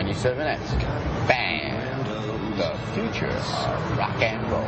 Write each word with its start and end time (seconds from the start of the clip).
97X. 0.00 1.28
Band. 1.28 2.06
The 2.56 2.74
future 2.94 3.26
of 3.26 3.98
rock 3.98 4.22
and 4.22 4.50
roll. 4.50 4.64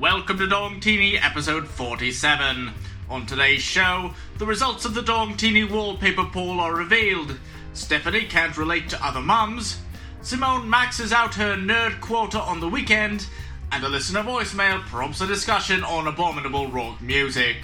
Welcome 0.00 0.38
to 0.38 0.46
Dong 0.46 0.80
Teeny 0.80 1.18
episode 1.18 1.68
47. 1.68 2.70
On 3.10 3.24
today's 3.24 3.62
show, 3.62 4.14
the 4.38 4.46
results 4.46 4.84
of 4.84 4.94
the 4.94 5.02
Dong 5.02 5.36
Teeny 5.36 5.64
wallpaper 5.64 6.24
poll 6.24 6.60
are 6.60 6.74
revealed. 6.74 7.36
Stephanie 7.74 8.24
can't 8.24 8.56
relate 8.56 8.88
to 8.88 9.04
other 9.04 9.20
mums. 9.20 9.80
Simone 10.22 10.70
maxes 10.70 11.12
out 11.12 11.34
her 11.34 11.56
nerd 11.56 12.00
quota 12.00 12.40
on 12.40 12.60
the 12.60 12.68
weekend. 12.68 13.26
And 13.72 13.84
a 13.84 13.88
listener 13.88 14.22
voicemail 14.22 14.80
prompts 14.82 15.20
a 15.20 15.26
discussion 15.26 15.82
on 15.82 16.06
abominable 16.06 16.68
rock 16.68 17.02
music. 17.02 17.56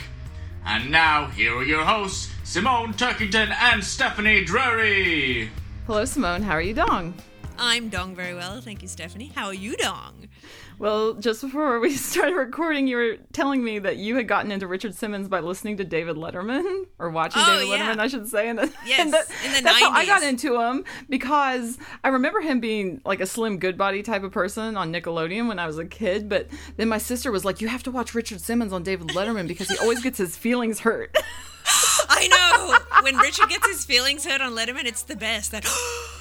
And 0.66 0.90
now, 0.90 1.26
here 1.28 1.56
are 1.56 1.64
your 1.64 1.84
hosts, 1.84 2.32
Simone 2.42 2.92
Turkington 2.94 3.50
and 3.50 3.82
Stephanie 3.82 4.44
Drury. 4.44 5.50
Hello, 5.86 6.04
Simone. 6.04 6.42
How 6.42 6.52
are 6.52 6.62
you, 6.62 6.74
Dong? 6.74 7.14
I'm 7.56 7.88
Dong 7.88 8.16
very 8.16 8.34
well, 8.34 8.60
thank 8.60 8.82
you, 8.82 8.88
Stephanie. 8.88 9.30
How 9.34 9.46
are 9.46 9.54
you, 9.54 9.76
Dong? 9.76 10.28
Well, 10.78 11.14
just 11.14 11.40
before 11.40 11.78
we 11.80 11.90
started 11.96 12.34
recording, 12.34 12.86
you 12.88 12.96
were 12.96 13.16
telling 13.32 13.62
me 13.62 13.78
that 13.78 13.96
you 13.96 14.16
had 14.16 14.26
gotten 14.28 14.50
into 14.50 14.66
Richard 14.66 14.94
Simmons 14.94 15.28
by 15.28 15.40
listening 15.40 15.76
to 15.78 15.84
David 15.84 16.16
Letterman 16.16 16.86
or 16.98 17.10
watching 17.10 17.42
Oh, 17.44 17.58
David 17.60 17.68
yeah. 17.78 17.94
Letterman, 17.94 17.98
I 18.00 18.06
should 18.08 18.28
say. 18.28 18.48
And, 18.48 18.58
that, 18.58 18.72
Yes, 18.84 19.00
and 19.00 19.12
that- 19.14 19.26
in 19.44 19.52
the 19.52 19.62
that's 19.62 19.80
how 19.80 19.90
I 19.92 20.04
got 20.04 20.22
into 20.22 20.60
him 20.60 20.84
because 21.08 21.78
I 22.02 22.08
remember 22.08 22.40
him 22.40 22.60
being 22.60 23.00
like 23.04 23.20
a 23.20 23.26
Slim 23.26 23.58
Goodbody 23.58 24.02
type 24.02 24.24
of 24.24 24.32
person 24.32 24.76
on 24.76 24.92
Nickelodeon 24.92 25.48
when 25.48 25.58
I 25.58 25.66
was 25.66 25.78
a 25.78 25.84
kid. 25.86 26.28
But 26.28 26.48
then 26.76 26.88
my 26.88 26.98
sister 26.98 27.30
was 27.30 27.44
like, 27.44 27.60
"You 27.60 27.68
have 27.68 27.82
to 27.84 27.90
watch 27.90 28.14
Richard 28.14 28.40
Simmons 28.40 28.72
on 28.72 28.82
David 28.82 29.08
Letterman 29.08 29.46
because 29.48 29.68
he 29.70 29.78
always 29.78 30.02
gets 30.02 30.18
his 30.18 30.36
feelings 30.36 30.80
hurt." 30.80 31.16
I 32.08 32.28
know 32.28 33.02
when 33.02 33.16
Richard 33.16 33.48
gets 33.48 33.66
his 33.66 33.84
feelings 33.84 34.26
hurt 34.26 34.40
on 34.40 34.52
Letterman, 34.54 34.84
it's 34.84 35.02
the 35.02 35.16
best. 35.16 35.52
That 35.52 35.64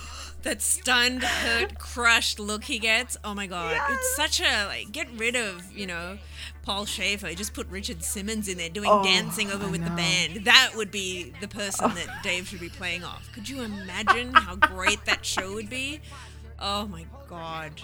that 0.43 0.61
stunned, 0.61 1.23
hurt, 1.23 1.79
crushed 1.79 2.39
look 2.39 2.65
he 2.65 2.79
gets. 2.79 3.17
Oh 3.23 3.33
my 3.33 3.47
god, 3.47 3.79
it's 3.91 4.15
such 4.15 4.41
a 4.41 4.65
like. 4.67 4.91
Get 4.91 5.07
rid 5.17 5.35
of 5.35 5.71
you 5.75 5.87
know 5.87 6.17
Paul 6.63 6.85
Shaffer. 6.85 7.33
Just 7.33 7.53
put 7.53 7.67
Richard 7.69 8.03
Simmons 8.03 8.47
in 8.47 8.57
there 8.57 8.69
doing 8.69 8.89
Oh, 8.89 9.03
dancing 9.03 9.51
over 9.51 9.65
I 9.65 9.71
with 9.71 9.83
the 9.83 9.91
band. 9.91 10.45
That 10.45 10.71
would 10.75 10.91
be 10.91 11.33
the 11.41 11.47
person 11.47 11.91
oh. 11.91 11.95
that 11.95 12.23
Dave 12.23 12.47
should 12.47 12.59
be 12.59 12.69
playing 12.69 13.03
off. 13.03 13.29
Could 13.33 13.49
you 13.49 13.61
imagine 13.63 14.33
how 14.33 14.55
great 14.55 15.03
that 15.05 15.25
show 15.25 15.53
would 15.53 15.69
be? 15.69 16.01
Oh 16.59 16.87
my 16.87 17.05
god. 17.27 17.81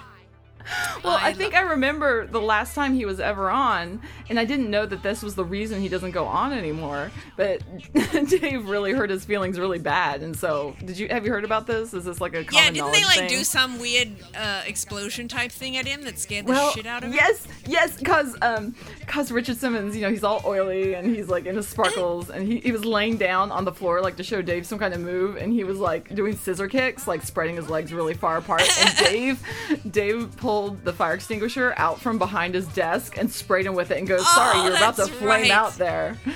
Well, 1.03 1.17
I, 1.17 1.29
I 1.29 1.33
think 1.33 1.55
I 1.55 1.61
remember 1.61 2.27
the 2.27 2.41
last 2.41 2.75
time 2.75 2.93
he 2.93 3.05
was 3.05 3.21
ever 3.21 3.49
on, 3.49 4.01
and 4.27 4.37
I 4.37 4.43
didn't 4.43 4.69
know 4.69 4.85
that 4.85 5.01
this 5.01 5.23
was 5.23 5.33
the 5.33 5.45
reason 5.45 5.79
he 5.81 5.87
doesn't 5.87 6.11
go 6.11 6.25
on 6.25 6.51
anymore. 6.51 7.09
But 7.37 7.61
Dave 8.29 8.67
really 8.67 8.91
hurt 8.91 9.09
his 9.09 9.23
feelings 9.23 9.57
really 9.57 9.79
bad, 9.79 10.21
and 10.21 10.35
so 10.35 10.75
did 10.83 10.97
you 10.99 11.07
have 11.07 11.25
you 11.25 11.31
heard 11.31 11.45
about 11.45 11.67
this? 11.67 11.93
Is 11.93 12.03
this 12.03 12.19
like 12.19 12.33
a 12.35 12.43
common 12.43 12.65
Yeah, 12.65 12.71
didn't 12.71 12.91
they 12.91 13.05
like 13.05 13.19
thing? 13.19 13.29
do 13.29 13.43
some 13.45 13.79
weird 13.79 14.09
uh, 14.35 14.63
explosion 14.67 15.29
type 15.29 15.51
thing 15.53 15.77
at 15.77 15.85
him 15.85 16.01
that 16.03 16.19
scared 16.19 16.47
the 16.47 16.51
well, 16.51 16.71
shit 16.71 16.85
out 16.85 17.03
of 17.03 17.09
him? 17.11 17.15
yes, 17.15 17.47
yes, 17.65 17.97
because 17.97 18.35
um, 18.41 18.75
cause 19.07 19.31
Richard 19.31 19.55
Simmons, 19.57 19.95
you 19.95 20.01
know, 20.01 20.09
he's 20.09 20.25
all 20.25 20.41
oily 20.45 20.95
and 20.95 21.15
he's 21.15 21.29
like 21.29 21.45
in 21.45 21.55
his 21.55 21.67
sparkles, 21.67 22.29
and 22.29 22.45
he, 22.45 22.59
he 22.59 22.73
was 22.73 22.83
laying 22.83 23.15
down 23.15 23.51
on 23.51 23.63
the 23.63 23.71
floor 23.73 24.01
like 24.01 24.17
to 24.17 24.23
show 24.23 24.41
Dave 24.41 24.67
some 24.67 24.79
kind 24.79 24.93
of 24.93 24.99
move, 24.99 25.37
and 25.37 25.53
he 25.53 25.63
was 25.63 25.77
like 25.79 26.13
doing 26.13 26.35
scissor 26.35 26.67
kicks, 26.67 27.07
like 27.07 27.23
spreading 27.23 27.55
his 27.55 27.69
legs 27.69 27.93
really 27.93 28.13
far 28.13 28.37
apart, 28.37 28.63
and 28.79 28.97
Dave, 29.05 29.41
Dave 29.89 30.35
pulled 30.35 30.48
the 30.83 30.93
fire 30.93 31.13
extinguisher 31.13 31.73
out 31.77 31.99
from 31.99 32.17
behind 32.17 32.55
his 32.55 32.67
desk 32.67 33.17
and 33.17 33.31
sprayed 33.31 33.65
him 33.65 33.75
with 33.75 33.91
it, 33.91 33.97
and 33.99 34.07
goes, 34.07 34.21
oh, 34.23 34.35
"Sorry, 34.35 34.59
Oh, 34.59 34.65
you're 34.65 34.75
about 34.77 34.95
to 34.97 35.07
flame 35.07 35.29
right. 35.29 35.51
out 35.51 35.73
there." 35.75 36.17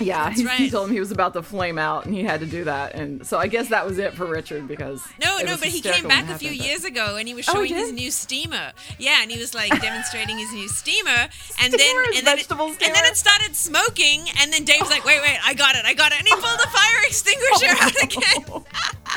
Yeah, 0.00 0.30
he, 0.30 0.46
he 0.48 0.70
told 0.70 0.88
him 0.88 0.94
he 0.94 1.00
was 1.00 1.12
about 1.12 1.34
to 1.34 1.42
flame 1.42 1.76
out, 1.78 2.06
and 2.06 2.14
he 2.14 2.22
had 2.24 2.40
to 2.40 2.46
do 2.46 2.64
that, 2.64 2.94
and 2.94 3.26
so 3.26 3.38
I 3.38 3.48
guess 3.48 3.68
that 3.68 3.84
was 3.84 3.98
it 3.98 4.14
for 4.14 4.24
Richard 4.24 4.66
because 4.66 5.06
No, 5.20 5.38
no, 5.40 5.56
but 5.58 5.68
he 5.68 5.82
came 5.82 6.08
back 6.08 6.28
a 6.30 6.38
few 6.38 6.56
but- 6.56 6.66
years 6.66 6.84
ago 6.84 7.16
and 7.16 7.28
he 7.28 7.34
was 7.34 7.46
Oh, 7.48 7.60
he 7.60 7.68
showing 7.68 7.80
his 7.84 7.92
new 7.92 8.10
steamer. 8.10 8.72
Yeah, 8.98 9.18
and 9.20 9.30
he 9.30 9.38
was 9.38 9.54
like 9.54 9.68
demonstrating 9.82 10.38
his 10.38 10.50
new 10.52 10.68
steamer, 10.68 11.28
and 11.62 11.72
then 11.72 11.80
and 12.16 12.26
then, 12.26 12.38
it, 12.38 12.48
and 12.82 12.94
then 12.94 13.04
it 13.04 13.16
started 13.16 13.54
smoking, 13.54 14.24
and 14.40 14.50
then 14.50 14.64
Dave's 14.64 14.88
like, 14.90 15.04
"Wait, 15.04 15.20
wait, 15.20 15.38
I 15.44 15.52
got 15.52 15.74
it, 15.74 15.84
I 15.84 15.92
got 15.92 16.12
it," 16.12 16.18
and 16.18 16.26
he 16.26 16.32
pulled 16.34 16.58
the 16.60 16.68
fire 16.72 17.02
extinguisher 17.06 17.66
oh. 17.68 17.82
out 17.82 18.02
again. 18.02 18.64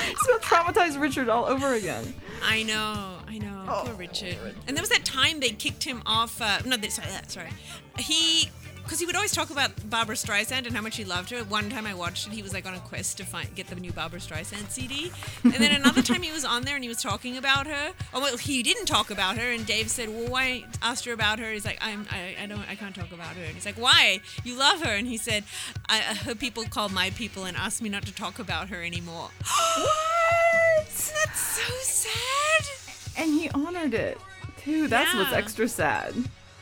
He's 0.02 0.28
gonna 0.28 0.40
traumatize 0.42 1.00
Richard 1.00 1.30
all 1.30 1.46
over 1.46 1.74
again. 1.76 2.14
I 2.46 2.64
know, 2.64 3.20
I 3.26 3.38
know, 3.38 3.53
Oh, 3.68 3.84
poor 3.86 3.96
Richard. 3.96 4.56
And 4.68 4.76
there 4.76 4.82
was 4.82 4.90
that 4.90 5.06
time 5.06 5.40
they 5.40 5.50
kicked 5.50 5.84
him 5.84 6.02
off. 6.06 6.42
Uh, 6.42 6.60
no, 6.66 6.78
they, 6.78 6.90
sorry, 6.90 7.10
that's 7.12 7.38
right. 7.38 7.54
He. 8.00 8.50
Because 8.84 9.00
he 9.00 9.06
would 9.06 9.16
always 9.16 9.32
talk 9.32 9.50
about 9.50 9.90
Barbara 9.90 10.18
Streisand 10.18 10.66
and 10.66 10.76
how 10.76 10.82
much 10.82 10.98
he 10.98 11.06
loved 11.06 11.30
her. 11.30 11.46
One 11.46 11.70
time 11.70 11.88
I 11.88 11.94
watched 11.94 12.28
it, 12.28 12.34
he 12.34 12.44
was 12.44 12.52
like 12.52 12.66
on 12.66 12.74
a 12.74 12.80
quest 12.80 13.16
to 13.16 13.24
find 13.24 13.48
get 13.56 13.68
the 13.68 13.76
new 13.76 13.94
Barbara 13.94 14.20
Streisand 14.20 14.70
CD. 14.72 15.10
And 15.46 15.54
then 15.54 15.74
another 15.74 16.02
time 16.10 16.22
he 16.22 16.34
was 16.34 16.44
on 16.44 16.64
there 16.64 16.76
and 16.76 16.84
he 16.84 16.90
was 16.90 17.02
talking 17.02 17.38
about 17.38 17.66
her. 17.66 17.94
Oh 18.14 18.20
well, 18.20 18.36
he 18.36 18.62
didn't 18.62 18.86
talk 18.88 19.10
about 19.10 19.38
her. 19.38 19.52
And 19.52 19.66
Dave 19.66 19.90
said, 19.90 20.10
"Well, 20.10 20.28
why?" 20.28 20.66
Asked 20.82 21.06
her 21.06 21.14
about 21.14 21.40
her. 21.40 21.50
He's 21.54 21.64
like, 21.64 21.78
"I'm, 21.80 22.06
I, 22.12 22.36
I 22.44 22.46
don't, 22.46 22.60
I 22.70 22.76
can't 22.76 22.94
talk 22.94 23.14
about 23.14 23.38
her." 23.38 23.44
And 23.44 23.54
he's 23.54 23.66
like, 23.66 23.80
"Why? 23.80 24.20
You 24.44 24.60
love 24.60 24.82
her?" 24.84 24.92
And 24.92 25.08
he 25.08 25.16
said, 25.16 25.46
I, 25.88 26.00
"Her 26.00 26.36
people 26.36 26.66
call 26.66 26.90
my 26.90 27.12
people 27.12 27.46
and 27.46 27.56
asked 27.56 27.82
me 27.82 27.88
not 27.88 28.06
to 28.08 28.14
talk 28.14 28.38
about 28.38 28.68
her 28.68 28.84
anymore." 28.84 29.30
What? 29.78 30.86
That's 30.88 31.40
so 31.40 31.74
sad. 31.82 32.83
And 33.18 33.30
he 33.34 33.50
honored 33.50 33.94
it 33.94 34.18
too. 34.62 34.88
That's 34.88 35.14
what's 35.14 35.34
extra 35.34 35.68
sad. 35.68 36.14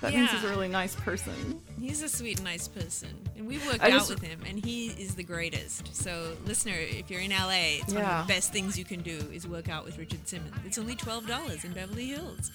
That 0.02 0.16
means 0.16 0.32
he's 0.32 0.44
a 0.44 0.50
really 0.50 0.68
nice 0.68 0.96
person. 0.96 1.62
He's 1.80 2.02
a 2.02 2.10
sweet, 2.10 2.42
nice 2.42 2.68
person, 2.68 3.10
and 3.38 3.46
we 3.48 3.60
worked 3.60 3.82
I 3.84 3.88
out 3.92 4.00
just- 4.00 4.10
with 4.10 4.22
him, 4.24 4.40
and 4.48 4.58
he 4.64 4.88
is 4.88 5.14
the 5.14 5.24
greatest. 5.24 5.96
So, 5.96 6.36
listener, 6.46 6.74
if 6.76 7.12
you're 7.12 7.20
in 7.22 7.30
LA, 7.32 7.78
it's 7.82 7.94
one 7.94 8.04
of 8.04 8.28
the 8.28 8.34
best 8.34 8.52
things 8.52 8.80
you 8.80 8.86
can 8.86 9.02
do 9.02 9.18
is 9.32 9.48
work 9.48 9.70
out 9.70 9.86
with 9.86 10.00
Richard 10.00 10.28
Simmons. 10.28 10.56
It's 10.66 10.80
only 10.80 10.96
twelve 10.96 11.28
dollars 11.28 11.64
in 11.64 11.74
Beverly 11.74 12.08
Hills. 12.08 12.50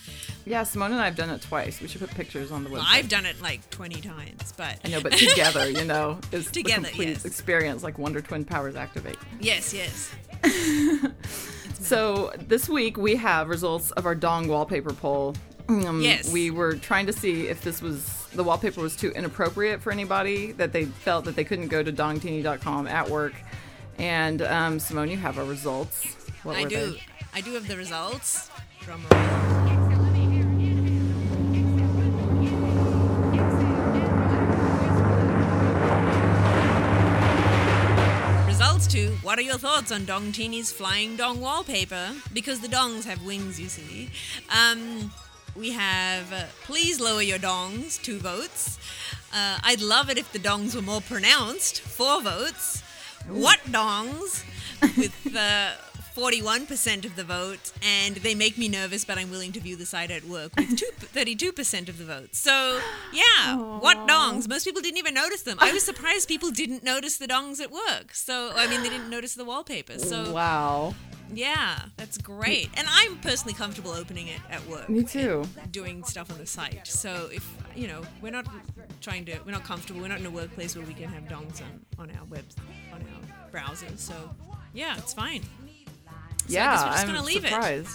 Yeah, 0.45 0.65
Simone 0.65 0.91
and 0.93 1.01
I 1.01 1.05
have 1.05 1.15
done 1.15 1.31
it 1.31 1.41
twice. 1.43 1.81
We 1.81 1.87
should 1.87 2.01
put 2.01 2.11
pictures 2.11 2.51
on 2.51 2.65
the 2.65 2.71
website. 2.71 2.73
Well, 2.75 2.85
I've 2.89 3.09
done 3.09 3.27
it 3.27 3.41
like 3.41 3.69
twenty 3.71 4.01
times, 4.01 4.53
but 4.57 4.81
I 4.85 4.89
know, 4.89 5.01
but 5.01 5.13
together, 5.13 5.69
you 5.71 5.85
know, 5.85 6.19
is 6.33 6.51
Together, 6.51 6.83
the 6.83 6.87
complete 6.89 7.09
yes. 7.11 7.25
experience 7.25 7.85
like 7.85 7.97
Wonder 7.97 8.21
Twin 8.21 8.45
powers 8.45 8.75
activate. 8.75 9.19
yes, 9.41 9.73
yes. 9.73 10.11
So 11.87 12.33
this 12.49 12.69
week 12.69 12.97
we 12.97 13.15
have 13.15 13.49
results 13.49 13.93
of 13.93 14.07
our 14.07 14.17
Dong 14.17 14.49
wallpaper 14.49 14.93
poll. 14.93 15.37
Um, 15.69 16.01
Yes. 16.03 16.33
We 16.33 16.51
were 16.51 16.75
trying 16.75 17.07
to 17.07 17.13
see 17.13 17.47
if 17.47 17.63
this 17.63 17.81
was 17.81 18.27
the 18.35 18.43
wallpaper 18.43 18.81
was 18.81 18.97
too 18.97 19.11
inappropriate 19.13 19.81
for 19.81 19.93
anybody 19.93 20.51
that 20.53 20.73
they 20.73 20.87
felt 20.87 21.25
that 21.27 21.37
they 21.37 21.45
couldn't 21.45 21.69
go 21.69 21.85
to 21.85 21.93
dongteeny.com 21.93 22.89
at 22.89 23.09
work. 23.09 23.35
And 23.99 24.43
um, 24.43 24.81
Simone, 24.81 25.11
you 25.11 25.17
have 25.17 25.39
our 25.39 25.45
results. 25.45 26.05
What 26.43 26.57
I 26.57 26.65
were 26.65 26.69
do. 26.69 26.91
they? 26.91 27.03
I 27.35 27.41
do 27.41 27.53
have 27.55 27.69
the 27.69 27.77
results. 27.77 28.51
Drum 28.81 29.03
roll. 29.13 29.46
Results 38.77 38.93
to 38.93 39.09
what 39.25 39.39
are 39.39 39.43
your 39.43 39.57
thoughts 39.57 39.91
on 39.91 40.05
Dong 40.05 40.33
Teeny's 40.33 40.71
flying 40.71 41.17
dong 41.17 41.41
wallpaper? 41.41 42.13
Because 42.35 42.61
the 42.61 42.69
dongs 42.69 43.07
have 43.07 43.25
wings, 43.25 43.59
you 43.59 43.69
see. 43.69 44.11
Um, 44.55 45.13
we 45.55 45.71
have 45.71 46.31
uh, 46.31 46.45
please 46.65 47.01
lower 47.01 47.23
your 47.23 47.39
dongs, 47.39 47.99
two 48.03 48.19
votes. 48.19 48.79
Uh, 49.33 49.61
I'd 49.63 49.81
love 49.81 50.11
it 50.11 50.19
if 50.19 50.31
the 50.31 50.39
dongs 50.39 50.75
were 50.75 50.83
more 50.83 51.01
pronounced, 51.01 51.81
four 51.81 52.21
votes. 52.21 52.83
What 53.27 53.61
dongs? 53.61 54.45
With 54.99 55.35
uh, 55.35 55.71
41% 56.17 57.05
of 57.05 57.15
the 57.15 57.25
vote, 57.25 57.73
and 57.83 58.17
they 58.17 58.35
make 58.35 58.57
me 58.57 58.69
nervous, 58.69 59.05
but 59.05 59.19
I'm 59.19 59.31
willing 59.31 59.53
to 59.53 59.61
view 59.61 59.77
the 59.77 59.85
site 59.85 60.11
at 60.11 60.25
work 60.25 60.51
with 60.57 60.79
two, 60.79 60.87
32% 61.15 61.89
of 61.91 61.99
the 61.99 62.05
vote. 62.07 62.35
So, 62.35 62.81
yeah, 63.13 63.57
what 63.57 63.99
dongs? 64.09 64.49
Most 64.49 64.65
people 64.65 64.81
didn't 64.81 64.97
even 64.97 65.13
notice 65.13 65.43
them. 65.43 65.59
I 65.61 65.73
was 65.73 65.85
surprised 65.85 66.27
people 66.27 66.51
didn't 66.51 66.83
notice 66.83 67.19
the 67.19 67.27
dongs 67.27 67.61
at 67.61 67.71
work. 67.71 68.15
So, 68.15 68.53
I 68.57 68.67
mean, 68.67 68.83
they 68.83 68.89
didn't 68.89 69.11
notice 69.11 69.35
the 69.35 69.45
wallpaper. 69.45 69.99
So, 69.99 70.33
Wow. 70.33 70.95
yeah, 71.35 71.81
that's 71.99 72.17
great. 72.17 72.71
And 72.79 72.87
I'm 72.91 73.19
personally 73.19 73.53
comfortable 73.53 73.91
opening 73.91 74.29
it 74.29 74.41
at 74.51 74.67
work. 74.67 74.89
Me 74.89 75.05
too. 75.05 75.45
Doing 75.71 76.03
stuff 76.05 76.31
on 76.33 76.39
the 76.39 76.47
site. 76.47 76.87
So, 76.87 77.29
if, 77.31 77.47
you 77.75 77.89
know, 77.89 78.01
we're 78.23 78.33
not 78.33 78.47
trying 79.03 79.27
to, 79.27 79.39
we're 79.45 79.53
not 79.53 79.65
comfortable, 79.65 80.01
we're 80.01 80.09
not 80.09 80.21
in 80.21 80.27
a 80.27 80.31
workplace 80.31 80.75
where 80.77 80.87
we 80.87 80.95
can 80.95 81.11
have 81.11 81.25
dongs 81.25 81.61
on, 81.61 81.85
on 81.99 82.11
our 82.17 82.25
web, 82.25 82.45
on 82.91 83.03
our 83.03 83.51
browser. 83.51 83.87
So, 83.97 84.15
yeah, 84.73 84.97
it's 84.97 85.13
fine. 85.13 85.43
So 86.49 86.53
I 86.59 86.63
yeah, 86.63 86.73
guess 86.75 86.85
we're 86.85 86.91
just 86.91 87.01
I'm 87.03 87.07
gonna 87.15 87.27
leave 87.27 87.45
it. 87.45 87.49
surprised. 87.49 87.89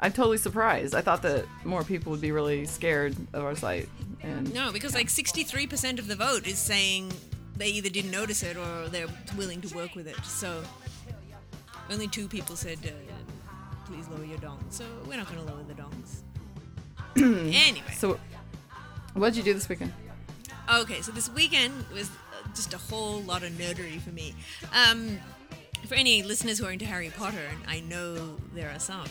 I'm 0.00 0.12
totally 0.12 0.38
surprised. 0.38 0.94
I 0.94 1.00
thought 1.00 1.22
that 1.22 1.44
more 1.64 1.82
people 1.82 2.12
would 2.12 2.20
be 2.20 2.30
really 2.30 2.66
scared 2.66 3.16
of 3.32 3.44
our 3.44 3.56
site. 3.56 3.88
And 4.22 4.52
No, 4.54 4.70
because 4.72 4.94
like 4.94 5.08
63% 5.08 5.98
of 5.98 6.06
the 6.06 6.14
vote 6.16 6.46
is 6.46 6.58
saying 6.58 7.12
they 7.56 7.68
either 7.68 7.88
didn't 7.88 8.12
notice 8.12 8.42
it 8.44 8.56
or 8.56 8.88
they're 8.88 9.08
willing 9.36 9.60
to 9.62 9.74
work 9.74 9.96
with 9.96 10.06
it. 10.06 10.16
So 10.24 10.62
only 11.90 12.06
two 12.06 12.28
people 12.28 12.54
said, 12.54 12.78
uh, 12.84 12.90
"Please 13.86 14.06
lower 14.08 14.24
your 14.24 14.38
dong." 14.38 14.62
So 14.70 14.84
we're 15.06 15.16
not 15.16 15.26
going 15.32 15.44
to 15.46 15.52
lower 15.52 15.64
the 15.64 15.74
dongs. 15.74 16.22
anyway, 17.16 17.92
So, 17.96 18.20
what 19.14 19.30
did 19.30 19.38
you 19.38 19.42
do 19.42 19.54
this 19.54 19.68
weekend? 19.68 19.92
Okay, 20.72 21.00
so 21.00 21.10
this 21.12 21.30
weekend 21.30 21.72
was 21.92 22.10
just 22.54 22.74
a 22.74 22.78
whole 22.78 23.22
lot 23.22 23.42
of 23.42 23.50
nerdery 23.52 24.00
for 24.00 24.10
me. 24.10 24.34
Um, 24.72 25.18
for 25.86 25.94
any 25.94 26.22
listeners 26.22 26.58
who 26.58 26.66
are 26.66 26.72
into 26.72 26.84
Harry 26.86 27.10
Potter, 27.16 27.38
and 27.50 27.58
I 27.66 27.80
know 27.80 28.36
there 28.54 28.70
are 28.70 28.78
some, 28.78 29.08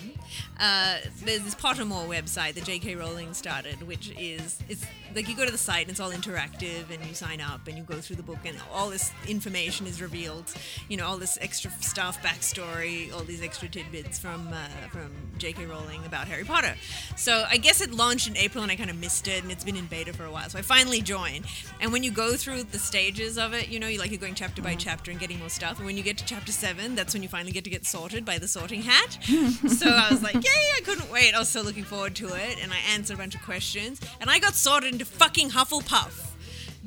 uh, 0.59 0.97
there's 1.23 1.41
this 1.41 1.55
Pottermore 1.55 2.07
website 2.07 2.53
that 2.55 2.65
J.K. 2.65 2.95
Rowling 2.95 3.33
started, 3.33 3.81
which 3.87 4.11
is 4.17 4.59
it's 4.69 4.85
like 5.15 5.27
you 5.27 5.35
go 5.35 5.45
to 5.45 5.51
the 5.51 5.57
site 5.57 5.83
and 5.83 5.91
it's 5.91 5.99
all 5.99 6.11
interactive, 6.11 6.89
and 6.93 7.03
you 7.05 7.13
sign 7.13 7.41
up 7.41 7.67
and 7.67 7.77
you 7.77 7.83
go 7.83 7.95
through 7.95 8.15
the 8.15 8.23
book, 8.23 8.39
and 8.45 8.57
all 8.73 8.89
this 8.89 9.11
information 9.27 9.87
is 9.87 10.01
revealed. 10.01 10.53
You 10.89 10.97
know, 10.97 11.05
all 11.05 11.17
this 11.17 11.37
extra 11.41 11.71
stuff, 11.81 12.21
backstory, 12.21 13.13
all 13.13 13.23
these 13.23 13.41
extra 13.41 13.67
tidbits 13.67 14.19
from 14.19 14.47
uh, 14.49 14.87
from 14.89 15.11
J.K. 15.37 15.65
Rowling 15.65 16.05
about 16.05 16.27
Harry 16.27 16.43
Potter. 16.43 16.75
So 17.15 17.45
I 17.49 17.57
guess 17.57 17.81
it 17.81 17.91
launched 17.91 18.27
in 18.27 18.37
April, 18.37 18.63
and 18.63 18.71
I 18.71 18.75
kind 18.75 18.89
of 18.89 18.99
missed 18.99 19.27
it, 19.27 19.43
and 19.43 19.51
it's 19.51 19.63
been 19.63 19.75
in 19.75 19.85
beta 19.85 20.13
for 20.13 20.25
a 20.25 20.31
while. 20.31 20.49
So 20.49 20.59
I 20.59 20.61
finally 20.61 21.01
joined, 21.01 21.45
and 21.79 21.91
when 21.91 22.03
you 22.03 22.11
go 22.11 22.35
through 22.35 22.63
the 22.63 22.79
stages 22.79 23.37
of 23.37 23.53
it, 23.53 23.69
you 23.69 23.79
know, 23.79 23.87
you 23.87 23.99
like 23.99 24.11
you're 24.11 24.19
going 24.19 24.35
chapter 24.35 24.61
by 24.61 24.75
chapter 24.75 25.11
and 25.11 25.19
getting 25.19 25.39
more 25.39 25.49
stuff, 25.49 25.77
and 25.77 25.85
when 25.85 25.97
you 25.97 26.03
get 26.03 26.17
to 26.17 26.25
chapter 26.25 26.51
seven, 26.51 26.95
that's 26.95 27.13
when 27.13 27.23
you 27.23 27.29
finally 27.29 27.51
get 27.51 27.63
to 27.63 27.69
get 27.69 27.85
sorted 27.85 28.25
by 28.25 28.37
the 28.37 28.47
sorting 28.47 28.81
hat. 28.81 29.17
so 29.23 29.89
I 29.89 30.07
was 30.11 30.21
like, 30.21 30.35
yay! 30.35 30.67
I 30.77 30.81
couldn't 30.83 31.09
wait. 31.11 31.33
I 31.33 31.39
was 31.39 31.49
so 31.49 31.61
looking 31.61 31.83
forward 31.83 32.15
to 32.15 32.27
it, 32.27 32.57
and 32.61 32.71
I 32.71 32.77
answered 32.93 33.15
a 33.15 33.17
bunch 33.17 33.35
of 33.35 33.41
questions, 33.41 33.99
and 34.21 34.29
I 34.29 34.39
got 34.39 34.53
sorted 34.53 34.93
into 34.93 35.05
fucking 35.07 35.51
Hufflepuff. 35.51 36.25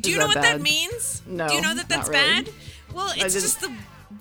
Do 0.00 0.10
you 0.10 0.18
know 0.18 0.26
what 0.26 0.40
that 0.40 0.60
means? 0.60 1.22
No, 1.26 1.48
Do 1.48 1.54
you 1.54 1.60
know 1.60 1.74
that 1.74 1.88
that's 1.88 2.08
really. 2.08 2.44
bad? 2.44 2.50
Well, 2.94 3.12
it's 3.16 3.34
just 3.34 3.60
the 3.60 3.70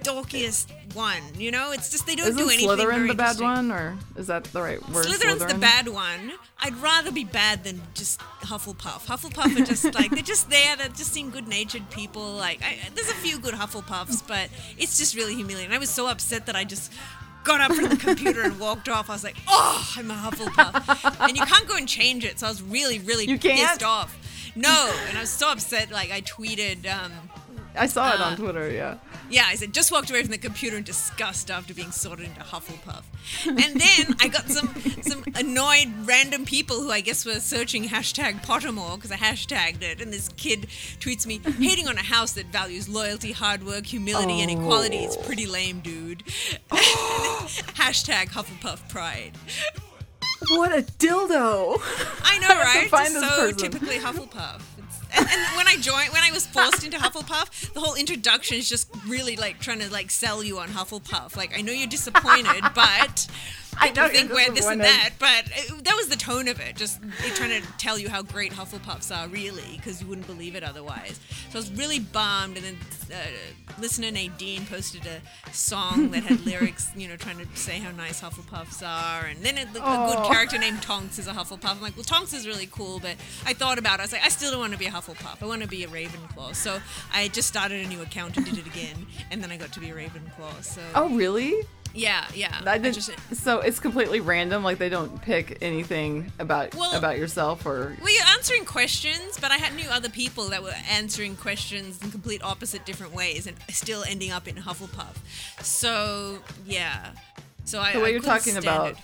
dorkiest 0.03 0.67
one. 0.93 1.21
You 1.37 1.51
know, 1.51 1.71
it's 1.71 1.89
just 1.89 2.05
they 2.05 2.15
don't 2.15 2.27
Isn't 2.27 2.37
do 2.37 2.49
anything 2.49 2.67
Slytherin 2.67 3.07
the 3.07 3.13
bad 3.13 3.39
one, 3.39 3.71
or 3.71 3.97
is 4.17 4.27
that 4.27 4.43
the 4.45 4.61
right 4.61 4.81
word? 4.89 5.05
Slytherin's 5.05 5.45
the 5.45 5.57
bad 5.57 5.87
one. 5.87 6.33
I'd 6.59 6.75
rather 6.77 7.11
be 7.11 7.23
bad 7.23 7.63
than 7.63 7.81
just 7.93 8.19
Hufflepuff. 8.41 9.05
Hufflepuff 9.05 9.61
are 9.61 9.65
just 9.65 9.93
like 9.95 10.11
they're 10.11 10.21
just 10.21 10.49
there. 10.49 10.75
They 10.75 10.87
just 10.89 11.13
seem 11.13 11.29
good-natured 11.29 11.89
people. 11.89 12.33
Like 12.33 12.61
I, 12.61 12.77
there's 12.95 13.09
a 13.09 13.15
few 13.15 13.39
good 13.39 13.53
Hufflepuffs, 13.53 14.27
but 14.27 14.49
it's 14.77 14.97
just 14.97 15.15
really 15.15 15.35
humiliating. 15.35 15.73
I 15.73 15.79
was 15.79 15.89
so 15.89 16.07
upset 16.07 16.45
that 16.47 16.55
I 16.55 16.63
just 16.65 16.91
got 17.49 17.61
up 17.61 17.75
from 17.75 17.89
the 17.89 17.97
computer 17.97 18.41
and 18.43 18.59
walked 18.59 18.87
off. 18.89 19.09
I 19.09 19.13
was 19.13 19.23
like, 19.23 19.37
oh, 19.47 19.93
I'm 19.97 20.11
a 20.11 20.13
Hufflepuff, 20.15 21.27
and 21.27 21.35
you 21.37 21.43
can't 21.45 21.67
go 21.67 21.75
and 21.75 21.87
change 21.87 22.23
it. 22.23 22.39
So 22.39 22.45
I 22.45 22.49
was 22.49 22.61
really, 22.61 22.99
really 22.99 23.25
You 23.25 23.39
can't? 23.39 23.59
pissed 23.59 23.83
off. 23.83 24.15
No, 24.55 24.93
and 25.07 25.17
I 25.17 25.21
was 25.21 25.29
so 25.29 25.51
upset. 25.51 25.89
Like 25.91 26.11
I 26.11 26.21
tweeted. 26.21 26.85
Um, 26.91 27.11
I 27.75 27.87
saw 27.87 28.13
it 28.13 28.19
Uh, 28.19 28.25
on 28.25 28.35
Twitter. 28.37 28.69
Yeah. 28.71 28.95
Yeah, 29.29 29.45
I 29.47 29.55
said 29.55 29.73
just 29.73 29.91
walked 29.91 30.09
away 30.09 30.21
from 30.23 30.31
the 30.31 30.37
computer 30.37 30.77
in 30.77 30.83
disgust 30.83 31.49
after 31.51 31.73
being 31.73 31.91
sorted 31.91 32.25
into 32.27 32.41
Hufflepuff. 32.41 33.03
And 33.45 33.57
then 33.79 34.15
I 34.19 34.27
got 34.27 34.49
some 34.49 34.73
some 35.01 35.23
annoyed 35.35 35.91
random 36.05 36.45
people 36.45 36.81
who 36.81 36.91
I 36.91 37.01
guess 37.01 37.25
were 37.25 37.39
searching 37.39 37.85
hashtag 37.85 38.43
Pottermore 38.45 38.95
because 38.95 39.11
I 39.11 39.17
hashtagged 39.17 39.81
it, 39.81 40.01
and 40.01 40.11
this 40.11 40.29
kid 40.37 40.67
tweets 40.99 41.25
me 41.25 41.39
hating 41.59 41.87
on 41.87 41.97
a 41.97 42.03
house 42.03 42.31
that 42.33 42.47
values 42.47 42.89
loyalty, 42.89 43.31
hard 43.31 43.63
work, 43.65 43.85
humility, 43.85 44.41
and 44.41 44.49
equality. 44.51 44.97
It's 44.97 45.17
Oh. 45.17 45.21
pretty 45.21 45.45
lame, 45.45 45.79
dude. 45.81 46.23
Oh. 46.71 47.45
hashtag 47.75 48.29
Hufflepuff 48.29 48.89
pride. 48.89 49.33
What 50.51 50.71
a 50.71 50.81
dildo! 50.83 51.79
I 52.23 52.39
know, 52.39 52.47
right? 52.55 52.89
find 52.89 53.13
Just 53.13 53.21
this 53.21 53.35
so 53.35 53.51
typically 53.51 53.97
Hufflepuff. 53.97 54.61
And 55.15 55.27
when 55.57 55.67
I 55.67 55.75
joined, 55.79 56.11
when 56.11 56.23
I 56.23 56.31
was 56.31 56.45
forced 56.47 56.83
into 56.83 56.97
Hufflepuff, 56.97 57.73
the 57.73 57.79
whole 57.79 57.95
introduction 57.95 58.57
is 58.57 58.69
just 58.69 58.89
really 59.07 59.35
like 59.35 59.59
trying 59.59 59.79
to 59.79 59.91
like 59.91 60.11
sell 60.11 60.43
you 60.43 60.59
on 60.59 60.69
Hufflepuff. 60.69 61.35
Like 61.35 61.57
I 61.57 61.61
know 61.61 61.71
you're 61.71 61.87
disappointed, 61.87 62.63
but 62.75 63.27
I 63.77 63.89
don't 63.91 64.11
think 64.11 64.31
we're 64.31 64.51
this 64.51 64.65
and 64.65 64.81
that. 64.81 65.11
But 65.19 65.45
it, 65.53 65.83
that 65.85 65.95
was 65.95 66.07
the 66.09 66.15
tone 66.15 66.47
of 66.47 66.59
it. 66.59 66.75
Just 66.75 66.99
it 67.25 67.35
trying 67.35 67.61
to 67.61 67.67
tell 67.77 67.97
you 67.99 68.09
how 68.09 68.21
great 68.21 68.51
Hufflepuffs 68.53 69.15
are, 69.15 69.27
really, 69.27 69.75
because 69.77 70.01
you 70.01 70.07
wouldn't 70.07 70.27
believe 70.27 70.55
it 70.55 70.63
otherwise. 70.63 71.19
So 71.49 71.55
I 71.55 71.61
was 71.61 71.71
really 71.73 71.99
bummed. 71.99 72.57
And 72.57 72.65
then 72.65 72.77
uh, 73.13 73.15
listener 73.79 74.11
Nadine 74.11 74.65
posted 74.65 75.03
a 75.05 75.53
song 75.53 76.11
that 76.11 76.23
had 76.23 76.39
lyrics, 76.45 76.89
you 76.95 77.07
know, 77.07 77.15
trying 77.15 77.37
to 77.37 77.45
say 77.55 77.79
how 77.79 77.91
nice 77.91 78.21
Hufflepuffs 78.21 78.81
are. 78.85 79.25
And 79.25 79.43
then 79.43 79.57
a, 79.57 79.61
a 79.61 79.65
good 80.15 80.25
character 80.31 80.57
named 80.57 80.81
Tonks 80.81 81.19
is 81.19 81.27
a 81.27 81.33
Hufflepuff. 81.33 81.71
I'm 81.71 81.81
like, 81.81 81.95
well, 81.95 82.03
Tonks 82.03 82.33
is 82.33 82.47
really 82.47 82.67
cool, 82.71 82.99
but 82.99 83.15
I 83.45 83.53
thought 83.53 83.77
about 83.77 83.99
it. 83.99 84.01
I 84.01 84.03
was 84.05 84.11
like, 84.13 84.25
I 84.25 84.29
still 84.29 84.51
don't 84.51 84.59
want 84.59 84.73
to 84.73 84.79
be 84.79 84.85
a 84.87 84.91
Hufflepuff. 84.91 85.41
I 85.41 85.45
want 85.45 85.61
to 85.61 85.67
be 85.67 85.83
a 85.83 85.87
Ravenclaw. 85.87 86.55
So 86.55 86.79
I 87.13 87.27
just 87.29 87.47
started 87.47 87.85
a 87.85 87.89
new 87.89 88.01
account 88.01 88.37
and 88.37 88.45
did 88.45 88.57
it 88.57 88.67
again, 88.67 89.05
and 89.31 89.41
then 89.43 89.51
I 89.51 89.57
got 89.57 89.71
to 89.73 89.79
be 89.79 89.89
a 89.89 89.93
Ravenclaw. 89.95 90.63
So 90.63 90.81
Oh, 90.95 91.09
really? 91.09 91.53
Yeah, 91.93 92.25
yeah. 92.33 92.61
I 92.65 92.77
did. 92.77 92.93
just 92.93 93.11
so 93.33 93.59
it's 93.59 93.79
completely 93.79 94.19
random. 94.19 94.63
Like 94.63 94.77
they 94.77 94.89
don't 94.89 95.21
pick 95.21 95.57
anything 95.61 96.31
about 96.39 96.75
Well- 96.75 96.93
about 96.97 97.17
yourself, 97.17 97.65
or 97.65 97.95
Well, 98.01 98.13
you're 98.13 98.25
answering 98.27 98.65
questions, 98.65 99.37
but 99.39 99.51
I 99.51 99.57
had 99.57 99.75
knew 99.75 99.89
other 99.89 100.09
people 100.09 100.49
that 100.49 100.61
were 100.63 100.73
answering 100.89 101.35
questions 101.35 102.01
in 102.01 102.11
complete 102.11 102.43
opposite 102.43 102.85
different 102.85 103.13
ways 103.13 103.47
and 103.47 103.57
still 103.69 104.03
ending 104.07 104.31
up 104.31 104.47
in 104.47 104.55
Hufflepuff. 104.55 105.15
So 105.63 106.39
yeah. 106.65 107.11
So 107.65 107.79
I 107.81 107.93
the 107.93 107.99
way 107.99 108.05
I 108.07 108.11
you're 108.11 108.21
talking 108.21 108.57
about. 108.57 108.91
it. 108.91 108.97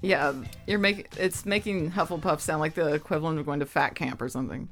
Yeah, 0.00 0.32
you're 0.66 0.78
making 0.78 1.06
it's 1.16 1.44
making 1.44 1.90
Hufflepuff 1.92 2.40
sound 2.40 2.60
like 2.60 2.74
the 2.74 2.94
equivalent 2.94 3.38
of 3.40 3.46
going 3.46 3.60
to 3.60 3.66
fat 3.66 3.94
camp 3.94 4.22
or 4.22 4.28
something. 4.28 4.68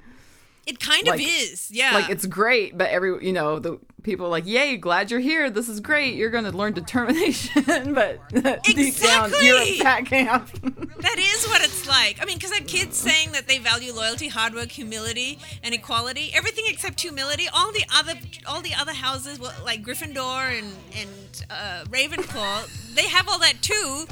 It 0.66 0.80
kind 0.80 1.06
like- 1.06 1.20
of 1.20 1.26
is, 1.26 1.70
yeah. 1.70 1.94
Like 1.94 2.10
it's 2.10 2.26
great, 2.26 2.76
but 2.76 2.90
every 2.90 3.24
you 3.26 3.32
know 3.32 3.58
the 3.58 3.78
people 4.06 4.24
are 4.26 4.30
like, 4.30 4.46
"Yay, 4.46 4.78
glad 4.78 5.10
you're 5.10 5.20
here. 5.20 5.50
This 5.50 5.68
is 5.68 5.80
great. 5.80 6.14
You're 6.14 6.30
going 6.30 6.44
to 6.44 6.56
learn 6.56 6.72
determination." 6.72 7.92
but 7.94 8.26
deep 8.64 8.96
down, 8.96 9.32
you're 9.42 9.60
Exactly! 9.60 9.80
at 9.80 9.82
fat 9.82 10.06
camp. 10.06 10.50
That 10.96 11.18
is 11.18 11.46
what 11.46 11.62
it's 11.62 11.86
like. 11.86 12.18
I 12.22 12.24
mean, 12.24 12.38
because 12.38 12.50
that 12.52 12.66
kids 12.66 12.96
saying 12.96 13.32
that 13.32 13.46
they 13.46 13.58
value 13.58 13.92
loyalty, 13.92 14.28
hard 14.28 14.54
work, 14.54 14.70
humility, 14.70 15.38
and 15.62 15.74
equality, 15.74 16.30
everything 16.34 16.64
except 16.68 17.00
humility. 17.00 17.46
All 17.52 17.70
the 17.70 17.84
other, 17.94 18.14
all 18.48 18.62
the 18.62 18.72
other 18.74 18.92
houses, 18.92 19.38
like 19.38 19.82
Gryffindor 19.84 20.58
and 20.58 20.72
and 20.96 21.44
uh, 21.50 21.84
Ravenclaw, 21.90 22.94
they 22.94 23.08
have 23.08 23.28
all 23.28 23.38
that 23.40 23.60
too. 23.60 24.06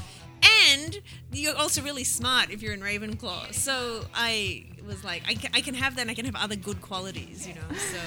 And 0.70 1.00
you're 1.32 1.56
also 1.56 1.82
really 1.82 2.04
smart 2.04 2.50
if 2.50 2.62
you're 2.62 2.74
in 2.74 2.80
Ravenclaw. 2.80 3.54
So 3.54 4.04
I 4.14 4.66
was 4.86 5.02
like, 5.04 5.22
I 5.26 5.34
can, 5.34 5.50
I 5.54 5.60
can 5.60 5.74
have 5.74 5.96
that. 5.96 6.02
and 6.02 6.10
I 6.10 6.14
can 6.14 6.26
have 6.26 6.36
other 6.36 6.56
good 6.56 6.80
qualities, 6.80 7.46
you 7.46 7.54
know. 7.54 7.76
So 7.76 7.98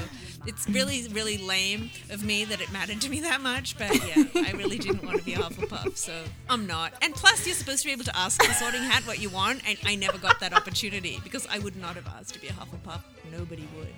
it's 0.45 0.67
really, 0.69 1.07
really 1.09 1.37
lame 1.37 1.89
of 2.09 2.23
me 2.23 2.45
that 2.45 2.61
it 2.61 2.71
mattered 2.71 3.01
to 3.01 3.09
me 3.09 3.21
that 3.21 3.41
much. 3.41 3.77
But 3.77 3.95
yeah, 4.07 4.23
I 4.35 4.51
really 4.51 4.77
didn't 4.77 5.03
want 5.03 5.17
to 5.17 5.23
be 5.23 5.33
a 5.33 5.37
Hufflepuff, 5.37 5.97
so 5.97 6.23
I'm 6.49 6.67
not. 6.67 6.93
And 7.01 7.13
plus, 7.13 7.45
you're 7.45 7.55
supposed 7.55 7.81
to 7.81 7.87
be 7.87 7.91
able 7.91 8.05
to 8.05 8.15
ask 8.17 8.41
the 8.41 8.53
Sorting 8.53 8.83
Hat 8.83 9.03
what 9.07 9.19
you 9.19 9.29
want, 9.29 9.67
and 9.67 9.77
I 9.85 9.95
never 9.95 10.17
got 10.17 10.39
that 10.39 10.53
opportunity 10.53 11.19
because 11.23 11.47
I 11.47 11.59
would 11.59 11.75
not 11.75 11.95
have 11.95 12.07
asked 12.07 12.33
to 12.35 12.41
be 12.41 12.47
a 12.47 12.53
Hufflepuff. 12.53 13.01
Nobody 13.31 13.67
would. 13.77 13.93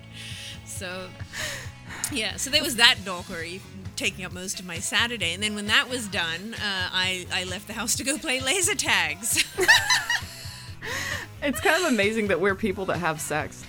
So 0.64 1.08
yeah, 2.12 2.36
so 2.36 2.50
there 2.50 2.62
was 2.62 2.76
that 2.76 2.96
dorkery 3.04 3.60
taking 4.00 4.24
up 4.24 4.32
most 4.32 4.58
of 4.60 4.66
my 4.66 4.78
Saturday, 4.78 5.34
and 5.34 5.42
then 5.42 5.54
when 5.54 5.66
that 5.66 5.88
was 5.88 6.08
done, 6.08 6.54
uh, 6.54 6.88
I 6.92 7.26
I 7.32 7.44
left 7.44 7.66
the 7.66 7.74
house 7.74 7.94
to 7.96 8.04
go 8.04 8.16
play 8.18 8.40
laser 8.40 8.74
tags. 8.74 9.44
it's 11.42 11.60
kind 11.60 11.84
of 11.84 11.92
amazing 11.92 12.28
that 12.28 12.40
we're 12.40 12.54
people 12.54 12.86
that 12.86 12.98
have 12.98 13.20
sex. 13.20 13.64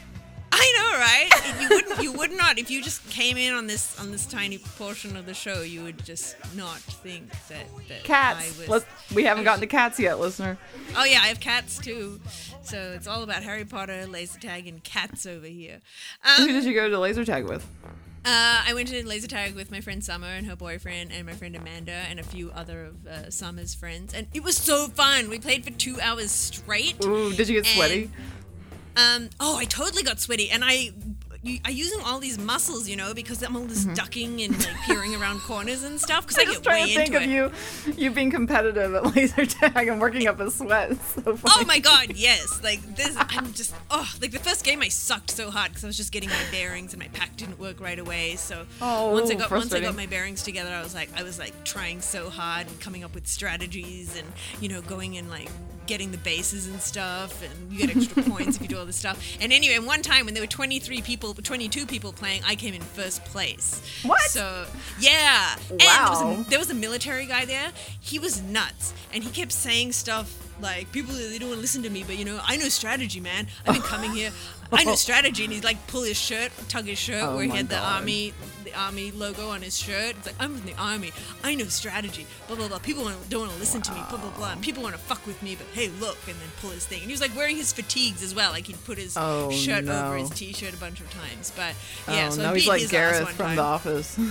I 0.53 0.73
know, 0.77 0.99
right? 0.99 1.61
You 1.61 1.69
wouldn't, 1.69 2.03
you 2.03 2.11
would 2.13 2.31
not 2.33 2.59
if 2.59 2.69
you 2.69 2.83
just 2.83 3.07
came 3.09 3.37
in 3.37 3.53
on 3.53 3.67
this 3.67 3.97
on 3.99 4.11
this 4.11 4.25
tiny 4.25 4.57
portion 4.57 5.15
of 5.15 5.25
the 5.25 5.33
show. 5.33 5.61
You 5.61 5.83
would 5.83 6.03
just 6.03 6.35
not 6.55 6.77
think 6.79 7.29
that 7.47 7.65
that 7.87 8.03
Cats. 8.03 8.39
I 8.57 8.59
was. 8.59 8.67
Let's, 8.69 8.85
we 9.13 9.23
haven't 9.23 9.43
gotten 9.45 9.61
to 9.61 9.67
cats 9.67 9.99
yet, 9.99 10.19
listener. 10.19 10.57
oh 10.95 11.03
yeah, 11.05 11.19
I 11.21 11.27
have 11.27 11.39
cats 11.39 11.77
too. 11.77 12.19
So 12.63 12.77
it's 12.95 13.07
all 13.07 13.23
about 13.23 13.43
Harry 13.43 13.65
Potter, 13.65 14.05
laser 14.07 14.39
tag, 14.39 14.67
and 14.67 14.83
cats 14.83 15.25
over 15.25 15.47
here. 15.47 15.79
Who 16.37 16.43
Um, 16.43 16.47
did 16.49 16.63
you 16.65 16.73
go 16.73 16.89
to 16.89 16.99
laser 16.99 17.23
tag 17.25 17.45
with? 17.45 17.65
Uh, 18.23 18.61
I 18.67 18.73
went 18.73 18.89
to 18.89 19.07
laser 19.07 19.27
tag 19.27 19.55
with 19.55 19.71
my 19.71 19.81
friend 19.81 20.03
Summer 20.03 20.27
and 20.27 20.45
her 20.45 20.55
boyfriend, 20.55 21.11
and 21.11 21.25
my 21.25 21.33
friend 21.33 21.55
Amanda, 21.55 21.91
and 21.91 22.19
a 22.19 22.23
few 22.23 22.51
other 22.51 22.85
of 22.85 23.07
uh, 23.07 23.29
Summer's 23.31 23.73
friends, 23.73 24.13
and 24.13 24.27
it 24.33 24.43
was 24.43 24.57
so 24.57 24.87
fun. 24.87 25.29
We 25.29 25.39
played 25.39 25.63
for 25.63 25.71
two 25.71 25.99
hours 25.99 26.31
straight. 26.31 27.03
Ooh, 27.03 27.33
did 27.33 27.49
you 27.49 27.61
get 27.61 27.65
sweaty? 27.65 28.11
Um, 28.95 29.29
oh, 29.39 29.57
I 29.57 29.65
totally 29.65 30.03
got 30.03 30.19
sweaty, 30.19 30.49
and 30.49 30.63
I, 30.63 30.91
I 31.65 31.69
using 31.71 31.99
all 32.05 32.19
these 32.19 32.37
muscles, 32.37 32.87
you 32.87 32.95
know, 32.95 33.15
because 33.15 33.41
I'm 33.41 33.55
all 33.55 33.63
this 33.63 33.85
ducking 33.85 34.41
and 34.43 34.55
like 34.59 34.75
peering 34.85 35.15
around 35.15 35.39
corners 35.47 35.83
and 35.83 35.99
stuff. 35.99 36.27
Because 36.27 36.37
I, 36.37 36.41
I'm 36.43 36.47
Mm-hmm. 36.47 36.53
just 36.53 36.63
get 36.63 36.69
trying 36.69 36.83
way 36.83 36.89
to 36.89 36.95
think 36.95 37.15
into 37.15 37.17
of 37.17 37.87
it. 37.87 37.97
you, 37.97 38.03
you 38.05 38.11
being 38.11 38.29
competitive 38.29 38.93
at 38.93 39.05
laser 39.15 39.45
tag 39.47 39.87
and 39.87 39.99
working 39.99 40.27
up 40.27 40.39
a 40.39 40.51
sweat. 40.51 40.91
So. 41.11 41.37
Oh 41.45 41.63
my 41.65 41.79
god, 41.79 42.13
yes! 42.15 42.61
Like 42.63 42.81
this, 42.95 43.15
I'm 43.17 43.51
just 43.53 43.73
oh, 43.89 44.09
like 44.21 44.31
the 44.31 44.39
first 44.39 44.63
game 44.63 44.81
I 44.81 44.87
sucked 44.89 45.31
so 45.31 45.49
hard 45.51 45.69
because 45.71 45.83
I 45.83 45.87
was 45.87 45.97
just 45.97 46.11
getting 46.11 46.29
my 46.29 46.43
bearings 46.51 46.93
and 46.93 47.01
my 47.01 47.07
pack 47.09 47.35
didn't 47.37 47.59
work 47.59 47.79
right 47.81 47.97
away. 47.99 48.35
So 48.35 48.65
Oh, 48.81 49.11
once 49.11 49.29
I 49.31 49.33
got 49.35 49.49
once 49.51 49.73
I 49.73 49.79
got 49.79 49.95
my 49.95 50.05
bearings 50.05 50.43
together, 50.43 50.69
I 50.71 50.81
was 50.83 50.93
like 50.93 51.09
I 51.19 51.23
was 51.23 51.39
like 51.39 51.63
trying 51.63 52.01
so 52.01 52.29
hard 52.29 52.67
and 52.67 52.79
coming 52.79 53.03
up 53.03 53.13
with 53.15 53.27
strategies 53.27 54.15
and 54.17 54.27
you 54.61 54.69
know 54.69 54.81
going 54.81 55.17
and 55.17 55.29
like 55.29 55.49
getting 55.91 56.11
the 56.11 56.17
bases 56.19 56.67
and 56.67 56.81
stuff, 56.81 57.43
and 57.43 57.69
you 57.69 57.85
get 57.85 57.93
extra 57.97 58.23
points 58.31 58.55
if 58.55 58.61
you 58.61 58.67
do 58.69 58.77
all 58.79 58.85
this 58.85 58.95
stuff. 58.95 59.21
And 59.41 59.51
anyway, 59.51 59.77
one 59.85 60.01
time 60.01 60.23
when 60.23 60.33
there 60.33 60.41
were 60.41 60.47
23 60.47 61.01
people, 61.01 61.33
22 61.33 61.85
people 61.85 62.13
playing, 62.13 62.41
I 62.45 62.55
came 62.55 62.73
in 62.73 62.79
first 62.81 63.25
place. 63.25 63.81
What? 64.03 64.21
So 64.21 64.65
yeah, 65.01 65.55
and 65.69 65.79
there 65.81 65.87
was, 66.09 66.21
Wow. 66.21 66.37
a, 66.39 66.49
there 66.49 66.59
was 66.59 66.69
a 66.69 66.73
military 66.73 67.25
guy 67.25 67.43
there. 67.43 67.73
He 67.99 68.19
was 68.19 68.41
nuts, 68.41 68.93
and 69.13 69.21
he 69.21 69.29
kept 69.31 69.51
saying 69.51 69.91
stuff 69.91 70.40
like, 70.61 70.91
"People 70.91 71.13
they 71.15 71.37
don't 71.37 71.49
want 71.49 71.57
to 71.57 71.61
listen 71.61 71.83
to 71.83 71.89
me, 71.89 72.03
but 72.03 72.17
you 72.17 72.25
know, 72.25 72.39
I 72.43 72.57
know 72.57 72.69
strategy, 72.69 73.19
man. 73.19 73.47
I've 73.67 73.73
been 73.75 73.83
coming 73.83 74.11
here. 74.11 74.31
I 74.71 74.83
know 74.83 74.95
strategy." 75.07 75.43
And 75.45 75.53
he'd 75.53 75.63
like 75.63 75.85
pull 75.87 76.03
his 76.03 76.17
shirt, 76.17 76.51
tug 76.69 76.85
his 76.85 76.97
shirt 76.99 77.23
Oh 77.23 77.35
where 77.35 77.45
he 77.45 77.49
had 77.51 77.69
the 77.69 77.77
army, 77.77 78.33
the 78.63 78.73
army 78.73 79.11
logo 79.11 79.49
on 79.49 79.61
his 79.61 79.77
shirt. 79.77 80.15
It's 80.17 80.27
like, 80.27 80.35
"I'm 80.39 80.55
from 80.55 80.65
the 80.65 80.75
army. 80.77 81.11
I 81.43 81.55
know 81.55 81.65
strategy." 81.65 82.25
Blah 82.47 82.55
blah 82.57 82.67
blah. 82.67 82.79
People 82.79 83.03
don't 83.29 83.41
want 83.41 83.53
to 83.53 83.59
listen 83.59 83.81
to 83.81 83.91
me. 83.93 84.01
Blah 84.09 84.19
blah 84.19 84.31
blah. 84.31 84.51
And 84.53 84.61
people 84.61 84.83
want 84.83 84.95
to 84.95 85.01
fuck 85.01 85.25
with 85.27 85.41
me, 85.43 85.55
but 85.55 85.67
hey, 85.73 85.89
look, 85.99 86.17
and 86.27 86.35
then 86.35 86.49
pull 86.61 86.69
his 86.71 86.85
thing. 86.85 86.99
And 86.99 87.07
he 87.07 87.13
was 87.13 87.21
like 87.21 87.35
wearing 87.35 87.55
his 87.57 87.73
fatigues 87.73 88.21
as 88.23 88.33
well. 88.35 88.51
Like 88.51 88.65
he'd 88.67 88.83
put 88.85 88.97
his 88.97 89.15
Oh, 89.17 89.51
shirt 89.51 89.85
no. 89.85 90.05
over 90.07 90.17
his 90.17 90.29
t-shirt 90.29 90.73
a 90.73 90.77
bunch 90.77 90.99
of 91.01 91.09
times. 91.11 91.51
But 91.55 91.73
yeah, 92.07 92.27
oh, 92.27 92.35
so 92.35 92.41
now 92.43 92.53
he's 92.53 92.67
like 92.67 92.87
Gareth 92.89 93.27
from 93.29 93.47
time. 93.47 93.55
The 93.55 93.61
Office. 93.61 94.19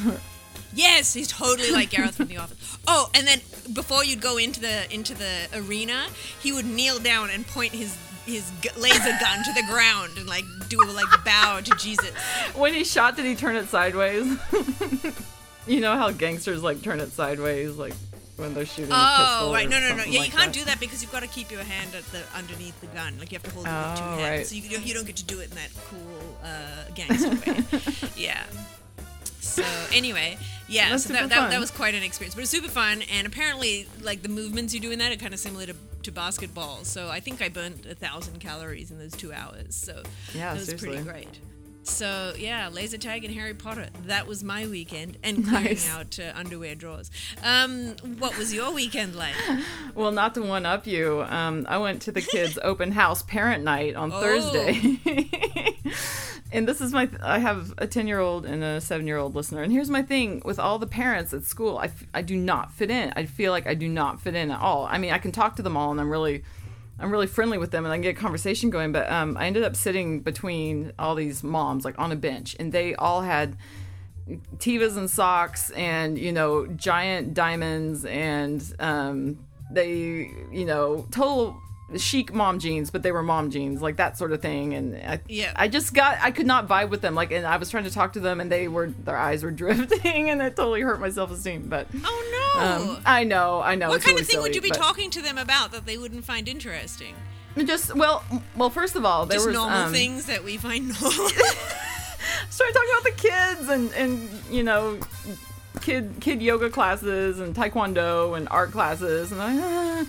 Yes, 0.72 1.14
he's 1.14 1.28
totally 1.28 1.70
like 1.70 1.90
Gareth 1.90 2.16
from 2.16 2.28
The 2.28 2.38
Office. 2.38 2.78
Oh, 2.86 3.10
and 3.14 3.26
then 3.26 3.40
before 3.72 4.04
you'd 4.04 4.20
go 4.20 4.36
into 4.36 4.60
the 4.60 4.92
into 4.92 5.14
the 5.14 5.48
arena, 5.54 6.06
he 6.40 6.52
would 6.52 6.66
kneel 6.66 6.98
down 6.98 7.30
and 7.30 7.46
point 7.46 7.72
his 7.72 7.96
his 8.26 8.50
laser 8.76 9.16
gun 9.20 9.44
to 9.44 9.52
the 9.54 9.64
ground 9.68 10.18
and 10.18 10.26
like 10.28 10.44
do 10.68 10.78
a 10.82 10.86
like 10.92 11.24
bow 11.24 11.60
to 11.60 11.74
Jesus. 11.76 12.10
when 12.54 12.74
he 12.74 12.84
shot, 12.84 13.16
did 13.16 13.24
he 13.24 13.34
turn 13.34 13.56
it 13.56 13.68
sideways? 13.68 14.38
you 15.66 15.80
know 15.80 15.96
how 15.96 16.10
gangsters 16.10 16.62
like 16.62 16.82
turn 16.82 17.00
it 17.00 17.10
sideways, 17.10 17.76
like 17.76 17.94
when 18.40 18.54
they're 18.54 18.66
shooting. 18.66 18.90
Oh, 18.92 19.50
right. 19.52 19.68
No, 19.68 19.78
no, 19.78 19.94
no. 19.94 20.04
Yeah, 20.04 20.20
like 20.20 20.32
you 20.32 20.36
can't 20.36 20.52
that. 20.52 20.58
do 20.58 20.64
that 20.64 20.80
because 20.80 21.02
you've 21.02 21.12
got 21.12 21.22
to 21.22 21.28
keep 21.28 21.50
your 21.50 21.62
hand 21.62 21.94
at 21.94 22.04
the 22.06 22.22
underneath 22.34 22.80
the 22.80 22.86
gun. 22.88 23.18
Like 23.18 23.32
you 23.32 23.38
have 23.38 23.44
to 23.44 23.50
hold 23.50 23.66
it 23.66 23.70
with 23.70 23.98
two 23.98 24.04
hands, 24.04 24.22
right. 24.22 24.46
so 24.46 24.54
you, 24.54 24.78
you 24.78 24.94
don't 24.94 25.06
get 25.06 25.16
to 25.16 25.24
do 25.24 25.40
it 25.40 25.50
in 25.50 25.56
that 25.56 25.70
cool 25.88 26.38
uh, 26.42 26.84
gangster 26.94 27.30
way. 27.30 28.10
yeah. 28.16 28.42
So 29.62 29.96
anyway, 29.96 30.38
yeah, 30.68 30.96
so 30.96 31.12
that, 31.12 31.28
that, 31.28 31.50
that 31.50 31.60
was 31.60 31.70
quite 31.70 31.94
an 31.94 32.02
experience, 32.02 32.34
but 32.34 32.42
it's 32.42 32.50
super 32.50 32.68
fun. 32.68 33.02
And 33.12 33.26
apparently, 33.26 33.86
like 34.02 34.22
the 34.22 34.28
movements 34.28 34.72
you 34.74 34.80
do 34.80 34.90
in 34.90 34.98
that 35.00 35.12
are 35.12 35.16
kind 35.16 35.34
of 35.34 35.40
similar 35.40 35.66
to, 35.66 35.74
to 36.04 36.12
basketball. 36.12 36.84
So 36.84 37.08
I 37.08 37.20
think 37.20 37.42
I 37.42 37.48
burnt 37.48 37.86
a 37.86 37.94
thousand 37.94 38.40
calories 38.40 38.90
in 38.90 38.98
those 38.98 39.12
two 39.12 39.32
hours. 39.32 39.74
So 39.74 40.02
Yeah, 40.34 40.54
that 40.54 40.60
was 40.60 40.74
pretty 40.82 41.02
great. 41.02 41.28
So 41.82 42.34
yeah, 42.38 42.68
laser 42.68 42.98
tag 42.98 43.24
and 43.24 43.34
Harry 43.34 43.54
Potter. 43.54 43.88
That 44.06 44.26
was 44.26 44.44
my 44.44 44.66
weekend, 44.66 45.18
and 45.24 45.44
clearing 45.48 45.64
Nice. 45.64 45.90
out 45.90 46.18
uh, 46.18 46.32
underwear 46.38 46.74
drawers. 46.74 47.10
Um, 47.42 47.96
what 48.18 48.36
was 48.38 48.52
your 48.54 48.72
weekend 48.72 49.16
like? 49.16 49.34
Well, 49.94 50.12
not 50.12 50.34
to 50.34 50.42
one 50.42 50.66
up 50.66 50.86
you, 50.86 51.22
um, 51.28 51.66
I 51.68 51.78
went 51.78 52.02
to 52.02 52.12
the 52.12 52.20
kids' 52.22 52.58
open 52.62 52.92
house 52.92 53.22
parent 53.22 53.64
night 53.64 53.96
on 53.96 54.12
Oh. 54.12 54.20
Thursday. 54.20 55.00
and 56.52 56.66
this 56.66 56.80
is 56.80 56.92
my, 56.92 57.08
I 57.22 57.38
have 57.40 57.74
a 57.78 57.86
10 57.88 58.06
year 58.06 58.20
old 58.20 58.46
and 58.46 58.62
a 58.62 58.80
7 58.80 59.06
year 59.06 59.16
old 59.18 59.34
listener. 59.34 59.62
And 59.62 59.72
here's 59.72 59.90
my 59.90 60.02
thing 60.02 60.40
with 60.44 60.58
all 60.60 60.78
the 60.78 60.86
parents 60.86 61.34
at 61.34 61.44
school, 61.44 61.76
I, 61.78 61.86
f- 61.86 62.04
I 62.14 62.22
do 62.22 62.36
not 62.36 62.72
fit 62.72 62.90
in. 62.90 63.12
I 63.16 63.26
feel 63.26 63.50
like 63.52 63.66
I 63.66 63.74
do 63.74 63.88
not 63.88 64.20
fit 64.20 64.34
in 64.36 64.50
at 64.52 64.60
all. 64.60 64.86
I 64.86 64.96
mean, 64.98 65.12
I 65.12 65.18
can 65.18 65.32
talk 65.32 65.56
to 65.56 65.62
them 65.62 65.76
all 65.76 65.90
and 65.90 66.00
I'm 66.00 66.08
really, 66.10 66.44
I'm 67.00 67.10
really 67.10 67.26
friendly 67.26 67.58
with 67.58 67.70
them 67.70 67.84
and 67.84 67.92
I 67.92 67.96
can 67.96 68.02
get 68.02 68.16
a 68.16 68.20
conversation 68.20 68.70
going. 68.70 68.92
But 68.92 69.10
um, 69.10 69.36
I 69.36 69.46
ended 69.46 69.62
up 69.62 69.74
sitting 69.74 70.20
between 70.20 70.92
all 70.98 71.14
these 71.14 71.42
moms, 71.42 71.84
like 71.84 71.98
on 71.98 72.12
a 72.12 72.16
bench, 72.16 72.56
and 72.60 72.72
they 72.72 72.94
all 72.94 73.22
had 73.22 73.56
Tevas 74.58 74.96
and 74.96 75.10
socks 75.10 75.70
and 75.70 76.18
you 76.18 76.32
know 76.32 76.66
giant 76.68 77.34
diamonds 77.34 78.04
and 78.04 78.62
um, 78.78 79.46
they 79.70 80.30
you 80.52 80.64
know 80.64 81.06
total 81.10 81.60
chic 81.96 82.32
mom 82.32 82.58
jeans 82.58 82.90
but 82.90 83.02
they 83.02 83.10
were 83.10 83.22
mom 83.22 83.50
jeans 83.50 83.82
like 83.82 83.96
that 83.96 84.16
sort 84.16 84.32
of 84.32 84.40
thing 84.40 84.74
and 84.74 84.94
I, 84.96 85.20
Yeah. 85.28 85.52
I 85.56 85.66
just 85.68 85.92
got 85.92 86.18
I 86.22 86.30
could 86.30 86.46
not 86.46 86.68
vibe 86.68 86.88
with 86.90 87.00
them 87.00 87.14
like 87.14 87.32
and 87.32 87.44
I 87.46 87.56
was 87.56 87.68
trying 87.70 87.84
to 87.84 87.90
talk 87.90 88.12
to 88.12 88.20
them 88.20 88.40
and 88.40 88.50
they 88.50 88.68
were 88.68 88.88
their 88.90 89.16
eyes 89.16 89.42
were 89.42 89.50
drifting 89.62 90.30
and 90.30 90.40
it 90.40 90.54
totally 90.56 90.82
hurt 90.82 91.00
my 91.00 91.10
self 91.10 91.30
esteem 91.32 91.68
but 91.68 91.86
Oh 92.04 92.54
no! 92.56 92.62
um, 92.94 93.02
I 93.04 93.24
know 93.24 93.60
I 93.60 93.74
know 93.74 93.88
what 93.88 94.02
kind 94.02 94.12
really 94.14 94.22
of 94.22 94.28
thing 94.28 94.40
would 94.42 94.54
you 94.54 94.60
be 94.60 94.68
but- 94.68 94.78
talking 94.78 95.10
to 95.10 95.20
them 95.22 95.36
about 95.38 95.72
that 95.72 95.86
they 95.86 95.98
wouldn't 95.98 96.24
find 96.24 96.48
interesting? 96.48 97.14
just 97.64 97.94
well 97.96 98.22
well 98.56 98.70
first 98.70 98.94
of 98.96 99.04
all 99.04 99.26
there 99.26 99.36
Just 99.36 99.48
was 99.48 99.54
normal 99.56 99.78
um, 99.78 99.92
things 99.92 100.26
that 100.26 100.44
we 100.44 100.56
find 100.56 100.86
normal. 101.00 101.28
started 102.48 102.72
talking 102.74 102.90
about 102.92 103.04
the 103.04 103.14
kids 103.16 103.68
and 103.68 103.92
and 103.94 104.28
you 104.50 104.62
know 104.62 104.98
kid 105.80 106.14
kid 106.20 106.40
yoga 106.42 106.70
classes 106.70 107.40
and 107.40 107.54
taekwondo 107.54 108.36
and 108.36 108.48
art 108.50 108.70
classes 108.70 109.32
and 109.32 109.40
I, 109.42 110.04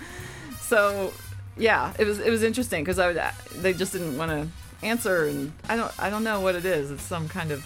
so 0.59 1.11
yeah 1.57 1.93
it 1.99 2.05
was 2.05 2.19
it 2.19 2.29
was 2.29 2.43
interesting 2.43 2.83
because 2.83 2.99
I 2.99 3.07
would 3.07 3.21
they 3.61 3.73
just 3.73 3.91
didn't 3.93 4.17
want 4.17 4.31
to 4.31 4.47
answer 4.85 5.25
and 5.25 5.51
I 5.69 5.75
don't 5.75 5.91
I 5.99 6.09
don't 6.09 6.23
know 6.23 6.39
what 6.41 6.55
it 6.55 6.65
is 6.65 6.91
it's 6.91 7.03
some 7.03 7.27
kind 7.29 7.51
of 7.51 7.65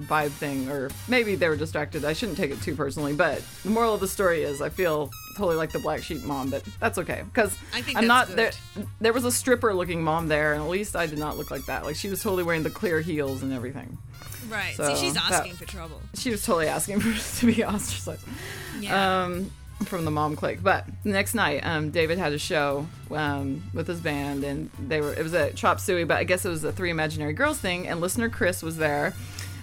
vibe 0.00 0.30
thing 0.30 0.68
or 0.68 0.90
maybe 1.08 1.36
they 1.36 1.48
were 1.48 1.56
distracted 1.56 2.04
I 2.04 2.12
shouldn't 2.12 2.36
take 2.36 2.50
it 2.50 2.60
too 2.60 2.74
personally 2.74 3.14
but 3.14 3.42
the 3.62 3.70
moral 3.70 3.94
of 3.94 4.00
the 4.00 4.08
story 4.08 4.42
is 4.42 4.60
I 4.60 4.68
feel 4.68 5.10
totally 5.36 5.56
like 5.56 5.70
the 5.72 5.78
black 5.78 6.02
sheep 6.02 6.22
mom 6.22 6.50
but 6.50 6.62
that's 6.80 6.98
okay 6.98 7.22
because 7.32 7.56
I'm 7.94 8.06
not 8.06 8.28
there 8.28 8.50
there 9.00 9.12
was 9.14 9.24
a 9.24 9.32
stripper 9.32 9.72
looking 9.72 10.02
mom 10.02 10.28
there 10.28 10.52
and 10.52 10.62
at 10.62 10.68
least 10.68 10.96
I 10.96 11.06
did 11.06 11.18
not 11.18 11.38
look 11.38 11.50
like 11.50 11.64
that 11.66 11.84
like 11.84 11.96
she 11.96 12.08
was 12.10 12.22
totally 12.22 12.42
wearing 12.42 12.62
the 12.62 12.70
clear 12.70 13.00
heels 13.00 13.42
and 13.42 13.52
everything 13.54 13.96
right. 14.50 14.74
So, 14.76 14.94
See, 14.94 15.00
she's 15.06 15.14
that- 15.14 15.32
asking 15.32 15.54
for 15.54 15.64
trouble. 15.64 16.00
she 16.14 16.30
was 16.30 16.44
totally 16.44 16.68
asking 16.68 17.00
for 17.00 17.40
to 17.40 17.46
be 17.52 17.64
ostracized 17.64 18.24
Yeah. 18.80 19.22
um, 19.24 19.50
from 19.84 20.04
the 20.04 20.10
mom 20.10 20.36
clique. 20.36 20.62
But 20.62 20.86
the 21.04 21.10
next 21.10 21.34
night, 21.34 21.60
um, 21.64 21.90
David 21.90 22.18
had 22.18 22.32
a 22.32 22.38
show 22.38 22.86
um, 23.10 23.62
with 23.74 23.86
his 23.86 24.00
band, 24.00 24.44
and 24.44 24.70
they 24.78 25.00
were 25.00 25.12
it 25.12 25.22
was 25.22 25.34
at 25.34 25.54
Chop 25.54 25.80
Suey, 25.80 26.04
but 26.04 26.16
I 26.16 26.24
guess 26.24 26.44
it 26.44 26.48
was 26.48 26.64
a 26.64 26.72
Three 26.72 26.90
Imaginary 26.90 27.32
Girls 27.32 27.58
thing. 27.58 27.86
And 27.86 28.00
listener 28.00 28.28
Chris 28.28 28.62
was 28.62 28.76
there. 28.76 29.14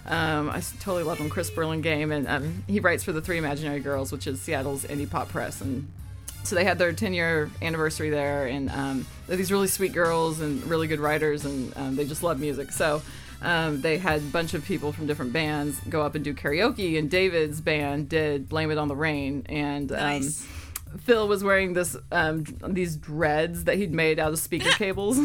Um, 0.06 0.50
I 0.50 0.62
totally 0.82 1.04
love 1.04 1.18
him, 1.18 1.30
Chris 1.30 1.50
Burlingame, 1.50 2.12
and 2.12 2.28
um, 2.28 2.64
he 2.68 2.80
writes 2.80 3.04
for 3.04 3.14
the 3.14 3.22
Three 3.22 3.38
Imaginary 3.38 3.80
Girls, 3.80 4.12
which 4.12 4.28
is 4.28 4.42
Seattle's 4.42 4.84
indie 4.84 5.10
pop 5.10 5.30
press, 5.30 5.62
and 5.62 5.88
so 6.44 6.56
they 6.56 6.66
had 6.66 6.78
their 6.78 6.92
10 6.92 7.14
year 7.14 7.50
anniversary 7.62 8.10
there 8.10 8.48
and 8.48 8.70
um, 8.70 9.08
they're 9.28 9.38
these 9.38 9.52
really 9.52 9.68
sweet 9.68 9.94
girls 9.94 10.42
and 10.42 10.62
really 10.66 10.88
good 10.88 11.00
writers 11.00 11.46
and 11.46 11.76
um, 11.78 11.96
they 11.96 12.06
just 12.06 12.22
love 12.22 12.40
music 12.40 12.72
so 12.72 13.02
um, 13.44 13.82
they 13.82 13.98
had 13.98 14.20
a 14.22 14.26
bunch 14.26 14.54
of 14.54 14.64
people 14.66 14.92
from 14.92 15.06
different 15.06 15.32
bands 15.34 15.80
go 15.90 16.02
up 16.02 16.16
and 16.16 16.24
do 16.24 16.34
karaoke 16.34 16.98
and 16.98 17.10
david's 17.12 17.62
band 17.62 18.10
did 18.10 18.48
blame 18.50 18.72
it 18.72 18.78
on 18.78 18.88
the 18.88 18.96
rain 18.96 19.46
and 19.48 19.92
Nice. 19.92 20.42
um, 20.92 20.98
phil 21.00 21.28
was 21.28 21.44
wearing 21.44 21.74
this 21.74 21.96
um, 22.12 22.44
these 22.70 22.96
dreads 22.96 23.66
that 23.66 23.78
he'd 23.78 23.94
made 23.94 24.20
out 24.20 24.32
of 24.32 24.40
speaker 24.40 24.70
cables 24.78 25.18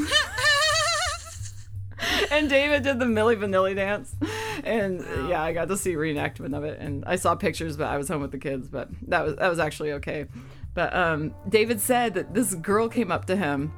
and 2.31 2.49
David 2.49 2.83
did 2.85 2.99
the 3.01 3.05
Milli 3.07 3.37
Vanilli 3.37 3.75
dance. 3.75 4.15
And 4.63 5.01
yeah, 5.29 5.43
I 5.43 5.53
got 5.53 5.69
to 5.69 5.77
see 5.77 5.95
reenactment 5.95 6.57
of 6.57 6.63
it, 6.65 6.79
and 6.79 7.05
I 7.07 7.17
saw 7.17 7.35
pictures, 7.35 7.77
but 7.77 7.87
I 7.89 7.97
was 7.97 8.09
home 8.09 8.21
with 8.21 8.31
the 8.33 8.39
kids. 8.39 8.69
But 8.69 8.89
that 9.09 9.25
was 9.25 9.37
that 9.37 9.49
was 9.49 9.59
actually 9.59 9.93
okay. 9.93 10.27
But 10.75 10.95
um, 10.95 11.35
David 11.49 11.81
said 11.81 12.15
that 12.15 12.35
this 12.35 12.55
girl 12.55 12.89
came 12.89 13.11
up 13.11 13.25
to 13.27 13.37
him. 13.37 13.73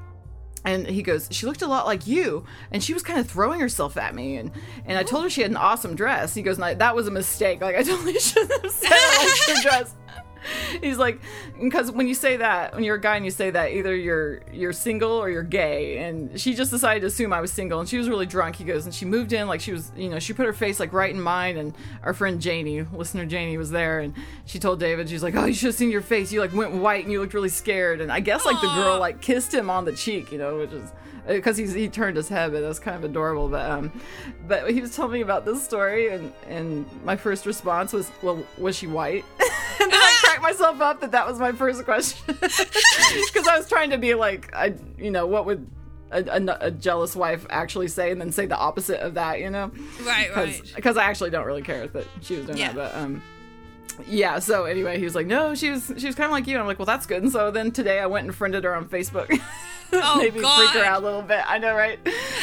And 0.65 0.87
he 0.87 1.03
goes, 1.03 1.27
she 1.31 1.47
looked 1.47 1.63
a 1.63 1.67
lot 1.67 1.87
like 1.87 2.07
you, 2.07 2.45
and 2.71 2.83
she 2.83 2.93
was 2.93 3.03
kind 3.03 3.19
of 3.19 3.29
throwing 3.29 3.61
herself 3.61 3.97
at 3.97 4.15
me, 4.15 4.37
and 4.37 4.51
and 4.85 4.99
I 4.99 5.03
told 5.03 5.25
her 5.25 5.31
she 5.31 5.41
had 5.41 5.51
an 5.51 5.57
awesome 5.57 5.95
dress. 5.95 6.35
He 6.35 6.43
goes, 6.43 6.59
"No, 6.59 6.75
that 6.75 6.95
was 6.95 7.07
a 7.07 7.11
mistake. 7.11 7.61
Like 7.63 7.77
I 7.77 7.83
totally 7.83 8.13
shouldn't 8.19 8.63
have 8.63 8.71
said 8.71 8.91
I 8.93 9.47
liked 9.49 9.59
her 9.59 9.63
dress. 9.69 9.95
He's 10.81 10.99
like, 10.99 11.21
because 11.61 11.91
when 11.91 12.09
you 12.09 12.15
say 12.15 12.37
that, 12.39 12.75
when 12.75 12.85
you're 12.85 12.97
a 12.97 13.01
guy 13.01 13.17
and 13.17 13.25
you 13.25 13.31
say 13.31 13.51
that, 13.51 13.73
either 13.73 13.95
you're 13.95 14.41
you're 14.53 14.73
single 14.73 15.13
or 15.13 15.31
you're 15.31 15.43
gay. 15.43 15.99
And 15.99 16.41
she 16.41 16.55
just 16.55 16.71
decided 16.71 17.01
to 17.01 17.07
assume 17.07 17.33
I 17.33 17.41
was 17.41 17.53
single, 17.53 17.81
and 17.81 17.89
she 17.89 17.99
was 17.99 18.09
really 18.09 18.27
drunk. 18.27 18.57
He 18.57 18.65
goes, 18.65 18.85
and 18.85 18.95
she 18.95 19.05
moved 19.05 19.33
in 19.33 19.47
like 19.47 19.61
she 19.61 19.73
was, 19.73 19.93
you 19.97 20.09
know, 20.09 20.19
she 20.19 20.33
put 20.33 20.47
her 20.47 20.53
face 20.53 20.81
like 20.81 20.93
right 20.93 21.13
in 21.13 21.21
mine. 21.21 21.57
And 21.57 21.75
our 22.03 22.15
friend 22.15 22.41
Janie, 22.41 22.83
listener 22.93 23.27
Janie, 23.27 23.59
was 23.59 23.71
there, 23.71 24.01
and 24.01 24.15
she 24.47 24.59
told 24.59 24.81
David, 24.81 25.09
she's 25.09 25.23
like, 25.23 25.35
oh, 25.37 25.45
you 25.45 25.55
should 25.55 25.67
have 25.67 25.75
seen 25.75 25.91
your 25.91 26.03
face. 26.03 26.33
You 26.33 26.41
like 26.41 26.53
went 26.53 26.73
white 26.73 27.05
and 27.05 27.13
you 27.13 27.21
looked 27.21 27.35
really 27.35 27.49
scared. 27.49 28.01
And 28.01 28.11
I 28.11 28.21
guess 28.21 28.45
like 28.45 28.61
the 28.61 28.75
girl 28.75 28.99
like 28.99 29.21
kissed 29.21 29.53
him 29.53 29.71
on 29.71 29.85
the 29.85 29.93
cheek, 29.93 30.33
you 30.33 30.39
know, 30.39 30.59
which 30.59 30.73
is 30.73 30.93
because 31.27 31.57
he's 31.57 31.73
he 31.73 31.89
turned 31.89 32.17
his 32.17 32.29
head, 32.29 32.53
but 32.53 32.61
that's 32.61 32.79
kind 32.79 32.97
of 32.97 33.05
adorable. 33.05 33.49
But 33.49 33.71
um, 33.71 33.93
but 34.47 34.71
he 34.71 34.81
was 34.81 34.95
telling 34.95 35.13
me 35.13 35.21
about 35.21 35.45
this 35.45 35.63
story, 35.63 36.09
and 36.09 36.33
and 36.49 36.87
my 37.05 37.17
first 37.17 37.47
response 37.47 37.93
was, 37.93 38.11
well, 38.23 38.45
was 38.59 38.77
she 38.77 38.87
white? 38.87 39.25
and 39.83 39.91
then 39.93 40.01
I 40.01 40.17
cracked 40.23 40.43
myself 40.43 40.81
up 40.81 41.01
that 41.01 41.13
that 41.13 41.27
was 41.27 41.39
my 41.39 41.53
first 41.53 41.85
question 41.85 42.19
because 42.41 43.47
I 43.49 43.57
was 43.57 43.69
trying 43.69 43.91
to 43.91 43.99
be 43.99 44.15
like, 44.15 44.55
I 44.55 44.75
you 44.99 45.11
know, 45.11 45.27
what 45.27 45.47
would 45.47 45.67
a, 46.13 46.25
a, 46.25 46.59
a 46.67 46.71
jealous 46.71 47.15
wife 47.15 47.47
actually 47.51 47.89
say, 47.89 48.11
and 48.11 48.21
then 48.21 48.33
say 48.33 48.47
the 48.47 48.57
opposite 48.59 49.01
of 49.01 49.15
that, 49.15 49.41
you 49.41 49.49
know? 49.51 49.71
right, 50.03 50.35
right. 50.35 50.73
Because 50.75 50.97
I 50.97 51.05
actually 51.05 51.31
don't 51.31 51.47
really 51.47 51.63
care 51.63 51.87
that 51.87 52.07
she 52.21 52.37
was 52.37 52.47
doing 52.47 52.59
Yeah. 52.59 52.73
that, 52.73 52.93
but 52.93 52.95
um. 52.97 53.23
Yeah, 54.09 54.39
so 54.39 54.65
anyway, 54.65 54.97
he 54.99 55.05
was 55.05 55.15
like, 55.15 55.27
"No, 55.27 55.55
she 55.55 55.69
was 55.69 55.93
she 55.99 56.07
was 56.07 56.15
kind 56.15 56.25
of 56.25 56.31
like 56.31 56.47
you." 56.47 56.55
And 56.55 56.63
I'm 56.63 56.67
like, 56.67 56.79
"Well, 56.79 56.87
that's 56.87 57.05
good." 57.05 57.23
And 57.23 57.31
so 57.31 57.51
then 57.51 57.71
today 57.71 57.99
I 57.99 58.07
went 58.07 58.25
and 58.27 58.35
friended 58.35 58.65
her 58.65 58.75
on 58.75 58.87
Facebook. 58.89 59.29
Oh, 60.03 60.19
maybe 60.19 60.39
freak 60.41 60.45
her 60.71 60.85
out 60.85 61.03
a 61.03 61.05
little 61.05 61.23
bit. 61.23 61.43
I 61.49 61.59
know, 61.59 61.75
right? 61.75 61.99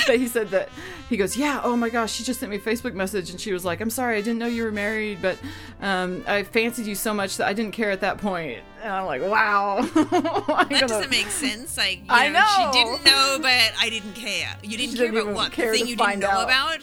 But 0.05 0.17
he 0.19 0.27
said 0.27 0.49
that 0.49 0.69
he 1.09 1.15
goes, 1.17 1.37
yeah. 1.37 1.61
Oh 1.63 1.75
my 1.77 1.89
gosh, 1.89 2.11
she 2.13 2.23
just 2.23 2.39
sent 2.39 2.49
me 2.49 2.57
a 2.57 2.59
Facebook 2.59 2.93
message, 2.93 3.29
and 3.29 3.39
she 3.39 3.53
was 3.53 3.63
like, 3.63 3.79
"I'm 3.79 3.89
sorry, 3.89 4.17
I 4.17 4.21
didn't 4.21 4.39
know 4.39 4.47
you 4.47 4.63
were 4.63 4.71
married, 4.71 5.19
but 5.21 5.37
um, 5.81 6.23
I 6.27 6.43
fancied 6.43 6.85
you 6.85 6.95
so 6.95 7.13
much 7.13 7.37
that 7.37 7.47
I 7.47 7.53
didn't 7.53 7.71
care 7.73 7.91
at 7.91 8.01
that 8.01 8.17
point." 8.17 8.59
And 8.83 8.91
I'm 8.93 9.05
like, 9.05 9.21
"Wow." 9.21 9.77
I'm 9.95 10.09
That 10.09 10.67
gonna- 10.69 10.87
doesn't 10.87 11.09
make 11.09 11.27
sense. 11.27 11.77
Like, 11.77 11.99
you 11.99 12.05
I 12.09 12.27
know, 12.29 12.39
know. 12.41 12.71
she 12.73 12.83
didn't 12.83 13.05
know, 13.05 13.37
but 13.41 13.71
I 13.79 13.89
didn't 13.89 14.13
care. 14.13 14.53
You 14.63 14.77
didn't 14.77 14.91
She 14.91 14.97
care 14.97 15.11
didn't 15.11 15.21
about 15.29 15.35
what? 15.35 15.51
the 15.51 15.61
thing 15.71 15.87
you 15.87 15.95
didn't 15.95 16.19
know 16.19 16.27
out. 16.29 16.43
about? 16.45 16.79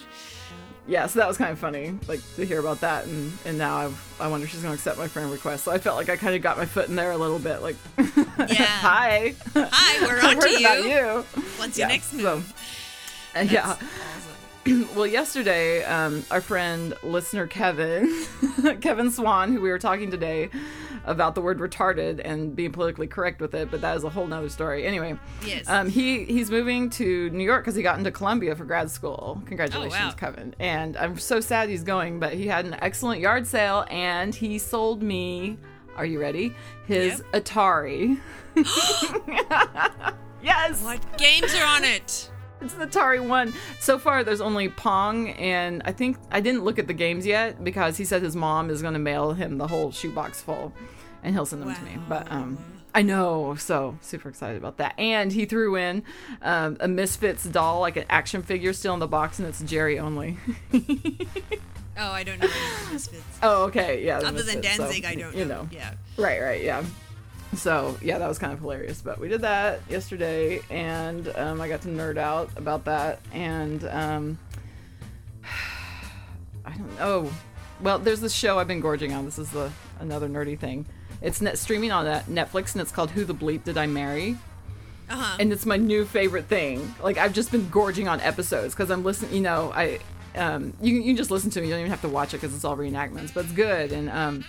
Yeah, 0.87 1.07
so 1.07 1.19
that 1.19 1.27
was 1.27 1.37
kind 1.37 1.51
of 1.51 1.59
funny, 1.59 1.97
like 2.07 2.19
to 2.35 2.45
hear 2.45 2.59
about 2.59 2.81
that, 2.81 3.05
and 3.05 3.31
and 3.45 3.57
now 3.57 3.77
I've, 3.77 4.15
I 4.19 4.27
wonder 4.27 4.45
if 4.45 4.51
she's 4.51 4.61
gonna 4.61 4.73
accept 4.75 4.97
my 4.97 5.07
friend 5.07 5.31
request. 5.31 5.63
So 5.65 5.71
I 5.71 5.77
felt 5.79 5.97
like 5.97 6.09
I 6.09 6.15
kind 6.17 6.35
of 6.35 6.41
got 6.41 6.57
my 6.57 6.65
foot 6.65 6.87
in 6.89 6.95
there 6.95 7.11
a 7.11 7.17
little 7.17 7.39
bit, 7.39 7.61
like, 7.61 7.75
hi, 7.97 9.33
Hi, 9.55 10.05
we're 10.05 10.19
I 10.21 10.33
on 10.35 10.39
to 10.41 10.49
you. 10.49 10.95
you. 10.95 11.25
What's 11.57 11.77
Yeah, 11.77 11.85
your 11.85 11.89
next 11.89 12.13
move? 12.13 12.53
so- 13.33 13.39
Uh, 13.39 13.43
yeah. 13.43 13.71
Awesome. 13.71 14.87
Well, 14.95 15.05
yesterday, 15.05 15.83
um, 15.83 16.23
our 16.31 16.41
friend 16.41 16.95
listener 17.03 17.45
Kevin, 17.45 18.25
Kevin 18.81 19.11
Swan, 19.11 19.51
who 19.53 19.61
we 19.61 19.69
were 19.69 19.77
talking 19.77 20.09
today 20.09 20.49
about 21.05 21.35
the 21.35 21.41
word 21.41 21.59
retarded 21.59 22.19
and 22.23 22.55
being 22.55 22.71
politically 22.71 23.07
correct 23.07 23.39
with 23.39 23.53
it, 23.53 23.71
but 23.71 23.81
that 23.81 23.95
is 23.95 24.03
a 24.03 24.09
whole 24.09 24.27
nother 24.27 24.49
story. 24.49 24.85
Anyway, 24.85 25.17
Yes. 25.45 25.67
um, 25.69 25.89
he 25.89 26.25
he's 26.25 26.49
moving 26.51 26.89
to 26.91 27.29
New 27.29 27.43
York 27.43 27.63
because 27.63 27.75
he 27.75 27.83
got 27.83 27.97
into 27.97 28.11
Columbia 28.11 28.55
for 28.55 28.65
grad 28.65 28.89
school. 28.91 29.41
Congratulations, 29.45 29.95
Oh, 30.01 30.07
wow. 30.07 30.13
Kevin! 30.15 30.55
And 30.59 30.97
I'm 30.97 31.17
so 31.17 31.39
sad 31.39 31.69
he's 31.69 31.83
going, 31.83 32.19
but 32.19 32.33
he 32.33 32.47
had 32.47 32.65
an 32.65 32.75
excellent 32.81 33.21
yard 33.21 33.47
sale 33.47 33.85
and 33.89 34.33
he 34.35 34.57
sold 34.57 35.01
me. 35.03 35.57
Are 35.97 36.05
you 36.05 36.19
ready? 36.19 36.53
His 36.87 37.21
Atari. 37.33 38.19
yes. 40.43 40.83
What 40.83 41.17
games 41.17 41.53
are 41.55 41.65
on 41.65 41.83
it? 41.83 42.29
It's 42.65 42.73
an 42.73 42.89
Atari 42.89 43.25
One. 43.25 43.53
So 43.79 43.99
far, 43.99 44.23
there's 44.23 44.41
only 44.41 44.69
Pong, 44.69 45.29
and 45.29 45.83
I 45.85 45.91
think 45.91 46.17
I 46.31 46.41
didn't 46.41 46.63
look 46.63 46.79
at 46.79 46.87
the 46.87 46.93
games 46.93 47.25
yet 47.25 47.63
because 47.63 47.95
he 47.95 48.05
said 48.05 48.23
his 48.23 48.35
mom 48.35 48.71
is 48.71 48.81
going 48.81 48.93
to 48.93 48.99
mail 48.99 49.33
him 49.33 49.57
the 49.59 49.67
whole 49.67 49.91
shoebox 49.91 50.41
full, 50.41 50.73
and 51.23 51.35
he'll 51.35 51.45
send 51.45 51.61
them 51.61 51.75
to 51.75 51.81
me. 51.83 51.97
But 52.09 52.31
um, 52.31 52.57
I 52.95 53.03
know, 53.03 53.55
so 53.55 53.97
super 54.01 54.29
excited 54.29 54.57
about 54.57 54.77
that. 54.77 54.95
And 54.97 55.31
he 55.31 55.45
threw 55.45 55.75
in 55.75 56.03
um, 56.41 56.77
a 56.79 56.87
Misfits 56.87 57.43
doll, 57.43 57.81
like 57.81 57.97
an 57.97 58.05
action 58.09 58.41
figure, 58.41 58.73
still 58.73 58.95
in 58.95 58.99
the 58.99 59.07
box, 59.07 59.37
and 59.37 59.47
it's 59.47 59.61
Jerry 59.61 59.99
Only. 59.99 60.37
Oh, 61.97 62.11
I 62.11 62.23
don't 62.23 62.39
know 62.39 62.49
Misfits. 62.91 63.23
oh, 63.41 63.63
okay, 63.67 64.03
yeah. 64.05 64.19
the 64.19 64.27
Other 64.27 64.43
than 64.43 64.57
Misfits, 64.57 64.75
so, 64.75 64.83
Danzig, 64.83 65.05
I 65.05 65.15
don't 65.15 65.33
know. 65.33 65.39
You 65.39 65.45
know, 65.45 65.69
Yeah. 65.71 65.93
Right, 66.17 66.41
right, 66.41 66.61
yeah. 66.61 66.83
So 67.55 67.97
yeah, 68.01 68.17
that 68.17 68.27
was 68.27 68.37
kind 68.39 68.53
of 68.53 68.59
hilarious. 68.59 69.01
But 69.01 69.19
we 69.19 69.27
did 69.27 69.41
that 69.41 69.81
yesterday, 69.89 70.61
and 70.69 71.27
um, 71.35 71.61
I 71.61 71.67
got 71.67 71.81
to 71.81 71.89
nerd 71.89 72.17
out 72.17 72.49
about 72.55 72.85
that. 72.85 73.19
And 73.31 73.83
um, 73.85 74.39
I 76.65 76.71
don't 76.71 76.97
know. 76.99 77.31
Well, 77.81 77.99
there's 77.99 78.21
this 78.21 78.33
show 78.33 78.57
I've 78.59 78.67
been 78.67 78.79
gorging 78.79 79.13
on. 79.13 79.25
This 79.25 79.37
is 79.37 79.49
the 79.51 79.71
another 79.99 80.27
nerdy 80.29 80.57
thing. 80.57 80.85
It's 81.21 81.41
net 81.41 81.57
streaming 81.57 81.91
on 81.91 82.05
that 82.05 82.27
Netflix, 82.27 82.73
and 82.73 82.81
it's 82.81 82.91
called 82.91 83.11
Who 83.11 83.25
the 83.25 83.35
Bleep 83.35 83.63
Did 83.63 83.77
I 83.77 83.87
Marry? 83.87 84.37
Uh 85.07 85.15
huh. 85.15 85.37
and 85.39 85.53
it's 85.53 85.67
my 85.67 85.77
new 85.77 86.03
favorite 86.03 86.45
thing. 86.45 86.95
Like 87.01 87.17
I've 87.17 87.33
just 87.33 87.51
been 87.51 87.69
gorging 87.69 88.07
on 88.07 88.19
episodes 88.21 88.73
because 88.73 88.89
I'm 88.89 89.03
listening. 89.03 89.35
You 89.35 89.41
know, 89.41 89.71
I 89.75 89.99
um, 90.35 90.73
you 90.81 90.95
you 90.95 91.03
can 91.03 91.15
just 91.15 91.31
listen 91.31 91.51
to 91.51 91.59
it. 91.61 91.65
You 91.65 91.71
don't 91.71 91.81
even 91.81 91.91
have 91.91 92.01
to 92.01 92.09
watch 92.09 92.33
it 92.33 92.37
because 92.37 92.55
it's 92.55 92.65
all 92.65 92.75
reenactments, 92.75 93.33
but 93.33 93.45
it's 93.45 93.53
good. 93.53 93.91
And 93.91 94.09
um, 94.09 94.43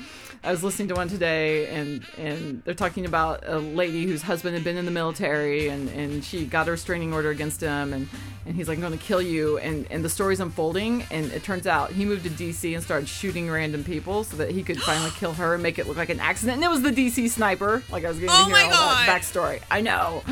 I 0.44 0.50
was 0.50 0.62
listening 0.62 0.88
to 0.88 0.94
one 0.94 1.08
today, 1.08 1.66
and 1.68 2.04
and 2.16 2.62
they're 2.64 2.74
talking 2.74 3.04
about 3.04 3.42
a 3.46 3.58
lady 3.58 4.04
whose 4.04 4.22
husband 4.22 4.54
had 4.54 4.64
been 4.64 4.76
in 4.76 4.84
the 4.84 4.90
military, 4.90 5.68
and 5.68 5.88
and 5.90 6.24
she 6.24 6.46
got 6.46 6.68
a 6.68 6.70
restraining 6.70 7.12
order 7.12 7.30
against 7.30 7.60
him, 7.60 7.92
and 7.92 8.08
and 8.44 8.54
he's 8.54 8.68
like, 8.68 8.76
I'm 8.78 8.82
going 8.82 8.96
to 8.96 9.04
kill 9.04 9.20
you. 9.22 9.58
And 9.58 9.86
and 9.90 10.04
the 10.04 10.08
story's 10.08 10.40
unfolding, 10.40 11.04
and 11.10 11.32
it 11.32 11.42
turns 11.42 11.66
out 11.66 11.90
he 11.90 12.04
moved 12.04 12.24
to 12.24 12.30
DC 12.30 12.74
and 12.74 12.82
started 12.82 13.08
shooting 13.08 13.50
random 13.50 13.82
people 13.84 14.24
so 14.24 14.36
that 14.36 14.50
he 14.50 14.62
could 14.62 14.80
finally 14.80 15.10
kill 15.10 15.32
her 15.34 15.54
and 15.54 15.62
make 15.62 15.78
it 15.78 15.86
look 15.86 15.96
like 15.96 16.10
an 16.10 16.20
accident. 16.20 16.56
And 16.56 16.64
it 16.64 16.70
was 16.70 16.82
the 16.82 16.90
DC 16.90 17.30
sniper. 17.30 17.82
Like 17.90 18.04
I 18.04 18.08
was 18.08 18.18
getting 18.18 18.30
Oh 18.32 18.44
to 18.48 18.54
hear 18.54 18.54
my 18.54 18.62
all 18.64 18.70
that 18.70 19.06
God. 19.06 19.20
backstory. 19.20 19.62
I 19.70 19.80
know. 19.80 20.22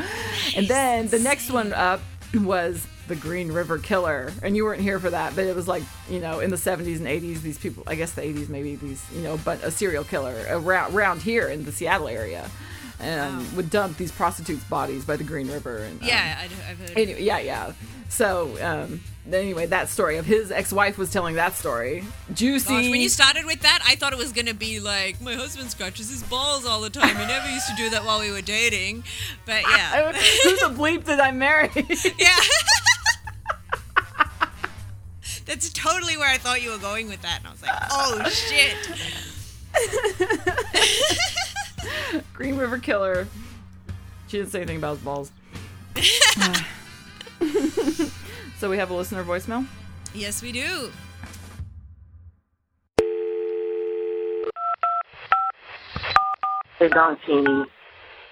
And 0.55 0.67
then 0.67 1.07
the 1.09 1.19
next 1.19 1.51
one 1.51 1.73
up 1.73 2.01
was 2.33 2.85
the 3.07 3.15
Green 3.15 3.51
River 3.51 3.77
Killer, 3.77 4.31
and 4.41 4.55
you 4.55 4.65
weren't 4.65 4.81
here 4.81 4.99
for 4.99 5.09
that, 5.09 5.35
but 5.35 5.45
it 5.45 5.55
was 5.55 5.67
like 5.67 5.83
you 6.09 6.19
know 6.19 6.39
in 6.39 6.49
the 6.49 6.57
70s 6.57 6.97
and 6.97 7.07
80s, 7.07 7.41
these 7.41 7.57
people, 7.57 7.83
I 7.87 7.95
guess 7.95 8.11
the 8.13 8.21
80s 8.21 8.49
maybe 8.49 8.75
these 8.75 9.03
you 9.13 9.21
know, 9.21 9.37
but 9.43 9.63
a 9.63 9.71
serial 9.71 10.03
killer 10.03 10.35
around 10.49 10.95
around 10.95 11.21
here 11.21 11.47
in 11.47 11.65
the 11.65 11.71
Seattle 11.71 12.07
area, 12.07 12.49
and 12.99 13.51
would 13.55 13.69
dump 13.69 13.97
these 13.97 14.11
prostitutes' 14.11 14.63
bodies 14.65 15.05
by 15.05 15.15
the 15.15 15.23
Green 15.23 15.47
River. 15.47 15.77
And 15.77 16.01
um, 16.01 16.07
Yeah, 16.07 16.39
I, 16.39 16.47
have 16.65 16.79
heard. 16.79 16.97
Anyway, 16.97 17.23
yeah, 17.23 17.39
yeah. 17.39 17.73
So 18.09 18.55
um, 18.61 19.01
anyway, 19.31 19.65
that 19.67 19.89
story 19.89 20.17
of 20.17 20.25
his 20.25 20.51
ex-wife 20.51 20.97
was 20.97 21.11
telling 21.11 21.35
that 21.35 21.55
story. 21.55 22.03
Juicy. 22.33 22.69
Gosh, 22.69 22.89
when 22.89 23.01
you 23.01 23.09
started 23.09 23.45
with 23.45 23.61
that, 23.61 23.79
I 23.85 23.95
thought 23.95 24.13
it 24.13 24.19
was 24.19 24.31
gonna 24.31 24.53
be 24.53 24.79
like 24.79 25.19
my 25.21 25.33
husband 25.33 25.69
scratches 25.71 26.09
his 26.09 26.23
balls 26.23 26.65
all 26.65 26.81
the 26.81 26.89
time. 26.89 27.15
He 27.15 27.25
never 27.25 27.49
used 27.49 27.67
to 27.67 27.75
do 27.75 27.89
that 27.89 28.05
while 28.05 28.19
we 28.19 28.31
were 28.31 28.41
dating, 28.41 29.03
but 29.45 29.63
yeah, 29.69 30.11
Who 30.11 30.55
the 30.57 30.73
bleep 30.75 31.05
did 31.05 31.19
I 31.19 31.31
marry? 31.31 31.69
yeah. 32.19 32.35
That's 35.45 35.71
totally 35.71 36.17
where 36.17 36.29
I 36.29 36.37
thought 36.37 36.63
you 36.63 36.71
were 36.71 36.77
going 36.77 37.07
with 37.07 37.21
that, 37.21 37.39
and 37.39 37.47
I 37.47 37.51
was 37.51 37.61
like, 37.61 37.71
oh 37.91 38.27
shit. 38.29 38.75
Green 42.33 42.57
River 42.57 42.79
Killer. 42.79 43.27
She 44.27 44.37
didn't 44.37 44.51
say 44.51 44.59
anything 44.59 44.77
about 44.77 44.95
his 44.95 45.05
balls. 45.05 45.31
so 48.57 48.69
we 48.69 48.77
have 48.77 48.89
a 48.89 48.93
listener 48.93 49.23
voicemail. 49.23 49.65
Yes, 50.13 50.41
we 50.41 50.51
do. 50.51 50.91
Hey, 56.79 56.89
Dong 56.89 57.17
Teeny. 57.25 57.65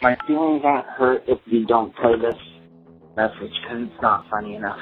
My 0.02 0.18
feelings 0.28 0.64
aren't 0.66 0.88
hurt 0.88 1.24
if 1.28 1.40
you 1.46 1.66
don't 1.66 1.96
play 1.96 2.16
this 2.20 2.36
message 3.16 3.54
because 3.62 3.84
it's 3.84 4.02
not 4.02 4.30
funny 4.30 4.56
enough. 4.56 4.80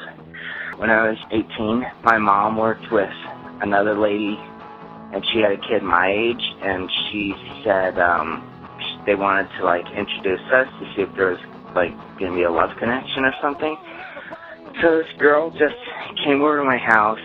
When 0.82 0.90
I 0.90 1.14
was 1.14 1.18
18, 1.30 1.86
my 2.02 2.18
mom 2.18 2.58
worked 2.58 2.92
with 2.92 3.14
another 3.62 3.94
lady, 3.94 4.34
and 5.14 5.24
she 5.30 5.38
had 5.38 5.52
a 5.52 5.62
kid 5.62 5.84
my 5.84 6.10
age, 6.10 6.42
and 6.42 6.90
she 7.06 7.36
said 7.64 8.00
um, 8.00 8.42
they 9.06 9.14
wanted 9.14 9.46
to 9.60 9.64
like 9.64 9.86
introduce 9.94 10.42
us 10.50 10.66
to 10.82 10.86
see 10.96 11.06
if 11.06 11.14
there 11.14 11.38
was 11.38 11.40
like 11.78 11.94
gonna 12.18 12.34
be 12.34 12.50
a 12.50 12.52
love 12.52 12.72
connection 12.80 13.30
or 13.30 13.34
something. 13.46 13.78
So 14.82 14.98
this 14.98 15.14
girl 15.20 15.52
just 15.52 15.78
came 16.26 16.42
over 16.42 16.58
to 16.58 16.66
my 16.66 16.82
house. 16.82 17.22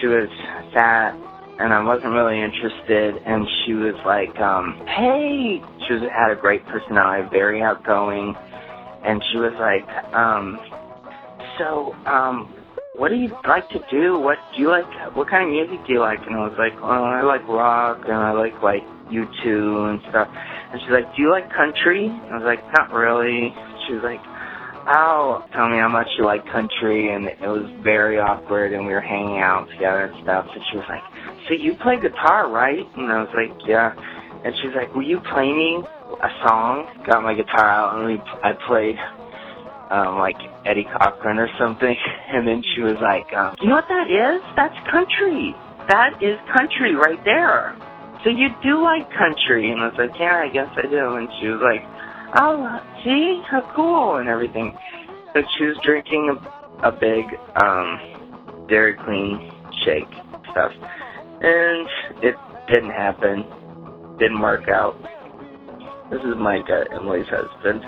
She 0.00 0.06
was 0.06 0.32
fat, 0.72 1.12
and 1.60 1.74
I 1.76 1.84
wasn't 1.84 2.16
really 2.16 2.40
interested. 2.40 3.20
And 3.26 3.44
she 3.66 3.74
was 3.74 4.00
like, 4.06 4.32
um, 4.40 4.72
"Hey," 4.88 5.60
she 5.84 6.00
was 6.00 6.02
had 6.16 6.32
a 6.32 6.40
great 6.40 6.64
personality, 6.64 7.28
very 7.28 7.60
outgoing, 7.60 8.34
and 9.04 9.22
she 9.30 9.36
was 9.36 9.52
like, 9.60 9.84
um, 10.16 10.58
"So, 11.58 11.94
um, 12.06 12.55
what 12.96 13.08
do 13.08 13.16
you 13.16 13.30
like 13.46 13.68
to 13.70 13.80
do? 13.90 14.18
What 14.18 14.38
do 14.54 14.62
you 14.62 14.70
like? 14.70 14.86
What 15.14 15.28
kind 15.28 15.44
of 15.44 15.50
music 15.50 15.86
do 15.86 15.92
you 15.92 16.00
like?" 16.00 16.20
And 16.26 16.34
I 16.34 16.48
was 16.48 16.56
like, 16.58 16.72
"Oh, 16.82 17.04
I 17.04 17.22
like 17.22 17.46
rock, 17.48 18.02
and 18.04 18.14
I 18.14 18.32
like 18.32 18.62
like 18.62 18.82
U2 19.10 19.90
and 19.90 20.00
stuff." 20.10 20.28
And 20.72 20.80
she's 20.80 20.90
like, 20.90 21.14
"Do 21.14 21.22
you 21.22 21.30
like 21.30 21.52
country?" 21.52 22.06
And 22.06 22.30
I 22.32 22.38
was 22.38 22.44
like, 22.44 22.62
"Not 22.72 22.92
really." 22.92 23.54
She 23.86 23.94
was 23.94 24.02
like, 24.02 24.20
"Oh, 24.88 25.44
tell 25.52 25.68
me 25.68 25.78
how 25.78 25.88
much 25.88 26.08
you 26.18 26.24
like 26.24 26.46
country," 26.46 27.12
and 27.12 27.26
it 27.26 27.40
was 27.40 27.68
very 27.82 28.18
awkward, 28.18 28.72
and 28.72 28.86
we 28.86 28.92
were 28.92 29.00
hanging 29.00 29.38
out 29.38 29.68
together 29.70 30.06
and 30.06 30.22
stuff. 30.22 30.46
And 30.52 30.62
she 30.70 30.78
was 30.78 30.86
like, 30.88 31.04
"So 31.48 31.54
you 31.54 31.74
play 31.74 32.00
guitar, 32.00 32.48
right?" 32.48 32.86
And 32.96 33.12
I 33.12 33.20
was 33.20 33.32
like, 33.34 33.52
"Yeah." 33.66 33.92
And 34.44 34.54
she's 34.62 34.74
like, 34.74 34.94
"Will 34.94 35.02
you 35.02 35.20
play 35.20 35.52
me 35.52 35.82
a 36.22 36.30
song?" 36.46 36.86
Got 37.04 37.22
my 37.22 37.34
guitar 37.34 37.68
out, 37.68 37.96
and 37.96 38.06
we 38.06 38.22
I 38.42 38.52
played 38.66 38.96
um, 39.90 40.18
like 40.18 40.36
Eddie 40.64 40.84
Cochran 40.84 41.38
or 41.38 41.48
something. 41.58 41.96
And 42.28 42.46
then 42.46 42.62
she 42.74 42.82
was 42.82 42.96
like, 43.00 43.32
um, 43.32 43.54
"You 43.62 43.68
know 43.68 43.76
what 43.76 43.88
that 43.88 44.10
is? 44.10 44.42
That's 44.56 44.74
country. 44.90 45.54
That 45.88 46.20
is 46.20 46.36
country 46.52 46.94
right 46.96 47.22
there." 47.24 47.76
So 48.24 48.30
you 48.30 48.48
do 48.62 48.82
like 48.82 49.08
country? 49.14 49.70
And 49.70 49.80
I 49.80 49.88
was 49.88 49.94
like, 49.96 50.18
"Yeah, 50.18 50.42
I 50.42 50.48
guess 50.48 50.68
I 50.76 50.82
do." 50.90 51.14
And 51.14 51.28
she 51.40 51.46
was 51.46 51.62
like, 51.62 51.86
"Oh, 52.34 52.82
see, 53.04 53.40
how 53.48 53.62
cool!" 53.76 54.16
and 54.16 54.28
everything. 54.28 54.76
So 55.32 55.42
she 55.56 55.64
was 55.66 55.76
drinking 55.84 56.34
a, 56.34 56.88
a 56.88 56.92
big 56.92 57.24
um, 57.62 58.66
Dairy 58.68 58.94
Queen 58.94 59.52
shake 59.84 60.10
stuff, 60.50 60.72
and 61.40 61.88
it 62.24 62.34
didn't 62.66 62.90
happen. 62.90 63.46
Didn't 64.18 64.40
work 64.40 64.68
out. 64.68 64.98
This 66.10 66.20
is 66.20 66.34
Micah, 66.36 66.84
Emily's 66.92 67.26
husband. 67.28 67.82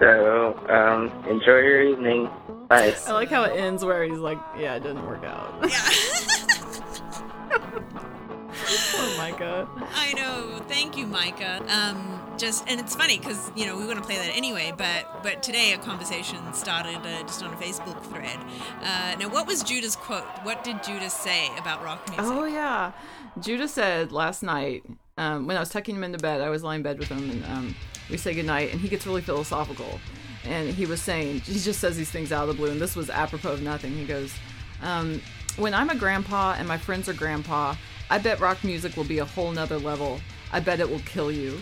So, 0.00 0.58
um, 0.70 1.10
enjoy 1.28 1.58
your 1.58 1.82
evening. 1.82 2.30
Bye. 2.68 2.96
I 3.06 3.12
like 3.12 3.28
how 3.28 3.42
it 3.42 3.54
ends 3.54 3.84
where 3.84 4.02
he's 4.02 4.16
like, 4.16 4.38
"Yeah, 4.58 4.76
it 4.76 4.82
didn't 4.82 5.06
work 5.06 5.22
out." 5.24 5.54
Yeah. 5.68 5.76
oh 8.94 9.14
Micah. 9.18 9.68
I 9.94 10.14
know. 10.14 10.62
Thank 10.68 10.96
you, 10.96 11.06
Micah. 11.06 11.62
Um, 11.68 12.18
just 12.38 12.66
and 12.66 12.80
it's 12.80 12.96
funny 12.96 13.18
because 13.18 13.52
you 13.54 13.66
know 13.66 13.76
we 13.76 13.86
want 13.86 13.98
to 13.98 14.04
play 14.04 14.16
that 14.16 14.34
anyway, 14.34 14.72
but 14.74 15.22
but 15.22 15.42
today 15.42 15.74
a 15.74 15.78
conversation 15.78 16.38
started 16.54 16.96
uh, 16.96 17.22
just 17.24 17.42
on 17.42 17.52
a 17.52 17.56
Facebook 17.56 18.02
thread. 18.04 18.38
Uh, 18.82 19.16
now, 19.20 19.28
what 19.28 19.46
was 19.46 19.62
Judah's 19.62 19.96
quote? 19.96 20.24
What 20.44 20.64
did 20.64 20.82
Judah 20.82 21.10
say 21.10 21.50
about 21.58 21.84
rock 21.84 22.08
music? 22.08 22.24
Oh 22.24 22.46
yeah, 22.46 22.92
Judah 23.38 23.68
said 23.68 24.12
last 24.12 24.42
night 24.42 24.82
um, 25.18 25.46
when 25.46 25.58
I 25.58 25.60
was 25.60 25.68
tucking 25.68 25.94
him 25.96 26.04
into 26.04 26.18
bed, 26.18 26.40
I 26.40 26.48
was 26.48 26.62
lying 26.62 26.78
in 26.78 26.82
bed 26.84 26.98
with 26.98 27.08
him, 27.08 27.30
and 27.30 27.44
um, 27.44 27.74
we 28.10 28.16
say 28.16 28.34
goodnight, 28.34 28.72
and 28.72 28.80
he 28.80 28.88
gets 28.88 29.06
really 29.06 29.22
philosophical, 29.22 30.00
and 30.44 30.70
he 30.70 30.86
was 30.86 31.00
saying 31.00 31.40
he 31.40 31.58
just 31.58 31.80
says 31.80 31.96
these 31.96 32.10
things 32.10 32.32
out 32.32 32.42
of 32.42 32.48
the 32.48 32.54
blue, 32.54 32.70
and 32.70 32.80
this 32.80 32.96
was 32.96 33.08
apropos 33.10 33.52
of 33.52 33.62
nothing. 33.62 33.92
He 33.96 34.04
goes, 34.04 34.32
um, 34.82 35.20
"When 35.56 35.74
I'm 35.74 35.90
a 35.90 35.94
grandpa 35.94 36.54
and 36.58 36.66
my 36.68 36.78
friends 36.78 37.08
are 37.08 37.12
grandpa, 37.14 37.74
I 38.10 38.18
bet 38.18 38.40
rock 38.40 38.62
music 38.64 38.96
will 38.96 39.04
be 39.04 39.18
a 39.18 39.24
whole 39.24 39.52
nother 39.52 39.78
level. 39.78 40.20
I 40.52 40.60
bet 40.60 40.80
it 40.80 40.88
will 40.90 41.00
kill 41.00 41.30
you." 41.30 41.58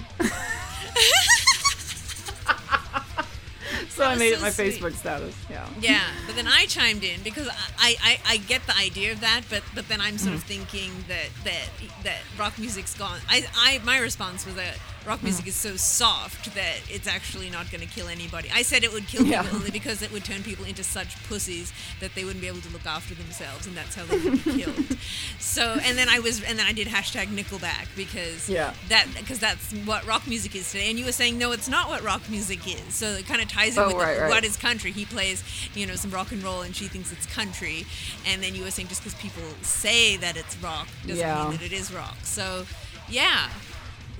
so 3.90 4.04
I 4.04 4.14
made 4.16 4.32
it 4.32 4.40
my 4.40 4.50
sweet. 4.50 4.74
Facebook 4.74 4.94
status. 4.94 5.34
Yeah. 5.50 5.66
Yeah, 5.80 6.00
but 6.26 6.36
then 6.36 6.46
I 6.46 6.66
chimed 6.66 7.02
in 7.02 7.20
because 7.22 7.48
I, 7.78 7.96
I, 8.02 8.18
I 8.26 8.36
get 8.38 8.64
the 8.66 8.76
idea 8.76 9.12
of 9.12 9.20
that, 9.20 9.42
but 9.50 9.62
but 9.74 9.88
then 9.88 10.00
I'm 10.00 10.18
sort 10.18 10.34
of 10.34 10.38
Mm-hmm. 10.44 10.64
thinking 10.66 10.92
that 11.08 11.28
that 11.44 11.68
that 12.04 12.18
rock 12.38 12.58
music's 12.58 12.96
gone. 12.96 13.18
I, 13.28 13.44
I 13.56 13.80
my 13.84 13.98
response 13.98 14.46
was 14.46 14.54
that 14.54 14.76
rock 15.06 15.22
music 15.22 15.44
Mm. 15.44 15.48
is 15.48 15.56
so 15.56 15.76
soft 15.76 16.54
that 16.54 16.76
it's 16.90 17.06
actually 17.06 17.48
not 17.50 17.70
going 17.70 17.80
to 17.80 17.86
kill 17.92 18.08
anybody. 18.08 18.50
I 18.52 18.62
said 18.62 18.84
it 18.84 18.92
would 18.92 19.06
kill 19.08 19.24
Yeah. 19.26 19.42
people 19.42 19.58
only 19.58 19.70
because 19.70 20.02
it 20.02 20.12
would 20.12 20.24
turn 20.24 20.42
people 20.42 20.64
into 20.64 20.84
such 20.84 21.16
pussies 21.28 21.72
that 22.00 22.14
they 22.14 22.24
wouldn't 22.24 22.40
be 22.42 22.48
able 22.48 22.60
to 22.60 22.68
look 22.70 22.84
after 22.86 23.14
themselves, 23.14 23.66
and 23.66 23.76
that's 23.76 23.94
how 23.94 24.04
they 24.04 24.18
would 24.18 24.44
be 24.44 24.52
killed. 24.64 24.96
So 25.38 25.78
and 25.82 25.96
then 25.96 26.08
I 26.08 26.18
was 26.18 26.42
and 26.42 26.58
then 26.58 26.66
I 26.66 26.72
did 26.72 26.88
hashtag 26.88 27.28
Nickelback 27.28 27.86
because 27.96 28.48
Yeah. 28.48 28.74
that 28.88 29.06
because 29.16 29.38
that's 29.38 29.72
what 29.84 30.06
rock 30.06 30.26
music 30.26 30.54
is 30.54 30.70
today. 30.70 30.90
And 30.90 30.98
you 30.98 31.04
were 31.06 31.12
saying 31.12 31.38
no, 31.38 31.52
it's 31.52 31.68
not 31.68 31.88
what 31.88 32.02
rock 32.02 32.28
music 32.28 32.66
is. 32.66 32.94
So 32.94 33.06
it 33.12 33.26
kind 33.26 33.40
of 33.40 33.48
ties 33.48 33.76
in 33.76 33.82
Oh, 33.82 33.86
with 33.88 33.96
right, 33.96 34.14
the, 34.16 34.20
right. 34.22 34.30
what 34.30 34.44
is 34.44 34.56
country. 34.56 34.92
He 34.92 35.04
plays, 35.04 35.42
you 35.74 35.86
know, 35.86 35.94
some 35.96 36.10
rock 36.10 36.32
and 36.32 36.42
roll, 36.42 36.62
and 36.62 36.74
she 36.76 36.88
thinks 36.88 37.12
it's 37.12 37.26
country. 37.26 37.86
And 38.26 38.42
then 38.42 38.54
you 38.54 38.62
were 38.64 38.70
saying 38.70 38.88
just 38.88 39.02
because 39.02 39.18
people 39.20 39.42
say 39.62 40.16
that 40.18 40.36
it's 40.36 40.56
rock 40.58 40.88
doesn't 41.06 41.16
Yeah. 41.18 41.42
mean 41.44 41.52
that 41.52 41.62
it 41.62 41.72
is 41.72 41.92
rock. 41.92 42.16
So, 42.24 42.66
yeah, 43.08 43.48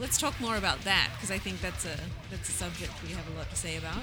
let's 0.00 0.18
talk 0.18 0.38
more 0.40 0.56
about 0.56 0.80
that 0.82 1.11
because 1.14 1.30
I 1.30 1.38
think 1.38 1.61
that's 1.61 1.84
a 1.84 1.96
that's 2.30 2.48
a 2.48 2.52
subject 2.52 2.92
we 3.02 3.12
have 3.12 3.28
a 3.34 3.38
lot 3.38 3.50
to 3.50 3.56
say 3.56 3.76
about. 3.76 4.02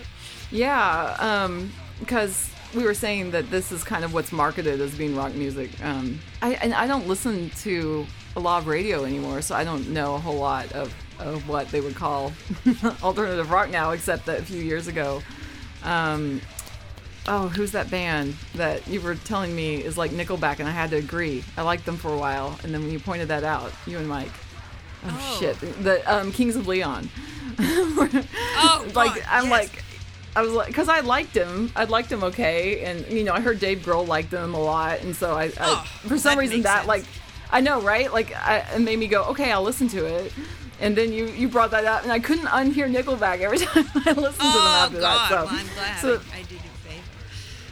Yeah, 0.52 1.16
um, 1.20 1.72
because 2.00 2.50
we 2.74 2.84
were 2.84 2.94
saying 2.94 3.32
that 3.32 3.50
this 3.50 3.72
is 3.72 3.84
kind 3.84 4.04
of 4.04 4.14
what's 4.14 4.32
marketed 4.32 4.82
as 4.82 4.96
being 4.96 5.16
rock 5.16 5.34
music. 5.34 5.72
Um, 5.84 6.20
I 6.42 6.54
and 6.56 6.74
I 6.74 6.88
don't 6.88 7.08
listen 7.08 7.50
to 7.62 8.06
a 8.36 8.40
lot 8.40 8.62
of 8.62 8.68
radio 8.68 9.06
anymore, 9.06 9.42
so 9.42 9.56
I 9.56 9.64
don't 9.64 9.90
know 9.90 10.16
a 10.16 10.20
whole 10.20 10.38
lot 10.38 10.72
of, 10.74 10.94
of 11.20 11.48
what 11.48 11.70
they 11.70 11.82
would 11.82 11.96
call 11.96 12.34
alternative 13.04 13.50
rock 13.50 13.70
now, 13.70 13.92
except 13.92 14.26
that 14.26 14.40
a 14.40 14.44
few 14.44 14.62
years 14.62 14.88
ago. 14.88 15.22
Um, 15.84 16.42
oh, 17.28 17.48
who's 17.48 17.72
that 17.72 17.90
band 17.90 18.36
that 18.56 18.88
you 18.88 19.00
were 19.00 19.16
telling 19.16 19.56
me 19.56 19.82
is 19.84 19.98
like 19.98 20.12
Nickelback, 20.12 20.60
and 20.60 20.68
I 20.68 20.72
had 20.72 20.90
to 20.90 20.98
agree. 20.98 21.44
I 21.56 21.62
liked 21.62 21.86
them 21.86 21.98
for 21.98 22.14
a 22.14 22.18
while, 22.18 22.60
and 22.64 22.74
then 22.74 22.82
when 22.82 22.92
you 22.92 23.00
pointed 23.00 23.30
that 23.30 23.44
out, 23.44 23.72
you 23.86 23.98
and 23.98 24.08
Mike. 24.08 24.32
Oh, 25.08 25.18
Oh. 25.36 25.40
shit, 25.40 25.60
the 25.84 26.02
um, 26.14 26.32
Kings 26.32 26.56
of 26.56 26.68
Leon. 26.68 27.10
Oh, 28.58 28.86
like 28.96 29.16
God, 29.16 29.24
I'm 29.30 29.44
yes. 29.46 29.52
like 29.52 29.84
I 30.36 30.42
was 30.42 30.52
like 30.52 30.68
because 30.68 30.90
I 30.90 31.00
liked 31.02 31.36
him 31.36 31.72
I 31.76 31.86
liked 31.86 32.12
him 32.12 32.24
okay 32.26 32.84
and 32.84 33.06
you 33.08 33.24
know 33.24 33.34
I 33.34 33.40
heard 33.40 33.60
Dave 33.60 33.80
Grohl 33.80 34.06
liked 34.08 34.32
them 34.32 34.54
a 34.54 34.60
lot 34.60 35.02
and 35.02 35.16
so 35.16 35.34
I, 35.36 35.46
I 35.46 35.52
Oh, 35.60 35.86
for 36.08 36.18
some 36.18 36.36
that 36.36 36.42
reason 36.42 36.62
that 36.64 36.78
sense. 36.80 36.88
like 36.88 37.06
I 37.52 37.62
know 37.62 37.80
right 37.82 38.12
like 38.12 38.34
I, 38.36 38.58
it 38.76 38.80
made 38.82 39.00
me 39.00 39.08
go 39.08 39.24
okay 39.26 39.52
I'll 39.52 39.64
listen 39.64 39.88
to 39.90 40.06
it 40.06 40.34
and 40.82 40.96
then 40.98 41.14
you 41.14 41.28
you 41.28 41.48
brought 41.48 41.72
that 41.72 41.86
up 41.86 42.04
and 42.04 42.12
I 42.12 42.20
couldn't 42.20 42.48
unhear 42.48 42.90
Nickelback 42.94 43.40
every 43.40 43.58
time 43.66 43.86
I 43.96 44.12
listened 44.12 44.16
to 44.16 44.58
them 44.58 44.68
Oh 44.68 44.84
after 44.86 45.00
God! 45.00 45.02
that 45.02 45.30
so 45.30 45.36
well, 45.36 45.48
I'm 45.50 45.68
glad 45.76 46.00
so 46.00 46.22
I, 46.34 46.38
I 46.40 46.42
did 46.44 46.52
you 46.52 46.58
favor. 46.84 47.04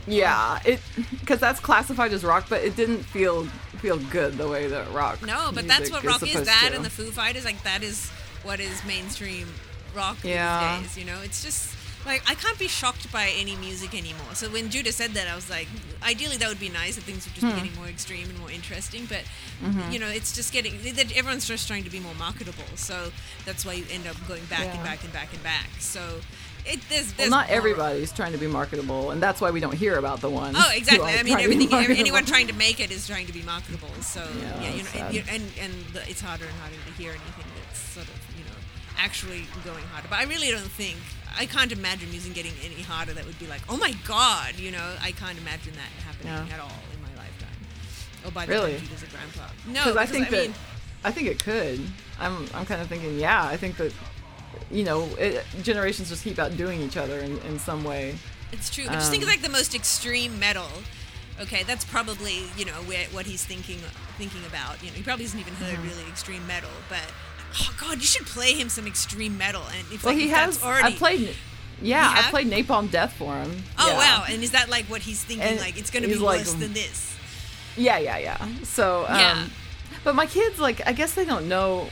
yeah 0.07 0.59
it 0.65 0.79
because 1.19 1.39
that's 1.39 1.59
classified 1.59 2.13
as 2.13 2.23
rock 2.23 2.45
but 2.49 2.61
it 2.63 2.75
didn't 2.77 3.03
feel 3.03 3.47
feel 3.83 3.97
good 4.09 4.37
the 4.37 4.47
way 4.47 4.67
that 4.67 4.89
rock 4.93 5.21
No, 5.21 5.51
but 5.53 5.67
that's 5.67 5.91
what 5.91 6.03
rock 6.05 6.23
is. 6.23 6.45
That 6.45 6.67
to. 6.69 6.75
and 6.77 6.85
the 6.85 6.89
Foo 6.89 7.11
Fighters, 7.11 7.43
like 7.43 7.61
that 7.63 7.83
is 7.83 8.09
what 8.43 8.61
is 8.61 8.81
mainstream 8.85 9.47
rock 9.93 10.17
Yeah. 10.23 10.79
these 10.79 10.87
days. 10.95 10.97
You 10.97 11.05
know, 11.11 11.19
it's 11.21 11.43
just 11.43 11.75
like 12.05 12.23
I 12.29 12.33
can't 12.35 12.57
be 12.57 12.69
shocked 12.69 13.11
by 13.11 13.33
any 13.37 13.57
music 13.57 13.93
anymore. 13.93 14.35
So 14.35 14.47
when 14.49 14.69
Judah 14.69 14.93
said 14.93 15.11
that, 15.15 15.27
I 15.27 15.35
was 15.35 15.49
like, 15.49 15.67
ideally 16.01 16.37
that 16.37 16.47
would 16.47 16.61
be 16.61 16.69
nice 16.69 16.97
if 16.97 17.03
things 17.03 17.25
would 17.25 17.33
just 17.35 17.45
Hmm. 17.45 17.51
be 17.55 17.55
getting 17.61 17.75
more 17.75 17.87
extreme 17.89 18.29
and 18.29 18.39
more 18.39 18.49
interesting. 18.51 19.05
But 19.05 19.23
Mm-hmm. 19.61 19.91
you 19.91 19.99
know, 19.99 20.07
it's 20.07 20.31
just 20.33 20.51
getting 20.53 20.79
that 20.95 21.11
everyone's 21.15 21.45
just 21.45 21.67
trying 21.67 21.83
to 21.83 21.89
be 21.89 21.99
more 21.99 22.15
marketable. 22.15 22.63
So 22.75 23.11
that's 23.45 23.65
why 23.65 23.73
you 23.73 23.85
end 23.91 24.07
up 24.07 24.15
going 24.29 24.45
back 24.45 24.67
and 24.73 24.81
back 24.83 25.03
and 25.03 25.11
back 25.11 25.33
and 25.33 25.43
back. 25.43 25.67
So 25.79 26.21
it 26.65 26.79
there's, 26.89 27.17
well, 27.17 27.29
not 27.29 27.49
everybody's 27.49 28.11
trying 28.11 28.31
to 28.31 28.37
be 28.37 28.47
marketable, 28.47 29.11
and 29.11 29.21
that's 29.21 29.41
why 29.41 29.51
we 29.51 29.59
don't 29.59 29.73
hear 29.75 29.97
about 29.97 30.21
the 30.21 30.29
ones. 30.29 30.55
Oh, 30.59 30.71
exactly. 30.73 31.11
I 31.11 31.23
mean, 31.23 31.33
trying 31.33 31.49
to 31.51 31.57
be 31.57 31.73
everything. 31.73 31.97
anyone 31.99 32.25
trying 32.25 32.47
to 32.47 32.53
make 32.53 32.79
it 32.79 32.91
is 32.91 33.05
trying 33.07 33.27
to 33.27 33.33
be 33.33 33.41
marketable. 33.43 33.89
So 34.01 34.25
Yeah, 34.39 34.61
yeah, 34.63 35.09
you 35.11 35.19
know, 35.21 35.27
and, 35.29 35.43
and 35.59 35.73
the, 35.93 36.09
it's 36.09 36.21
harder 36.21 36.45
and 36.45 36.53
harder 36.55 36.75
to 36.75 36.93
hear 36.93 37.11
anything 37.11 37.45
that's 37.67 37.79
sort 37.79 38.07
of 38.07 38.13
you 38.37 38.43
know 38.45 38.55
actually 38.97 39.45
going 39.65 39.83
harder. 39.91 40.07
But 40.09 40.19
I 40.19 40.23
really 40.23 40.51
don't 40.51 40.61
think 40.61 40.97
I 41.37 41.45
can't 41.45 41.71
imagine 41.71 42.09
music 42.11 42.33
getting 42.33 42.53
any 42.63 42.81
harder. 42.81 43.13
That 43.13 43.25
would 43.25 43.39
be 43.39 43.47
like, 43.47 43.61
oh 43.69 43.77
my 43.77 43.93
god, 44.07 44.55
you 44.57 44.71
know, 44.71 44.95
I 45.01 45.11
can't 45.11 45.37
imagine 45.37 45.73
that 45.73 45.91
happening 46.05 46.33
Yeah. 46.47 46.55
at 46.55 46.61
all 46.61 46.79
in 46.93 47.01
my 47.01 47.09
lifetime. 47.21 47.57
Or 48.25 48.31
by 48.31 48.45
the 48.45 48.53
Really? 48.53 48.73
time 48.77 48.81
Judah's 48.87 49.03
a 49.03 49.07
grandpa. 49.07 49.47
No, 49.67 49.73
because 49.91 49.97
I 49.97 50.05
think 50.05 50.27
I 50.27 50.29
that 50.31 50.41
mean, 50.47 50.53
I 51.03 51.11
think 51.11 51.27
it 51.27 51.43
could. 51.43 51.81
I'm 52.19 52.45
I'm 52.53 52.65
kind 52.65 52.81
of 52.81 52.87
thinking, 52.87 53.19
yeah, 53.19 53.43
I 53.43 53.57
think 53.57 53.75
that 53.77 53.91
you 54.71 54.83
know 54.83 55.03
it, 55.17 55.43
generations 55.61 56.09
just 56.09 56.23
keep 56.23 56.39
outdoing 56.39 56.81
each 56.81 56.97
other 56.97 57.19
in, 57.19 57.37
in 57.39 57.59
some 57.59 57.83
way. 57.83 58.15
It's 58.51 58.69
true, 58.69 58.85
but 58.85 58.93
just 58.93 59.09
think 59.11 59.23
of 59.23 59.29
Um, 59.29 59.33
like 59.33 59.41
the 59.41 59.49
most 59.49 59.73
extreme 59.75 60.39
metal. 60.39 60.67
Okay, 61.41 61.63
that's 61.63 61.83
probably 61.85 62.43
you 62.57 62.65
know 62.65 62.73
what 63.11 63.25
he's 63.25 63.43
thinking 63.43 63.79
thinking 64.17 64.45
about. 64.45 64.81
You 64.83 64.89
know, 64.89 64.95
he 64.97 65.03
probably 65.03 65.25
hasn't 65.25 65.41
even 65.41 65.53
heard 65.55 65.75
Mm-hmm. 65.77 65.87
really 65.89 66.07
extreme 66.09 66.45
metal, 66.45 66.69
but 66.89 67.11
oh 67.59 67.73
god, 67.79 67.95
you 67.97 68.03
should 68.05 68.27
play 68.27 68.53
him 68.53 68.69
some 68.69 68.85
extreme 68.87 69.37
metal. 69.37 69.63
And 69.75 69.87
if, 69.91 70.03
Well, 70.03 70.13
like, 70.13 70.21
he 70.21 70.29
has. 70.29 70.61
already 70.63 70.93
I 70.93 70.97
played. 70.97 71.35
Yeah, 71.81 72.07
I 72.15 72.29
played 72.29 72.47
Napalm 72.47 72.89
Death 72.91 73.13
for 73.13 73.35
him. 73.35 73.63
Oh 73.79 73.87
yeah. 73.89 73.97
wow! 73.97 74.25
And 74.29 74.43
is 74.43 74.51
that 74.51 74.69
like 74.69 74.85
what 74.85 75.01
he's 75.01 75.23
thinking? 75.23 75.45
And 75.47 75.59
like 75.59 75.77
it's 75.77 75.89
going 75.89 76.03
to 76.03 76.09
be 76.09 76.15
like, 76.15 76.39
worse 76.39 76.53
than 76.53 76.73
this. 76.73 77.15
Yeah, 77.75 77.97
yeah, 77.97 78.19
yeah. 78.19 78.37
So, 78.63 79.05
um, 79.09 79.17
Yeah. 79.17 79.47
but 80.03 80.13
my 80.13 80.27
kids, 80.27 80.59
like, 80.59 80.85
I 80.85 80.93
guess 80.93 81.15
they 81.15 81.25
don't 81.25 81.49
know. 81.49 81.89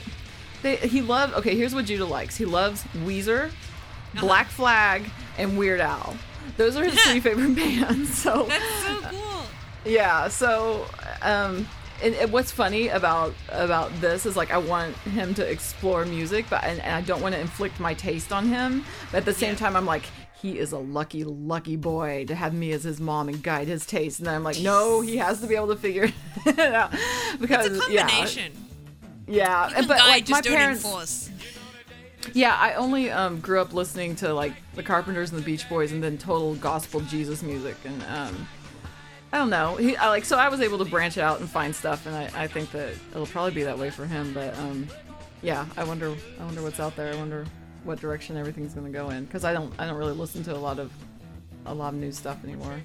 They 0.62 0.76
he 0.76 1.02
loves. 1.02 1.32
Okay, 1.34 1.56
here's 1.56 1.74
what 1.74 1.84
Judah 1.86 2.04
likes. 2.06 2.36
He 2.36 2.44
loves 2.44 2.84
Weezer, 3.04 3.46
Uh-huh. 3.48 4.20
Black 4.20 4.48
Flag, 4.48 5.10
and 5.38 5.58
Weird 5.58 5.80
Al. 5.80 6.16
Those 6.56 6.76
are 6.76 6.84
his 6.84 6.98
three 7.04 7.20
favorite 7.28 7.54
bands. 7.54 8.10
So 8.22 8.44
That's 8.48 8.82
so 8.84 9.00
cool. 9.02 9.42
yeah 9.84 10.28
so 10.28 10.86
um 11.22 11.66
and, 12.02 12.14
and 12.16 12.32
what's 12.32 12.50
funny 12.52 12.88
about 12.88 13.32
about 13.50 13.90
this 14.00 14.26
is 14.26 14.36
like 14.36 14.52
i 14.52 14.58
want 14.58 14.94
him 14.98 15.34
to 15.34 15.44
explore 15.48 16.04
music 16.04 16.46
but 16.50 16.62
and, 16.64 16.80
and 16.80 16.94
i 16.94 17.00
don't 17.00 17.20
want 17.20 17.34
to 17.34 17.40
inflict 17.40 17.80
my 17.80 17.94
taste 17.94 18.32
on 18.32 18.46
him 18.46 18.84
but 19.10 19.18
at 19.18 19.24
the 19.24 19.32
same 19.34 19.50
Yeah. 19.54 19.56
time 19.58 19.76
i'm 19.76 19.86
like 19.86 20.04
he 20.40 20.58
is 20.58 20.70
a 20.72 20.78
lucky 20.78 21.24
lucky 21.24 21.74
boy 21.76 22.24
to 22.26 22.34
have 22.36 22.54
me 22.54 22.70
as 22.72 22.84
his 22.84 23.00
mom 23.00 23.28
and 23.28 23.42
guide 23.42 23.66
his 23.68 23.84
taste 23.86 24.18
and 24.20 24.26
then 24.28 24.34
i'm 24.36 24.44
like 24.44 24.60
no 24.60 25.00
he 25.00 25.16
has 25.16 25.40
to 25.40 25.46
be 25.48 25.54
able 25.56 25.68
to 25.68 25.76
figure 25.76 26.08
it 26.46 26.58
out 26.58 26.92
because 27.40 27.66
It's 27.66 27.76
a 27.76 27.80
combination. 27.80 28.52
yeah 28.52 28.71
You 29.26 29.74
can 29.74 29.88
but 29.88 29.98
like 29.98 30.28
my 30.28 30.42
parents 30.42 30.84
enforce. 30.84 31.30
yeah, 32.32 32.56
I 32.58 32.74
only 32.74 33.10
um, 33.10 33.40
grew 33.40 33.60
up 33.60 33.72
listening 33.72 34.16
to 34.16 34.32
like 34.34 34.54
the 34.74 34.82
Carpenters 34.82 35.30
and 35.30 35.40
the 35.40 35.44
Beach 35.44 35.68
Boys, 35.68 35.92
and 35.92 36.02
then 36.02 36.18
total 36.18 36.54
gospel 36.56 37.00
Jesus 37.02 37.42
music, 37.42 37.76
and 37.84 38.02
um, 38.04 38.48
I 39.32 39.38
don't 39.38 39.50
know. 39.50 39.76
He, 39.76 39.96
I 39.96 40.08
like 40.08 40.24
so 40.24 40.38
I 40.38 40.48
was 40.48 40.60
able 40.60 40.78
to 40.78 40.84
branch 40.84 41.18
out 41.18 41.40
and 41.40 41.48
find 41.48 41.74
stuff, 41.74 42.06
and 42.06 42.14
I, 42.14 42.30
I 42.34 42.46
think 42.46 42.70
that 42.72 42.94
it'll 43.12 43.26
probably 43.26 43.52
be 43.52 43.62
that 43.62 43.78
way 43.78 43.90
for 43.90 44.04
him. 44.06 44.34
But 44.34 44.56
um, 44.58 44.86
yeah, 45.42 45.66
I 45.76 45.84
wonder 45.84 46.14
I 46.38 46.44
wonder 46.44 46.62
what's 46.62 46.80
out 46.80 46.96
there. 46.96 47.12
I 47.12 47.16
wonder 47.16 47.46
what 47.84 47.98
direction 48.00 48.36
everything's 48.36 48.74
gonna 48.74 48.90
go 48.90 49.10
in 49.10 49.24
because 49.24 49.44
I 49.44 49.52
don't 49.52 49.72
I 49.78 49.86
don't 49.86 49.96
really 49.96 50.12
listen 50.12 50.44
to 50.44 50.54
a 50.54 50.58
lot 50.58 50.78
of 50.78 50.92
a 51.66 51.74
lot 51.74 51.94
of 51.94 52.00
new 52.00 52.12
stuff 52.12 52.42
anymore, 52.44 52.80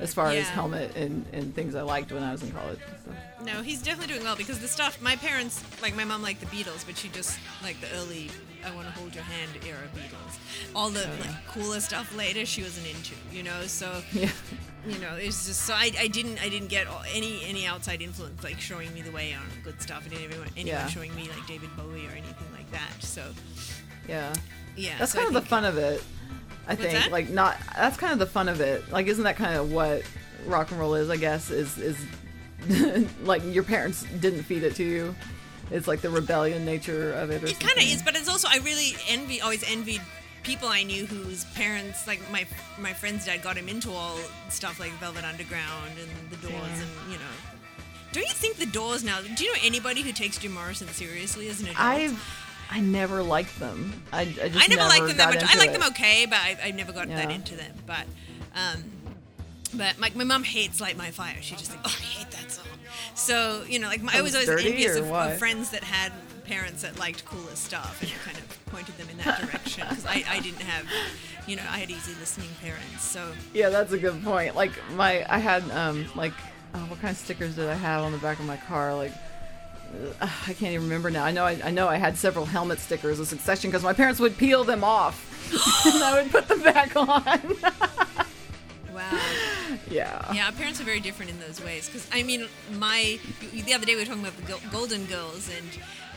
as 0.00 0.12
far 0.12 0.28
as 0.28 0.48
Helmet 0.48 0.94
and, 0.96 1.24
and 1.32 1.54
things 1.54 1.74
I 1.74 1.82
liked 1.82 2.12
when 2.12 2.22
I 2.22 2.32
was 2.32 2.42
in 2.42 2.50
college. 2.52 2.78
So. 3.04 3.44
No, 3.44 3.62
he's 3.62 3.80
definitely 3.82 4.12
doing 4.12 4.24
well 4.24 4.36
because 4.36 4.58
the 4.60 4.68
stuff 4.68 5.00
my 5.00 5.16
parents 5.16 5.62
like 5.80 5.94
my 5.96 6.04
mom 6.04 6.22
liked 6.22 6.40
the 6.40 6.46
Beatles, 6.46 6.84
but 6.86 6.96
she 6.96 7.08
just 7.08 7.38
like 7.62 7.80
the 7.80 7.90
early 7.96 8.30
I 8.64 8.74
want 8.74 8.88
to 8.88 8.92
hold 8.94 9.14
your 9.14 9.22
hand 9.24 9.50
era 9.66 9.78
Beatles. 9.94 10.38
All 10.74 10.90
the 10.90 11.04
oh, 11.06 11.20
like 11.20 11.46
cooler 11.48 11.80
stuff 11.80 12.14
later 12.16 12.44
she 12.44 12.62
wasn't 12.62 12.88
into, 12.88 13.14
you 13.32 13.42
know. 13.42 13.62
So 13.66 14.02
Yeah. 14.12 14.30
you 14.86 14.98
know, 14.98 15.14
it's 15.16 15.46
just 15.46 15.62
so 15.62 15.74
I, 15.74 15.90
I 15.98 16.08
didn't 16.08 16.42
I 16.42 16.48
didn't 16.48 16.68
get 16.68 16.86
all- 16.88 17.04
any 17.12 17.44
any 17.44 17.66
outside 17.66 18.02
influence 18.02 18.42
like 18.42 18.60
showing 18.60 18.92
me 18.92 19.02
the 19.02 19.12
way 19.12 19.32
on 19.34 19.44
good 19.64 19.80
stuff. 19.80 20.02
I 20.06 20.08
didn't 20.08 20.24
anyone, 20.30 20.48
anyone 20.56 20.66
Yeah. 20.80 20.86
showing 20.88 21.14
me 21.14 21.28
like 21.28 21.46
David 21.46 21.74
Bowie 21.76 22.06
or 22.06 22.12
anything 22.12 22.48
like 22.52 22.70
that. 22.72 22.90
So 23.00 23.22
Yeah. 24.08 24.34
yeah, 24.76 24.98
That's 24.98 25.12
so 25.12 25.20
I 25.20 25.24
kind 25.24 25.36
of 25.36 25.42
the 25.42 25.48
fun 25.48 25.64
of 25.64 25.78
it. 25.78 26.02
I 26.68 26.74
think 26.74 26.92
that? 26.92 27.12
like 27.12 27.28
not 27.30 27.56
that's 27.74 27.96
kind 27.96 28.12
of 28.12 28.18
the 28.18 28.26
fun 28.26 28.48
of 28.48 28.60
it. 28.60 28.90
Like 28.90 29.06
isn't 29.06 29.24
that 29.24 29.36
kind 29.36 29.56
of 29.56 29.72
what 29.72 30.02
rock 30.46 30.70
and 30.70 30.80
roll 30.80 30.94
is, 30.94 31.10
I 31.10 31.16
guess, 31.16 31.50
is 31.50 31.78
is 31.78 31.96
like 33.22 33.42
your 33.44 33.62
parents 33.62 34.04
didn't 34.20 34.42
feed 34.42 34.62
it 34.62 34.74
to 34.76 34.84
you. 34.84 35.14
it's 35.70 35.86
like 35.88 36.00
the 36.00 36.10
rebellion 36.10 36.64
nature 36.64 37.12
of 37.12 37.30
it. 37.30 37.42
Or 37.42 37.46
It 37.46 37.60
kind 37.60 37.76
of 37.76 37.84
is, 37.84 38.02
but 38.02 38.16
it's 38.16 38.28
also 38.28 38.48
I 38.50 38.58
really 38.58 38.96
envy, 39.08 39.40
always 39.40 39.68
envied 39.70 40.00
people 40.42 40.68
I 40.68 40.82
knew 40.84 41.06
whose 41.06 41.44
parents, 41.56 42.06
like 42.06 42.20
my 42.30 42.46
my 42.78 42.92
friend's 42.92 43.26
dad, 43.26 43.42
got 43.42 43.56
him 43.56 43.68
into 43.68 43.90
all 43.90 44.16
stuff 44.48 44.78
like 44.80 44.92
Velvet 44.92 45.24
Underground 45.24 45.92
and 46.00 46.30
the 46.30 46.36
Doors, 46.48 46.52
Yeah. 46.54 46.82
and 46.82 47.12
you 47.12 47.18
know. 47.18 47.34
Don't 48.12 48.24
you 48.26 48.32
think 48.34 48.56
the 48.56 48.66
Doors 48.66 49.04
now? 49.04 49.20
Do 49.20 49.44
you 49.44 49.52
know 49.52 49.58
anybody 49.62 50.00
who 50.02 50.12
takes 50.12 50.38
Jim 50.38 50.54
Morrison 50.54 50.88
seriously 50.88 51.48
as 51.48 51.60
an 51.60 51.66
adult? 51.66 51.80
I've 51.80 52.45
I 52.70 52.80
never 52.80 53.22
liked 53.22 53.58
them. 53.58 54.02
I, 54.12 54.22
I 54.22 54.24
just 54.24 54.64
I 54.64 54.74
never, 54.74 54.88
liked 54.88 55.06
them 55.06 55.16
that 55.18 55.34
much. 55.34 55.44
I 55.44 55.58
like 55.58 55.72
them 55.72 55.82
okay, 55.90 56.26
but 56.26 56.38
I, 56.38 56.58
I 56.64 56.70
never 56.72 56.92
got 56.92 57.08
that 57.08 57.30
into 57.30 57.54
them. 57.56 57.72
But, 57.86 58.06
um, 58.54 58.84
but 59.74 59.98
like 60.00 60.16
my 60.16 60.24
mom 60.24 60.42
hates 60.42 60.80
"Light 60.80 60.96
My 60.96 61.10
Fire." 61.10 61.36
She 61.40 61.54
just 61.56 61.70
like, 61.70 61.80
oh, 61.84 61.96
I 61.96 62.02
hate 62.02 62.30
that 62.32 62.50
song. 62.50 62.66
So 63.14 63.64
you 63.68 63.78
know, 63.78 63.88
like 63.88 64.02
my, 64.02 64.12
I 64.14 64.22
was 64.22 64.34
always 64.34 64.48
envious 64.48 64.96
of, 64.96 65.10
of 65.10 65.38
friends 65.38 65.70
that 65.70 65.84
had 65.84 66.12
parents 66.46 66.82
that 66.82 66.98
liked 66.98 67.24
cooler 67.24 67.54
stuff 67.54 68.00
and 68.00 68.10
kind 68.24 68.38
of 68.38 68.66
pointed 68.66 68.96
them 68.98 69.08
in 69.10 69.18
that 69.18 69.40
direction 69.40 69.84
because 69.88 70.06
I, 70.06 70.24
I 70.28 70.40
didn't 70.40 70.62
have, 70.62 70.86
you 71.46 71.56
know, 71.56 71.62
I 71.68 71.78
had 71.78 71.90
easy 71.90 72.14
listening 72.20 72.48
parents. 72.62 73.02
So 73.02 73.32
Yeah, 73.52 73.68
that's 73.68 73.92
a 73.92 73.98
good 73.98 74.22
point. 74.22 74.54
Like 74.54 74.72
my, 74.94 75.26
I 75.28 75.38
had 75.38 75.68
um 75.72 76.06
like, 76.14 76.32
uh, 76.72 76.78
what 76.80 77.00
kind 77.00 77.10
of 77.10 77.18
stickers 77.18 77.56
did 77.56 77.68
I 77.68 77.74
have 77.74 78.04
on 78.04 78.12
the 78.12 78.18
back 78.18 78.38
of 78.38 78.46
my 78.46 78.56
car? 78.56 78.94
Like, 78.94 79.12
I 80.20 80.52
can't 80.52 80.72
even 80.72 80.82
remember 80.82 81.10
now. 81.10 81.24
I 81.24 81.30
know 81.30 81.44
I, 81.44 81.58
I 81.64 81.70
know 81.70 81.88
I 81.88 81.96
had 81.96 82.16
several 82.16 82.44
helmet 82.44 82.78
stickers 82.78 83.18
of 83.20 83.28
Succession 83.28 83.70
because 83.70 83.82
my 83.82 83.92
parents 83.92 84.20
would 84.20 84.36
peel 84.36 84.64
them 84.64 84.84
off, 84.84 85.16
and 85.86 86.02
I 86.02 86.22
would 86.22 86.30
put 86.30 86.48
them 86.48 86.62
back 86.62 86.96
on. 86.96 87.06
wow. 88.92 89.20
yeah. 89.90 90.32
Yeah, 90.32 90.46
our 90.46 90.52
parents 90.52 90.80
are 90.80 90.84
very 90.84 91.00
different 91.00 91.30
in 91.30 91.40
those 91.40 91.62
ways. 91.62 91.86
Because 91.86 92.08
I 92.12 92.22
mean, 92.22 92.46
my 92.74 93.18
the 93.52 93.74
other 93.74 93.86
day 93.86 93.94
we 93.94 94.00
were 94.00 94.06
talking 94.06 94.22
about 94.22 94.36
the 94.36 94.68
Golden 94.70 95.06
Girls, 95.06 95.50
and 95.56 95.68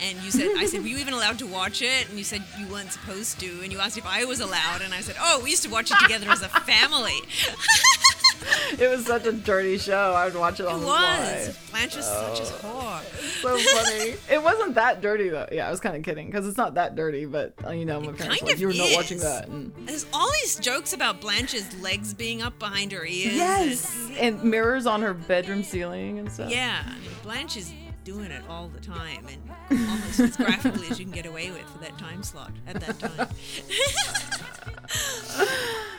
and 0.02 0.24
you 0.24 0.32
said 0.32 0.50
I 0.58 0.66
said, 0.66 0.82
were 0.82 0.88
you 0.88 0.98
even 0.98 1.14
allowed 1.14 1.40
to 1.40 1.48
watch 1.48 1.82
it? 1.82 2.10
And 2.10 2.18
you 2.18 2.24
said 2.24 2.44
you 2.58 2.68
weren't 2.68 2.92
supposed 2.92 3.40
to, 3.40 3.62
and 3.64 3.72
you 3.72 3.80
asked 3.80 3.98
if 3.98 4.06
I 4.06 4.26
was 4.26 4.40
allowed, 4.40 4.82
and 4.82 4.94
I 4.94 5.02
said, 5.02 5.16
oh, 5.20 5.42
we 5.44 5.52
used 5.52 5.64
to 5.64 5.70
watch 5.70 5.92
it 5.92 6.00
together 6.00 6.30
as 6.30 6.42
a 6.42 6.50
family. 6.50 7.20
It 8.80 8.88
was 8.90 9.06
such 9.06 9.26
a 9.26 9.32
dirty 9.32 9.78
show. 9.78 10.14
I 10.14 10.26
would 10.26 10.36
watch 10.36 10.60
it 10.60 10.66
on 10.68 10.78
It 10.78 10.80
the 10.82 10.86
was. 10.88 11.58
fly. 11.58 11.72
Blanche 11.72 11.98
is 11.98 12.06
such 12.06 12.40
a 12.40 12.44
whore. 12.44 13.02
So 13.42 13.58
funny. 13.58 14.16
it 14.32 14.42
wasn't 14.44 14.76
that 14.76 15.02
dirty 15.02 15.30
though. 15.30 15.48
Yeah, 15.52 15.68
I 15.68 15.72
was 15.72 15.80
kind 15.80 15.96
of 15.98 16.04
kidding 16.04 16.28
because 16.28 16.48
it's 16.48 16.58
not 16.58 16.76
that 16.76 16.96
dirty. 16.96 17.26
But 17.26 17.54
uh, 17.66 17.72
you 17.72 17.86
know, 17.86 18.00
my 18.00 18.12
parents 18.14 18.24
kind 18.24 18.42
were 18.42 18.46
like, 18.48 18.54
of 18.56 18.62
you 18.62 18.68
were 18.68 18.74
not 18.74 18.96
watching 18.96 19.20
that. 19.20 19.48
And, 19.48 19.74
There's 19.88 20.06
all 20.14 20.30
these 20.44 20.56
jokes 20.58 20.94
about 20.94 21.20
Blanche's 21.20 21.76
legs 21.82 22.14
being 22.14 22.42
up 22.42 22.58
behind 22.60 22.92
her 22.92 23.06
ears. 23.06 23.34
yes, 23.34 24.08
and- 24.10 24.18
and 24.18 24.44
mirrors 24.44 24.86
on 24.86 25.02
her 25.02 25.14
bedroom 25.14 25.64
ceiling 25.64 26.20
and 26.20 26.32
stuff. 26.32 26.52
yeah, 26.52 26.84
I 26.86 26.92
mean, 27.00 27.10
Blanche 27.24 27.58
is 27.58 27.74
doing 28.04 28.32
it 28.32 28.44
all 28.50 28.68
the 28.70 28.80
time, 28.80 29.26
and 29.70 29.90
almost 29.90 30.20
as 30.20 30.38
graphically 30.38 30.88
as 30.90 31.00
you 31.00 31.06
can 31.06 31.14
get 31.14 31.26
away 31.26 31.52
with 31.52 31.68
for 31.70 31.80
that 31.80 31.98
time 31.98 32.24
slot 32.24 32.52
at 32.68 32.80
that 32.80 33.00
time. 33.00 33.28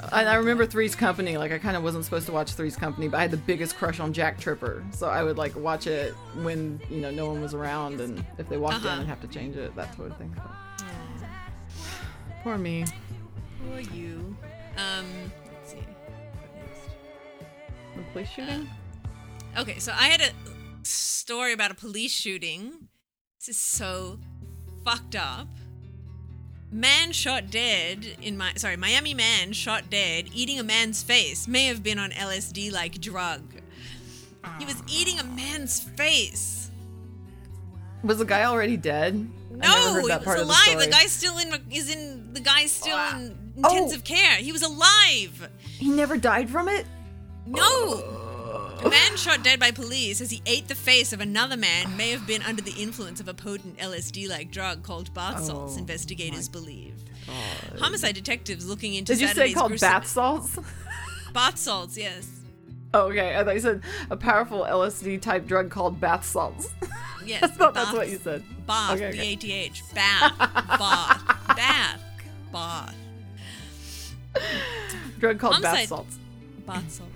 And 0.00 0.28
I 0.28 0.34
remember 0.36 0.64
Three's 0.66 0.94
Company. 0.94 1.36
Like 1.36 1.52
I 1.52 1.58
kind 1.58 1.76
of 1.76 1.82
wasn't 1.82 2.04
supposed 2.04 2.26
to 2.26 2.32
watch 2.32 2.52
Three's 2.52 2.76
Company, 2.76 3.08
but 3.08 3.18
I 3.18 3.22
had 3.22 3.30
the 3.30 3.36
biggest 3.36 3.76
crush 3.76 4.00
on 4.00 4.12
Jack 4.12 4.38
Tripper, 4.38 4.84
so 4.92 5.08
I 5.08 5.22
would 5.22 5.36
like 5.38 5.56
watch 5.56 5.86
it 5.86 6.12
when 6.42 6.80
you 6.90 7.00
know 7.00 7.10
no 7.10 7.26
one 7.26 7.40
was 7.42 7.54
around, 7.54 8.00
and 8.00 8.24
if 8.38 8.48
they 8.48 8.56
walked 8.56 8.76
Uh-huh. 8.84 8.88
in, 8.94 9.00
I'd 9.00 9.06
have 9.06 9.20
to 9.22 9.28
change 9.28 9.56
it. 9.56 9.74
That 9.76 9.94
sort 9.96 10.10
of 10.12 10.16
thing. 10.18 10.34
So. 11.18 11.26
Poor 12.44 12.58
me. 12.58 12.84
Or 13.72 13.80
you. 13.80 14.36
Um, 14.76 15.06
let's 15.52 15.72
see. 15.72 15.78
The 17.96 18.02
police 18.12 18.28
shooting. 18.28 18.68
Okay, 19.56 19.78
so 19.80 19.92
I 19.92 20.04
had 20.04 20.20
a 20.20 20.30
story 20.84 21.52
about 21.52 21.72
a 21.72 21.74
police 21.74 22.12
shooting. 22.12 22.88
This 23.40 23.48
is 23.56 23.60
so 23.60 24.20
fucked 24.84 25.16
up. 25.16 25.48
Man 26.70 27.12
shot 27.12 27.50
dead 27.50 28.16
in 28.20 28.36
my 28.36 28.52
sorry, 28.56 28.76
Miami 28.76 29.14
man 29.14 29.52
shot 29.52 29.88
dead 29.88 30.28
eating 30.34 30.58
a 30.58 30.62
man's 30.62 31.02
face. 31.02 31.48
May 31.48 31.64
have 31.66 31.82
been 31.82 31.98
on 31.98 32.10
LSD 32.10 32.70
like 32.72 33.00
drug. 33.00 33.42
He 34.58 34.64
was 34.66 34.82
eating 34.86 35.18
a 35.18 35.24
man's 35.24 35.80
face. 35.80 36.70
Was 38.04 38.18
the 38.18 38.24
guy 38.24 38.44
already 38.44 38.76
dead? 38.76 39.14
No, 39.50 39.94
he 40.00 40.02
was 40.02 40.10
alive. 40.26 40.46
The, 40.46 40.54
story. 40.54 40.86
guy's 40.88 41.10
still 41.10 41.38
in 41.38 41.54
is 41.70 41.90
in 41.90 42.32
the 42.34 42.40
guy's 42.40 42.70
still 42.70 42.98
in 43.14 43.52
Oh. 43.64 43.74
intensive 43.74 44.04
care. 44.04 44.36
He 44.36 44.52
was 44.52 44.62
alive. 44.62 45.48
He 45.58 45.88
never 45.88 46.16
died 46.16 46.48
from 46.48 46.68
it. 46.68 46.86
No. 47.46 48.02
A 48.84 48.88
man 48.88 49.16
shot 49.16 49.42
dead 49.42 49.58
by 49.58 49.70
police 49.70 50.20
as 50.20 50.30
he 50.30 50.40
ate 50.46 50.68
the 50.68 50.74
face 50.74 51.12
of 51.12 51.20
another 51.20 51.56
man 51.56 51.96
may 51.96 52.10
have 52.10 52.26
been 52.26 52.42
under 52.42 52.62
the 52.62 52.72
influence 52.72 53.20
of 53.20 53.28
a 53.28 53.34
potent 53.34 53.76
LSD 53.78 54.28
like 54.28 54.50
drug 54.50 54.82
called 54.82 55.12
bath 55.14 55.38
oh 55.40 55.44
salts, 55.44 55.74
Oh, 55.76 55.78
investigators 55.80 56.48
believe. 56.48 56.94
Homicide 57.78 58.14
detectives 58.14 58.66
looking 58.68 58.94
into 58.94 59.12
Did 59.14 59.20
you 59.20 59.28
say 59.28 59.52
called 59.52 59.70
gruesome- 59.70 59.88
bath 59.90 60.06
salts? 60.06 60.58
bath 61.34 61.58
salts, 61.58 61.96
yes. 61.98 62.28
Oh, 62.94 63.08
okay, 63.10 63.36
I 63.36 63.44
thought 63.44 63.54
you 63.54 63.60
said 63.60 63.82
a 64.10 64.16
powerful 64.16 64.60
LSD 64.64 65.20
type 65.20 65.46
drug 65.46 65.70
called 65.70 66.00
bath 66.00 66.24
salts. 66.24 66.68
Yes. 67.26 67.42
I 67.42 67.46
thought 67.48 67.74
that's 67.74 67.92
what 67.92 68.08
you 68.08 68.16
said. 68.16 68.42
Bath, 68.66 68.92
Okay, 68.92 69.08
okay. 69.08 69.18
B 69.18 69.32
A 69.32 69.36
T 69.36 69.52
H. 69.52 69.82
Bath. 69.94 70.38
bath. 70.38 71.46
Bath. 71.56 72.00
Bath. 72.50 72.94
Drug 75.18 75.38
called 75.38 75.60
bath 75.60 75.88
salts. 75.88 76.18
Bath 76.66 76.90
salts. 76.90 77.12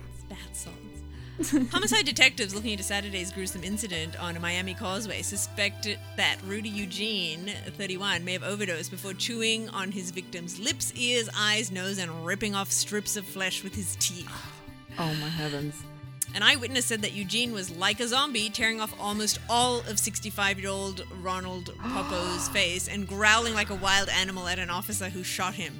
Homicide 1.71 2.05
detectives 2.05 2.53
looking 2.53 2.71
into 2.71 2.83
Saturday's 2.83 3.31
gruesome 3.31 3.63
incident 3.63 4.19
on 4.21 4.37
a 4.37 4.39
Miami 4.39 4.75
causeway 4.75 5.23
suspect 5.23 5.87
that 6.15 6.37
Rudy 6.45 6.69
Eugene, 6.69 7.51
31, 7.75 8.23
may 8.23 8.33
have 8.33 8.43
overdosed 8.43 8.91
before 8.91 9.13
chewing 9.13 9.67
on 9.69 9.91
his 9.91 10.11
victim's 10.11 10.59
lips, 10.59 10.93
ears, 10.95 11.29
eyes, 11.35 11.71
nose, 11.71 11.97
and 11.97 12.25
ripping 12.25 12.53
off 12.53 12.71
strips 12.71 13.17
of 13.17 13.25
flesh 13.25 13.63
with 13.63 13.73
his 13.73 13.95
teeth. 13.99 14.29
Oh 14.99 15.13
my 15.15 15.27
heavens. 15.29 15.81
An 16.35 16.43
eyewitness 16.43 16.85
said 16.85 17.01
that 17.01 17.13
Eugene 17.13 17.51
was 17.51 17.69
like 17.71 17.99
a 17.99 18.07
zombie, 18.07 18.49
tearing 18.49 18.79
off 18.79 18.93
almost 18.99 19.39
all 19.49 19.79
of 19.81 19.99
65 19.99 20.59
year 20.59 20.69
old 20.69 21.03
Ronald 21.21 21.73
Poppo's 21.79 22.47
face 22.53 22.87
and 22.87 23.07
growling 23.07 23.55
like 23.55 23.71
a 23.71 23.75
wild 23.75 24.09
animal 24.09 24.47
at 24.47 24.59
an 24.59 24.69
officer 24.69 25.09
who 25.09 25.23
shot 25.23 25.55
him. 25.55 25.73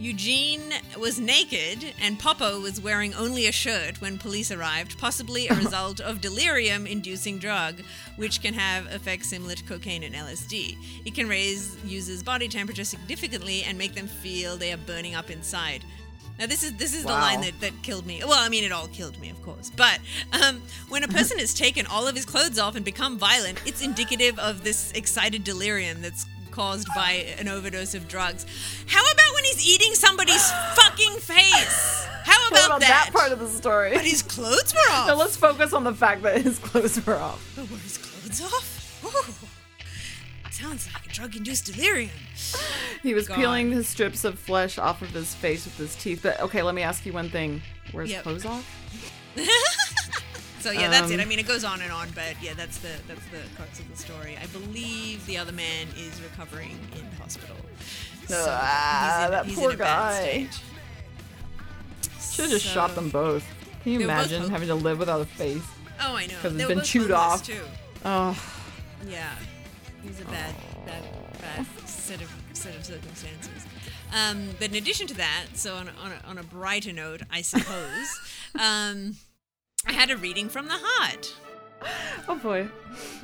Eugene 0.00 0.72
was 0.98 1.20
naked, 1.20 1.92
and 2.00 2.18
Poppo 2.18 2.58
was 2.58 2.80
wearing 2.80 3.12
only 3.12 3.46
a 3.46 3.52
shirt 3.52 4.00
when 4.00 4.16
police 4.16 4.50
arrived, 4.50 4.96
possibly 4.96 5.46
a 5.46 5.54
result 5.56 6.00
of 6.00 6.22
delirium 6.22 6.86
inducing 6.86 7.38
drug, 7.38 7.82
which 8.16 8.40
can 8.40 8.54
have 8.54 8.86
effects 8.86 9.28
similar 9.28 9.54
to 9.54 9.62
cocaine 9.64 10.02
and 10.02 10.14
LSD. 10.14 10.78
It 11.04 11.14
can 11.14 11.28
raise 11.28 11.76
users' 11.84 12.22
body 12.22 12.48
temperature 12.48 12.82
significantly 12.82 13.62
and 13.64 13.76
make 13.76 13.94
them 13.94 14.06
feel 14.06 14.56
they 14.56 14.72
are 14.72 14.78
burning 14.78 15.14
up 15.14 15.30
inside. 15.30 15.84
Now 16.38 16.46
this 16.46 16.62
is 16.62 16.74
this 16.76 16.94
is 16.94 17.02
the 17.02 17.12
line 17.12 17.42
that, 17.42 17.60
that 17.60 17.74
killed 17.82 18.06
me. 18.06 18.22
Well, 18.24 18.32
I 18.32 18.48
mean 18.48 18.64
it 18.64 18.72
all 18.72 18.88
killed 18.88 19.20
me, 19.20 19.28
of 19.28 19.42
course. 19.42 19.70
But 19.76 19.98
um, 20.32 20.62
when 20.88 21.04
a 21.04 21.08
person 21.18 21.38
has 21.38 21.52
taken 21.52 21.84
all 21.84 22.08
of 22.08 22.16
his 22.16 22.24
clothes 22.24 22.58
off 22.58 22.74
and 22.74 22.84
become 22.86 23.18
violent, 23.18 23.60
it's 23.66 23.82
indicative 23.84 24.38
of 24.38 24.64
this 24.64 24.90
excited 24.92 25.44
delirium 25.44 26.00
that's 26.00 26.24
caused 26.50 26.88
by 26.94 27.26
an 27.38 27.48
overdose 27.48 27.94
of 27.94 28.08
drugs. 28.08 28.46
How 28.86 29.02
about 29.02 29.34
when 29.34 29.44
he's 29.44 29.66
eating 29.66 29.94
somebody's 29.94 30.50
fucking 30.74 31.18
face? 31.18 32.06
How 32.24 32.48
about, 32.48 32.66
about 32.66 32.80
that? 32.80 33.06
that 33.06 33.12
part 33.12 33.32
of 33.32 33.38
the 33.38 33.48
story? 33.48 33.92
But 33.94 34.04
his 34.04 34.22
clothes 34.22 34.74
were 34.74 34.80
off. 34.92 35.08
No, 35.08 35.14
let's 35.16 35.36
focus 35.36 35.72
on 35.72 35.84
the 35.84 35.94
fact 35.94 36.22
that 36.22 36.40
his 36.42 36.58
clothes 36.58 37.04
were 37.06 37.16
off. 37.16 37.52
But 37.56 37.70
were 37.70 37.78
his 37.78 37.98
clothes 37.98 38.42
off? 38.42 38.76
Ooh, 39.04 39.46
sounds 40.50 40.88
like 40.92 41.06
a 41.06 41.08
drug-induced 41.08 41.66
delirium. 41.72 42.10
He 43.02 43.14
was 43.14 43.28
God. 43.28 43.36
peeling 43.36 43.70
his 43.72 43.88
strips 43.88 44.24
of 44.26 44.38
flesh 44.38 44.76
off 44.76 45.00
of 45.00 45.08
his 45.08 45.34
face 45.34 45.64
with 45.64 45.78
his 45.78 45.96
teeth. 45.96 46.20
But 46.22 46.38
okay, 46.40 46.60
let 46.60 46.74
me 46.74 46.82
ask 46.82 47.06
you 47.06 47.14
one 47.14 47.30
thing: 47.30 47.62
Were 47.94 48.02
his 48.02 48.10
Yep. 48.10 48.22
clothes 48.24 48.44
off? 48.44 48.66
So 50.60 50.70
yeah, 50.70 50.88
that's 50.88 51.10
it. 51.10 51.14
Um, 51.14 51.20
I 51.20 51.24
mean, 51.24 51.38
it 51.38 51.46
goes 51.48 51.64
on 51.64 51.80
and 51.80 51.90
on, 51.90 52.08
but 52.14 52.34
yeah, 52.42 52.52
that's 52.54 52.78
the 52.78 52.90
that's 53.08 53.24
the 53.26 53.38
crux 53.56 53.80
of 53.80 53.90
the 53.90 53.96
story. 53.96 54.36
I 54.40 54.46
believe 54.46 55.24
the 55.26 55.38
other 55.38 55.52
man 55.52 55.86
is 55.96 56.20
recovering 56.22 56.78
in 56.96 57.04
hospital. 57.20 57.56
So 58.28 58.46
Ah, 58.48 59.16
he's 59.16 59.24
in, 59.24 59.30
that 59.56 59.56
poor 59.60 59.70
in 59.70 59.76
a 59.76 59.78
bad 59.78 60.12
guy. 60.12 60.20
state. 60.48 60.60
Should 62.32 62.42
have 62.44 62.50
just 62.52 62.66
shot 62.66 62.94
them 62.94 63.08
both. 63.08 63.44
Can 63.82 63.92
you 63.92 63.98
They 64.00 64.06
were 64.06 64.12
both 64.12 64.30
imagine 64.30 64.50
having 64.50 64.68
to 64.68 64.74
live 64.74 64.98
without 64.98 65.20
a 65.20 65.24
face? 65.24 65.62
Oh, 66.00 66.14
I 66.14 66.26
know. 66.26 66.34
Because 66.42 66.52
were 66.54 66.68
been 66.68 66.82
chewed 66.84 67.10
off. 67.10 67.44
too. 67.44 67.60
Oh, 68.04 68.38
Yeah, 69.08 69.34
he's 70.02 70.20
a 70.20 70.24
bad, 70.26 70.54
bad, 70.86 71.02
bad 71.40 71.66
set 71.86 72.20
of 72.20 72.30
set 72.52 72.74
of 72.76 72.84
circumstances. 72.84 73.64
Um, 74.12 74.48
but 74.58 74.68
in 74.70 74.74
addition 74.76 75.06
to 75.08 75.14
that, 75.14 75.46
so 75.54 75.74
on 75.76 75.88
a, 75.88 75.92
on 76.02 76.12
a, 76.12 76.28
on 76.28 76.38
a 76.38 76.42
brighter 76.42 76.92
note, 76.92 77.22
I 77.30 77.42
suppose, 77.42 78.20
um, 78.60 79.16
I 79.86 79.92
had 79.92 80.10
a 80.10 80.16
reading 80.16 80.48
from 80.48 80.66
the 80.66 80.76
heart. 80.78 81.34
oh 82.28 82.36
boy. 82.36 82.68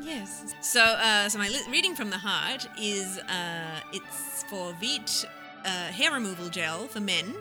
Yes. 0.01 0.55
So, 0.63 0.81
uh, 0.83 1.29
so 1.29 1.39
my 1.39 1.49
li- 1.49 1.61
reading 1.71 1.95
from 1.95 2.11
the 2.11 2.19
heart 2.19 2.67
is 2.81 3.19
uh, 3.19 3.81
it's 3.93 4.45
for 4.49 4.73
Veet 4.81 5.25
uh, 5.65 5.69
hair 5.69 6.13
removal 6.13 6.49
gel 6.49 6.87
for 6.87 7.01
men. 7.01 7.35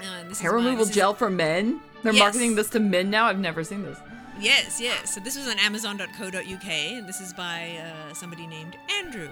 Uh, 0.00 0.24
this 0.28 0.40
Hair 0.40 0.52
removal 0.52 0.78
this 0.78 0.88
is- 0.90 0.94
gel 0.94 1.14
for 1.14 1.30
men? 1.30 1.80
They're 2.02 2.12
Yes. 2.12 2.20
marketing 2.22 2.54
this 2.54 2.70
to 2.70 2.80
men 2.80 3.10
now? 3.10 3.26
I've 3.26 3.38
never 3.38 3.64
seen 3.64 3.82
this. 3.82 3.98
Yes, 4.40 4.80
yes. 4.80 5.14
So 5.14 5.20
this 5.20 5.36
was 5.36 5.48
on 5.48 5.58
Amazon.co.uk, 5.58 6.68
and 6.68 7.08
this 7.08 7.20
is 7.20 7.32
by 7.32 7.76
uh, 7.82 8.14
somebody 8.14 8.46
named 8.46 8.76
Andrew. 8.98 9.28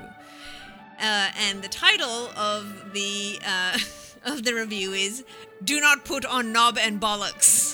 Uh, 1.00 1.28
and 1.48 1.62
the 1.62 1.68
title 1.68 2.30
of 2.36 2.92
the 2.92 3.38
uh, 3.46 3.78
of 4.24 4.42
the 4.44 4.52
review 4.54 4.92
is 4.92 5.24
"Do 5.62 5.80
not 5.80 6.04
put 6.04 6.24
on 6.24 6.52
knob 6.52 6.76
and 6.78 7.00
bollocks." 7.00 7.65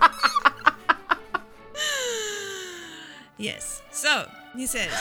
yes. 3.38 3.82
So 3.90 4.28
he 4.56 4.66
says. 4.66 4.92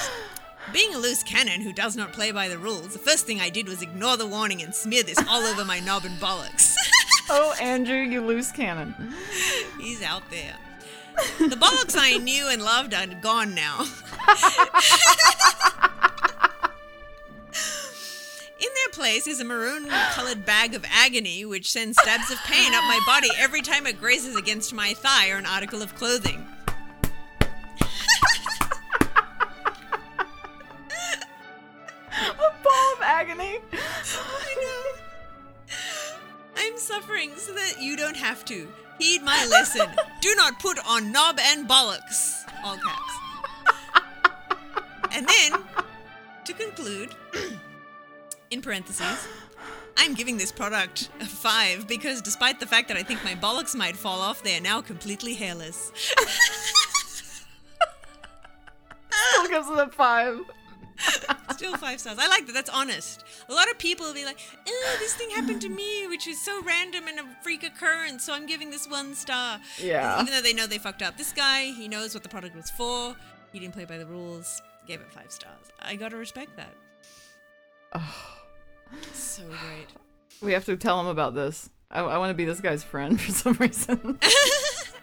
Being 0.74 0.94
a 0.94 1.00
loose 1.00 1.24
cannon 1.24 1.62
who 1.62 1.74
does 1.74 1.96
not 1.96 2.14
play 2.14 2.32
by 2.32 2.48
the 2.48 2.60
rules, 2.60 2.94
the 2.94 3.00
first 3.00 3.26
thing 3.26 3.42
I 3.42 3.50
did 3.50 3.68
was 3.68 3.82
ignore 3.82 4.18
the 4.18 4.28
warning 4.28 4.62
and 4.62 4.76
smear 4.76 5.02
this 5.02 5.18
all 5.28 5.42
over 5.42 5.66
my 5.66 5.80
knob 5.80 6.06
and 6.06 6.20
bollocks. 6.20 6.76
Oh, 7.32 7.54
Andrew, 7.62 8.00
you 8.00 8.26
loose 8.26 8.52
cannon. 8.52 9.14
He's 9.80 10.02
out 10.02 10.24
there. 10.32 10.56
The 11.38 11.56
bollocks 11.56 11.96
I 11.96 12.18
knew 12.18 12.48
and 12.48 12.64
loved 12.64 12.96
are 12.96 13.06
gone 13.06 13.54
now. 13.54 13.86
In 18.60 18.68
their 18.76 18.90
place 18.92 19.26
is 19.26 19.40
a 19.40 19.46
maroon 19.46 19.88
colored 20.12 20.46
bag 20.46 20.76
of 20.76 20.84
agony 20.92 21.46
which 21.46 21.72
sends 21.72 21.98
stabs 22.02 22.30
of 22.30 22.38
pain 22.40 22.74
up 22.74 22.84
my 22.84 23.00
body 23.06 23.30
every 23.38 23.62
time 23.62 23.88
it 23.88 24.00
grazes 24.00 24.36
against 24.36 24.74
my 24.74 24.94
thigh 24.94 25.30
or 25.30 25.38
an 25.38 25.46
article 25.46 25.82
of 25.82 25.96
clothing. 25.96 26.46
A 32.12 32.54
ball 32.64 32.94
of 32.96 33.02
agony. 33.02 33.60
I 33.74 34.56
know. 34.62 35.76
I'm 36.58 36.78
suffering 36.78 37.32
so 37.38 37.54
that 37.54 37.76
you 37.80 37.96
don't 37.96 38.18
have 38.18 38.44
to. 38.46 38.68
Heed 39.00 39.24
my 39.24 39.46
lesson. 39.46 39.88
Do 40.20 40.36
not 40.36 40.60
put 40.60 40.78
on 40.86 41.14
knob 41.14 41.40
and 41.40 41.66
bollocks. 41.66 42.44
All 42.66 42.76
caps. 42.76 43.14
And 45.14 45.26
then, 45.26 45.64
to 46.44 46.54
conclude, 46.54 47.16
in 48.52 48.62
parentheses, 48.62 49.28
I'm 49.98 50.14
giving 50.14 50.38
this 50.38 50.52
product 50.52 51.10
a 51.20 51.26
five 51.26 51.88
because 51.88 52.22
despite 52.22 52.60
the 52.60 52.66
fact 52.66 52.88
that 52.88 52.98
I 52.98 53.04
think 53.04 53.24
my 53.24 53.36
bollocks 53.36 53.76
might 53.76 53.96
fall 53.96 54.22
off, 54.22 54.44
they 54.44 54.58
are 54.58 54.62
now 54.62 54.82
completely 54.82 55.34
hairless. 55.34 55.92
Still 59.12 59.48
gives 59.50 59.70
it 59.70 59.78
a 59.78 59.90
five. 59.92 60.40
Still 61.52 61.76
five 61.78 62.00
stars. 62.00 62.18
I 62.20 62.28
like 62.28 62.46
that. 62.48 62.54
That's 62.54 62.70
honest. 62.70 63.24
A 63.48 63.54
lot 63.54 63.70
of 63.70 63.78
people 63.78 64.06
will 64.06 64.14
be 64.14 64.26
like, 64.26 64.40
"Oh, 64.68 64.96
this 65.00 65.14
thing 65.16 65.30
happened 65.30 65.62
to 65.62 65.70
me, 65.70 66.08
which 66.08 66.28
is 66.28 66.42
so 66.42 66.62
random 66.64 67.08
and 67.08 67.20
a 67.20 67.24
freak 67.42 67.64
occurrence, 67.64 68.26
so 68.26 68.34
I'm 68.34 68.46
giving 68.46 68.70
this 68.70 68.88
one 68.88 69.16
star." 69.16 69.60
Yeah. 69.78 70.22
Even 70.22 70.34
though 70.34 70.42
they 70.42 70.54
know 70.54 70.68
they 70.68 70.78
fucked 70.78 71.02
up. 71.02 71.18
This 71.18 71.32
guy, 71.32 71.72
he 71.72 71.88
knows 71.88 72.14
what 72.14 72.24
the 72.24 72.30
product 72.30 72.56
was 72.56 72.70
for. 72.70 73.16
He 73.52 73.60
didn't 73.60 73.74
play 73.74 73.86
by 73.86 73.98
the 73.98 74.06
rules. 74.06 74.62
Gave 74.88 75.02
it 75.02 75.12
five 75.12 75.32
stars. 75.32 75.72
I 75.80 75.96
gotta 75.96 76.18
respect 76.18 76.58
that. 76.58 76.74
So 79.14 79.44
great. 79.44 79.88
We 80.42 80.54
have 80.54 80.64
to 80.66 80.78
tell 80.78 81.02
him 81.02 81.08
about 81.08 81.36
this. 81.36 81.70
I, 81.92 82.00
I 82.00 82.18
want 82.18 82.30
to 82.30 82.34
be 82.34 82.46
this 82.46 82.62
guy's 82.62 82.82
friend 82.82 83.20
for 83.20 83.32
some 83.32 83.54
reason. 83.54 84.18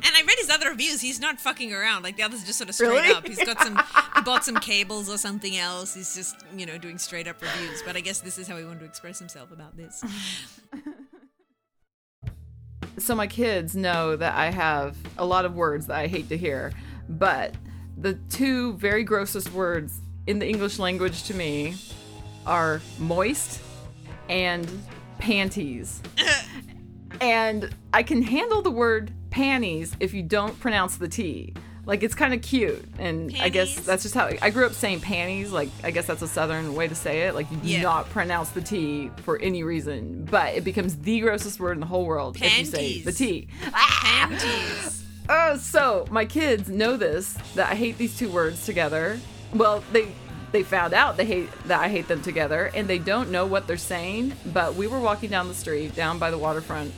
And 0.04 0.14
I 0.14 0.20
read 0.26 0.36
his 0.38 0.50
other 0.50 0.68
reviews. 0.68 1.00
He's 1.00 1.20
not 1.20 1.40
fucking 1.40 1.72
around. 1.72 2.02
Like 2.02 2.18
the 2.18 2.22
others, 2.22 2.44
just 2.44 2.58
sort 2.58 2.68
of 2.68 2.74
straight 2.74 2.90
Really? 2.90 3.14
up. 3.14 3.26
He's 3.26 3.42
got 3.42 3.58
some. 3.62 3.80
He 4.14 4.20
bought 4.20 4.44
some 4.44 4.56
cables 4.56 5.08
or 5.08 5.16
something 5.16 5.56
else. 5.56 5.94
He's 5.94 6.14
just 6.14 6.36
you 6.54 6.66
know 6.66 6.76
doing 6.76 6.98
straight 6.98 7.26
up 7.26 7.40
reviews. 7.40 7.82
But 7.84 7.96
I 7.96 8.00
guess 8.00 8.20
this 8.20 8.36
is 8.36 8.46
how 8.46 8.58
he 8.58 8.64
wanted 8.64 8.80
to 8.80 8.84
express 8.84 9.18
himself 9.18 9.52
about 9.52 9.74
this. 9.76 10.04
so 12.98 13.14
my 13.14 13.26
kids 13.26 13.74
know 13.74 14.16
that 14.16 14.34
I 14.34 14.50
have 14.50 14.96
a 15.18 15.24
lot 15.24 15.44
of 15.44 15.54
words 15.54 15.86
that 15.86 15.96
I 15.96 16.06
hate 16.06 16.28
to 16.28 16.36
hear, 16.36 16.72
but 17.08 17.54
the 17.96 18.14
two 18.28 18.74
very 18.74 19.02
grossest 19.02 19.52
words 19.52 20.00
in 20.26 20.38
the 20.38 20.46
English 20.46 20.78
language 20.78 21.24
to 21.24 21.34
me 21.34 21.74
are 22.44 22.80
moist 22.98 23.60
and 24.28 24.68
panties. 25.18 26.02
and 27.20 27.70
I 27.92 28.02
can 28.02 28.22
handle 28.22 28.62
the 28.62 28.70
word 28.70 29.12
panties 29.30 29.94
if 30.00 30.14
you 30.14 30.22
don't 30.22 30.58
pronounce 30.60 30.96
the 30.96 31.08
T. 31.08 31.54
Like 31.84 32.02
it's 32.02 32.16
kind 32.16 32.34
of 32.34 32.42
cute, 32.42 32.84
and 32.98 33.32
I 33.40 33.48
guess 33.48 33.76
that's 33.78 34.02
just 34.02 34.12
how 34.16 34.28
I 34.42 34.50
grew 34.50 34.66
up 34.66 34.72
saying 34.72 35.02
panties. 35.02 35.52
Like 35.52 35.68
I 35.84 35.92
guess 35.92 36.04
that's 36.04 36.20
a 36.20 36.26
southern 36.26 36.74
way 36.74 36.88
to 36.88 36.96
say 36.96 37.22
it. 37.28 37.34
Like 37.36 37.48
you 37.52 37.58
do 37.58 37.68
Yeah. 37.68 37.82
not 37.82 38.10
pronounce 38.10 38.48
the 38.50 38.60
T 38.60 39.08
for 39.18 39.38
any 39.38 39.62
reason, 39.62 40.24
but 40.28 40.54
it 40.54 40.64
becomes 40.64 40.96
the 40.96 41.20
grossest 41.20 41.60
word 41.60 41.72
in 41.74 41.80
the 41.80 41.86
whole 41.86 42.04
world 42.04 42.36
if 42.42 42.58
you 42.58 42.64
say 42.64 43.02
the 43.02 43.12
T. 43.12 43.48
Panties. 43.72 45.02
Oh, 45.28 45.56
so 45.56 46.06
my 46.08 46.24
kids 46.24 46.68
know 46.68 46.96
this 46.96 47.32
that 47.56 47.68
I 47.72 47.74
hate 47.74 47.98
these 47.98 48.16
two 48.16 48.30
words 48.30 48.64
together. 48.64 49.18
Well, 49.52 49.82
they 49.90 50.06
they 50.56 50.62
found 50.62 50.94
out 50.94 51.18
they 51.18 51.26
hate 51.26 51.50
that 51.66 51.80
I 51.80 51.88
hate 51.88 52.08
them 52.08 52.22
together, 52.22 52.70
and 52.74 52.88
they 52.88 52.98
don't 52.98 53.30
know 53.30 53.44
what 53.44 53.66
they're 53.66 53.76
saying. 53.76 54.32
But 54.54 54.74
we 54.74 54.86
were 54.86 54.98
walking 54.98 55.28
down 55.28 55.48
the 55.48 55.54
street 55.54 55.94
down 55.94 56.18
by 56.18 56.30
the 56.30 56.38
waterfront 56.38 56.94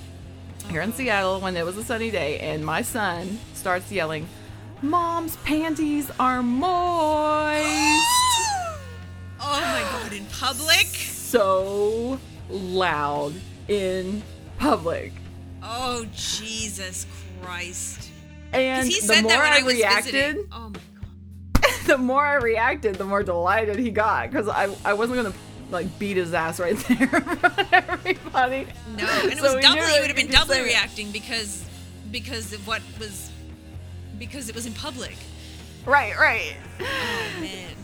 here 0.70 0.80
in 0.80 0.92
Seattle 0.92 1.40
when 1.40 1.56
it 1.56 1.66
was 1.66 1.76
a 1.76 1.82
sunny 1.82 2.12
day, 2.12 2.38
and 2.38 2.64
my 2.64 2.82
son 2.82 3.40
starts 3.54 3.90
yelling, 3.90 4.28
"Mom's 4.80 5.36
panties 5.38 6.08
are 6.20 6.42
moist!" 6.42 7.58
Oh 9.40 9.60
my 9.60 9.80
god, 9.80 10.12
in 10.12 10.26
public? 10.26 10.86
so 10.86 12.18
loud 12.48 13.32
in 13.66 14.22
public. 14.58 15.12
Oh 15.62 16.06
Jesus 16.14 17.06
Christ. 17.42 18.10
And 18.52 18.88
he 18.88 19.00
the 19.00 19.06
said 19.06 19.22
more 19.22 19.32
that 19.32 19.42
when 19.42 19.52
I, 19.52 19.58
I, 19.58 19.62
was 19.62 19.74
reacted. 19.74 20.48
Oh 20.52 20.70
my. 20.70 20.80
The 21.88 21.98
more 21.98 22.24
I 22.24 22.34
reacted, 22.34 22.94
the 22.96 23.04
more 23.04 23.22
delighted 23.24 23.78
he 23.78 23.90
got 23.90 24.30
because 24.30 24.48
I, 24.48 24.68
I 24.84 24.92
wasn't 24.92 25.22
gonna 25.22 25.34
like 25.70 25.98
beat 25.98 26.16
his 26.16 26.32
ass 26.34 26.60
right 26.60 26.76
there 26.88 27.02
in 27.02 27.08
front 27.08 27.58
of 27.58 27.72
everybody. 27.72 28.66
No, 28.96 29.06
and 29.22 29.32
it 29.32 29.38
So 29.38 29.54
was 29.54 29.64
doubly 29.64 29.80
he 29.80 30.00
would 30.00 30.06
have 30.06 30.16
been 30.16 30.30
doubly 30.30 30.60
reacting 30.62 31.10
because 31.10 31.64
because 32.12 32.52
of 32.52 32.66
what 32.66 32.82
was 33.00 33.30
because 34.18 34.48
it 34.48 34.54
was 34.54 34.66
in 34.66 34.74
public. 34.74 35.16
Right, 35.84 36.16
right. 36.16 36.54
Oh 36.80 37.40
man. 37.40 37.64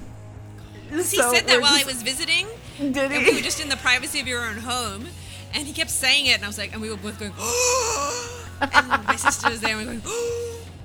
He 0.90 1.02
said 1.02 1.46
that 1.48 1.60
while 1.60 1.72
I 1.72 1.82
was 1.84 2.02
visiting. 2.02 2.46
Did 2.78 2.96
And 2.96 3.24
we 3.24 3.34
were 3.34 3.40
just 3.40 3.60
in 3.60 3.68
the 3.68 3.76
privacy 3.78 4.20
of 4.20 4.28
your 4.28 4.44
own 4.44 4.58
home. 4.58 5.06
And 5.54 5.66
he 5.66 5.72
kept 5.72 5.90
saying 5.90 6.26
it, 6.26 6.36
and 6.36 6.44
I 6.44 6.46
was 6.46 6.58
like, 6.58 6.72
and 6.72 6.82
we 6.82 6.90
were 6.90 6.96
both 6.96 7.18
going, 7.18 7.32
and 8.60 9.06
my 9.06 9.16
sister 9.16 9.50
was 9.50 9.60
there, 9.60 9.76
and 9.76 9.78
we 9.80 9.86
were 9.86 10.00
going, 10.00 10.02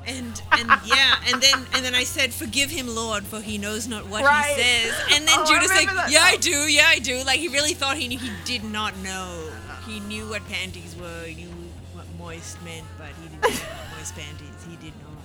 and 0.10 0.42
and 0.52 0.70
yeah, 0.86 1.16
and 1.28 1.42
then 1.42 1.66
and 1.74 1.86
then 1.86 1.96
I 1.96 2.04
said, 2.04 2.34
"Forgive 2.34 2.70
him, 2.70 2.88
Lord, 2.88 3.24
for 3.26 3.40
he 3.42 3.58
knows 3.58 3.88
not 3.88 4.08
what 4.08 4.24
Right. 4.24 4.56
he 4.56 4.62
says." 4.62 4.94
And 5.14 5.28
then 5.28 5.36
Oh, 5.40 5.44
I 5.44 5.46
Judah's 5.48 5.70
like, 5.70 5.88
that 5.88 6.12
"Yeah. 6.12 6.24
I 6.24 6.38
do, 6.38 6.52
yeah, 6.68 6.88
I 6.88 7.00
do." 7.00 7.24
Like 7.24 7.40
he 7.40 7.48
really 7.48 7.74
thought 7.74 7.98
he 7.98 8.08
knew. 8.08 8.20
He 8.20 8.32
did 8.46 8.64
not 8.64 8.98
know. 8.98 9.52
He 9.88 10.00
knew 10.02 10.28
what 10.30 10.46
panties 10.48 10.96
were. 10.96 11.24
He 11.26 11.36
knew 11.36 11.50
what 11.94 12.06
moist 12.18 12.62
meant, 12.64 12.86
but 12.98 13.10
he 13.22 13.30
didn't 13.30 13.42
know 13.44 13.50
what 13.50 13.98
moist 13.98 14.16
panties. 14.16 14.66
He 14.70 14.76
did 14.78 14.94
not. 15.02 15.16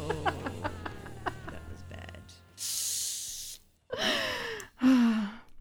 Oh, 0.00 0.32
that 1.46 1.62
was 1.70 1.82
bad. 1.90 2.20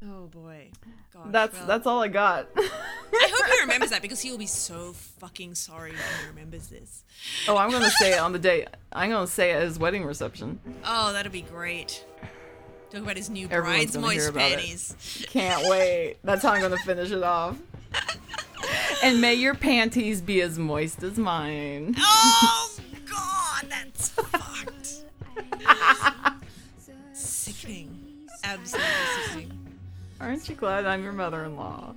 Oh 0.09 0.27
boy. 0.27 0.66
Gosh, 1.13 1.23
That's 1.31 1.57
well, 1.57 1.67
that's 1.67 1.87
all 1.87 2.01
I 2.01 2.07
got. 2.09 2.47
I 2.57 3.29
hope 3.33 3.45
he 3.51 3.61
remembers 3.61 3.89
that 3.91 4.01
because 4.01 4.21
he 4.21 4.29
will 4.31 4.37
be 4.37 4.45
so 4.45 4.93
fucking 4.93 5.55
sorry 5.55 5.91
when 5.91 5.99
he 6.21 6.27
remembers 6.29 6.67
this. 6.67 7.03
oh, 7.47 7.57
I'm 7.57 7.71
gonna 7.71 7.89
say 7.89 8.13
it 8.13 8.19
on 8.19 8.33
the 8.33 8.39
day. 8.39 8.67
I'm 8.91 9.09
gonna 9.09 9.25
say 9.27 9.51
it 9.51 9.55
at 9.55 9.63
his 9.63 9.79
wedding 9.79 10.03
reception. 10.05 10.59
Oh, 10.85 11.13
that'll 11.13 11.31
be 11.31 11.41
great. 11.41 12.05
Talk 12.91 13.01
about 13.01 13.17
his 13.17 13.29
new 13.29 13.47
Everyone's 13.49 13.91
bride's 13.91 13.97
moist 13.97 14.29
about 14.29 14.51
it. 14.51 14.57
panties. 14.59 15.25
Can't 15.29 15.67
wait. 15.69 16.17
That's 16.23 16.43
how 16.43 16.51
I'm 16.51 16.61
gonna 16.61 16.77
finish 16.77 17.11
it 17.11 17.23
off. 17.23 17.57
And 19.03 19.21
may 19.21 19.35
your 19.35 19.53
panties 19.53 20.21
be 20.21 20.41
as 20.41 20.57
moist 20.57 21.03
as 21.03 21.17
mine. 21.17 21.93
Oh 21.99 22.71
god, 23.05 23.65
that's 23.69 24.09
fucked. 24.09 25.03
sickening. 27.13 28.27
Absolutely 28.43 28.89
sickening. 29.25 29.56
Aren't 30.19 30.49
you 30.49 30.55
glad 30.55 30.85
I'm 30.85 31.03
your 31.03 31.13
mother-in-law? 31.13 31.93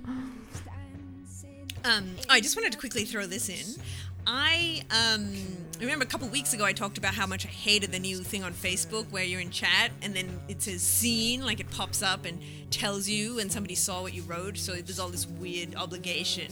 Um, 1.83 2.15
I 2.29 2.39
just 2.39 2.55
wanted 2.55 2.71
to 2.73 2.77
quickly 2.77 3.05
throw 3.05 3.25
this 3.25 3.49
in. 3.49 3.81
I 4.27 4.83
um, 4.91 5.33
remember 5.79 6.03
a 6.03 6.07
couple 6.07 6.27
weeks 6.27 6.53
ago 6.53 6.63
I 6.63 6.73
talked 6.73 6.99
about 6.99 7.15
how 7.15 7.25
much 7.25 7.43
I 7.45 7.49
hated 7.49 7.91
the 7.91 7.97
new 7.97 8.17
thing 8.17 8.43
on 8.43 8.53
Facebook 8.53 9.09
where 9.09 9.23
you're 9.23 9.39
in 9.39 9.49
chat 9.49 9.89
and 10.03 10.13
then 10.13 10.39
it 10.47 10.61
says 10.61 10.83
seen, 10.83 11.43
like 11.43 11.59
it 11.59 11.71
pops 11.71 12.03
up 12.03 12.25
and 12.25 12.39
tells 12.69 13.09
you 13.09 13.39
and 13.39 13.51
somebody 13.51 13.73
saw 13.73 14.03
what 14.03 14.13
you 14.13 14.21
wrote. 14.23 14.57
So 14.57 14.73
there's 14.73 14.99
all 14.99 15.09
this 15.09 15.25
weird 15.25 15.75
obligation 15.75 16.51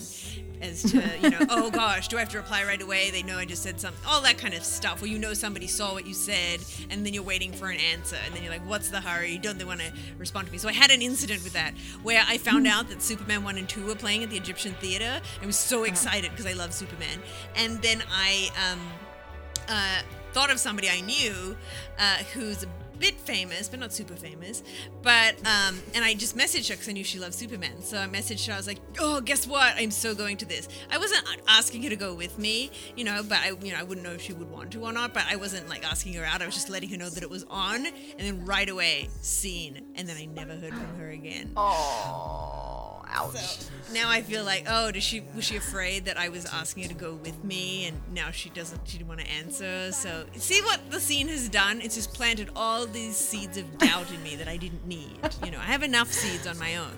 as 0.61 0.83
to, 0.83 1.01
you 1.21 1.29
know, 1.29 1.39
oh 1.49 1.69
gosh, 1.71 2.07
do 2.07 2.17
I 2.17 2.19
have 2.19 2.29
to 2.29 2.37
reply 2.37 2.63
right 2.63 2.81
away? 2.81 3.11
They 3.11 3.23
know 3.23 3.37
I 3.37 3.45
just 3.45 3.63
said 3.63 3.79
something, 3.79 4.01
all 4.07 4.21
that 4.21 4.37
kind 4.37 4.53
of 4.53 4.63
stuff 4.63 5.01
where 5.01 5.09
you 5.09 5.17
know 5.17 5.33
somebody 5.33 5.67
saw 5.67 5.93
what 5.93 6.05
you 6.05 6.13
said 6.13 6.59
and 6.89 7.05
then 7.05 7.13
you're 7.13 7.23
waiting 7.23 7.51
for 7.51 7.69
an 7.69 7.79
answer 7.79 8.17
and 8.25 8.33
then 8.33 8.43
you're 8.43 8.51
like, 8.51 8.67
what's 8.67 8.89
the 8.89 9.01
hurry? 9.01 9.37
Don't 9.37 9.57
they 9.57 9.65
want 9.65 9.79
to 9.79 9.91
respond 10.17 10.47
to 10.47 10.51
me? 10.51 10.57
So 10.57 10.67
I 10.67 10.73
had 10.73 10.91
an 10.91 11.01
incident 11.01 11.43
with 11.43 11.53
that 11.53 11.73
where 12.03 12.23
I 12.27 12.37
found 12.37 12.67
out 12.67 12.89
that 12.89 13.01
Superman 13.01 13.43
1 13.43 13.57
and 13.57 13.69
2 13.69 13.85
were 13.85 13.95
playing 13.95 14.23
at 14.23 14.29
the 14.29 14.37
Egyptian 14.37 14.73
Theater. 14.73 15.21
I 15.41 15.45
was 15.45 15.57
so 15.57 15.83
excited 15.83 16.31
because 16.31 16.45
I 16.45 16.53
love 16.53 16.73
Superman. 16.73 17.19
And 17.55 17.81
then 17.81 18.03
I, 18.11 18.49
um, 18.71 18.79
uh, 19.67 20.01
thought 20.31 20.51
of 20.51 20.59
somebody 20.59 20.89
I 20.89 21.01
knew 21.01 21.55
uh, 21.97 22.17
who's 22.33 22.63
a 22.63 22.67
bit 22.99 23.15
famous, 23.15 23.69
but 23.69 23.79
not 23.79 23.93
super 23.93 24.15
famous. 24.15 24.63
But 25.01 25.35
um, 25.45 25.79
and 25.95 26.03
I 26.03 26.13
just 26.13 26.37
messaged 26.37 26.69
her 26.69 26.75
because 26.75 26.89
I 26.89 26.91
knew 26.91 27.03
she 27.03 27.19
loved 27.19 27.33
Superman. 27.33 27.81
So 27.81 27.97
I 27.97 28.07
messaged 28.07 28.45
her. 28.47 28.53
I 28.53 28.57
was 28.57 28.67
like, 28.67 28.79
"Oh, 28.99 29.21
guess 29.21 29.47
what? 29.47 29.73
I'm 29.77 29.91
so 29.91 30.13
going 30.13 30.37
to 30.37 30.45
this." 30.45 30.67
I 30.91 30.97
wasn't 30.97 31.23
asking 31.47 31.83
her 31.83 31.89
to 31.89 31.95
go 31.95 32.13
with 32.13 32.37
me, 32.37 32.71
you 32.95 33.03
know, 33.03 33.23
but 33.23 33.39
I, 33.39 33.51
you 33.61 33.73
know, 33.73 33.79
I 33.79 33.83
wouldn't 33.83 34.05
know 34.05 34.13
if 34.13 34.21
she 34.21 34.33
would 34.33 34.49
want 34.49 34.71
to 34.71 34.83
or 34.83 34.91
not. 34.93 35.13
But 35.13 35.23
I 35.29 35.35
wasn't 35.35 35.69
like 35.69 35.85
asking 35.85 36.13
her 36.13 36.25
out. 36.25 36.41
I 36.41 36.45
was 36.45 36.55
just 36.55 36.69
letting 36.69 36.89
her 36.89 36.97
know 36.97 37.09
that 37.09 37.23
it 37.23 37.29
was 37.29 37.45
on, 37.49 37.85
and 37.85 38.19
then 38.19 38.45
right 38.45 38.69
away, 38.69 39.09
seen, 39.21 39.93
and 39.95 40.07
then 40.07 40.17
I 40.17 40.25
never 40.25 40.55
heard 40.55 40.73
from 40.73 40.95
her 40.97 41.09
again. 41.09 41.51
Oh, 41.55 42.88
ouch. 43.09 43.35
So 43.59 43.93
now 43.93 44.09
I 44.09 44.21
feel 44.21 44.43
like, 44.43 44.65
oh, 44.67 44.91
does 44.91 45.03
she 45.03 45.23
was 45.35 45.45
she 45.45 45.55
afraid 45.55 46.05
that 46.05 46.17
I 46.17 46.29
was 46.29 46.45
asking 46.45 46.83
her 46.83 46.89
to 46.89 46.95
go 46.95 47.13
with 47.15 47.43
me, 47.43 47.85
and 47.87 47.99
now 48.13 48.31
she 48.31 48.49
doesn't, 48.49 48.81
she 48.85 48.97
didn't 48.97 49.09
want 49.09 49.21
to 49.21 49.29
answer. 49.29 49.91
So 49.91 50.25
see 50.35 50.61
what 50.61 50.79
the 50.91 50.99
scene 50.99 51.27
has 51.27 51.49
done? 51.49 51.81
It's 51.81 51.95
just 51.95 52.13
planted 52.13 52.49
all 52.55 52.85
these 52.85 53.15
seeds 53.15 53.57
of 53.57 53.77
doubt 53.77 54.11
in 54.13 54.21
me 54.23 54.35
that 54.35 54.47
I 54.47 54.57
didn't 54.57 54.85
need. 54.87 55.19
You 55.43 55.51
know, 55.51 55.59
I 55.59 55.63
have 55.63 55.83
enough 55.83 56.11
seeds 56.11 56.47
on 56.47 56.57
my 56.59 56.75
own. 56.75 56.91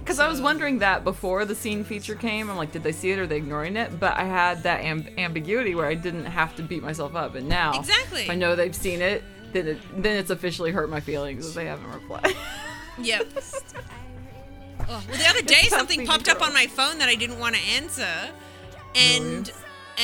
Because 0.00 0.18
I 0.18 0.28
was 0.28 0.40
wondering 0.40 0.78
that 0.78 1.04
before 1.04 1.44
the 1.44 1.54
scene 1.54 1.84
feature 1.84 2.14
came. 2.14 2.48
I'm 2.50 2.56
like, 2.56 2.72
did 2.72 2.82
they 2.82 2.92
see 2.92 3.10
it 3.10 3.18
or 3.18 3.24
are 3.24 3.26
they 3.26 3.36
ignoring 3.36 3.76
it? 3.76 4.00
But 4.00 4.16
I 4.16 4.24
had 4.24 4.62
that 4.62 4.80
amb- 4.80 5.16
ambiguity 5.18 5.74
where 5.74 5.86
I 5.86 5.94
didn't 5.94 6.24
have 6.24 6.56
to 6.56 6.62
beat 6.62 6.82
myself 6.82 7.14
up. 7.14 7.34
And 7.34 7.48
now, 7.48 7.78
Exactly. 7.78 8.28
I 8.30 8.34
know 8.34 8.56
they've 8.56 8.74
seen 8.74 9.02
it, 9.02 9.22
then, 9.52 9.68
it, 9.68 10.02
then 10.02 10.16
it's 10.16 10.30
officially 10.30 10.70
hurt 10.72 10.88
my 10.88 11.00
feelings 11.00 11.48
if 11.48 11.54
they 11.54 11.66
haven't 11.66 11.92
replied. 11.92 12.34
Yep. 12.98 13.28
Oh, 14.92 15.00
well, 15.08 15.18
the 15.18 15.28
other 15.28 15.42
day 15.42 15.68
something 15.68 15.98
something 16.00 16.06
popped 16.06 16.28
up 16.28 16.42
on 16.42 16.52
my 16.52 16.66
phone 16.66 16.98
that 16.98 17.08
I 17.08 17.14
didn't 17.14 17.38
want 17.38 17.54
to 17.54 17.62
answer, 17.62 18.30
and 18.96 19.52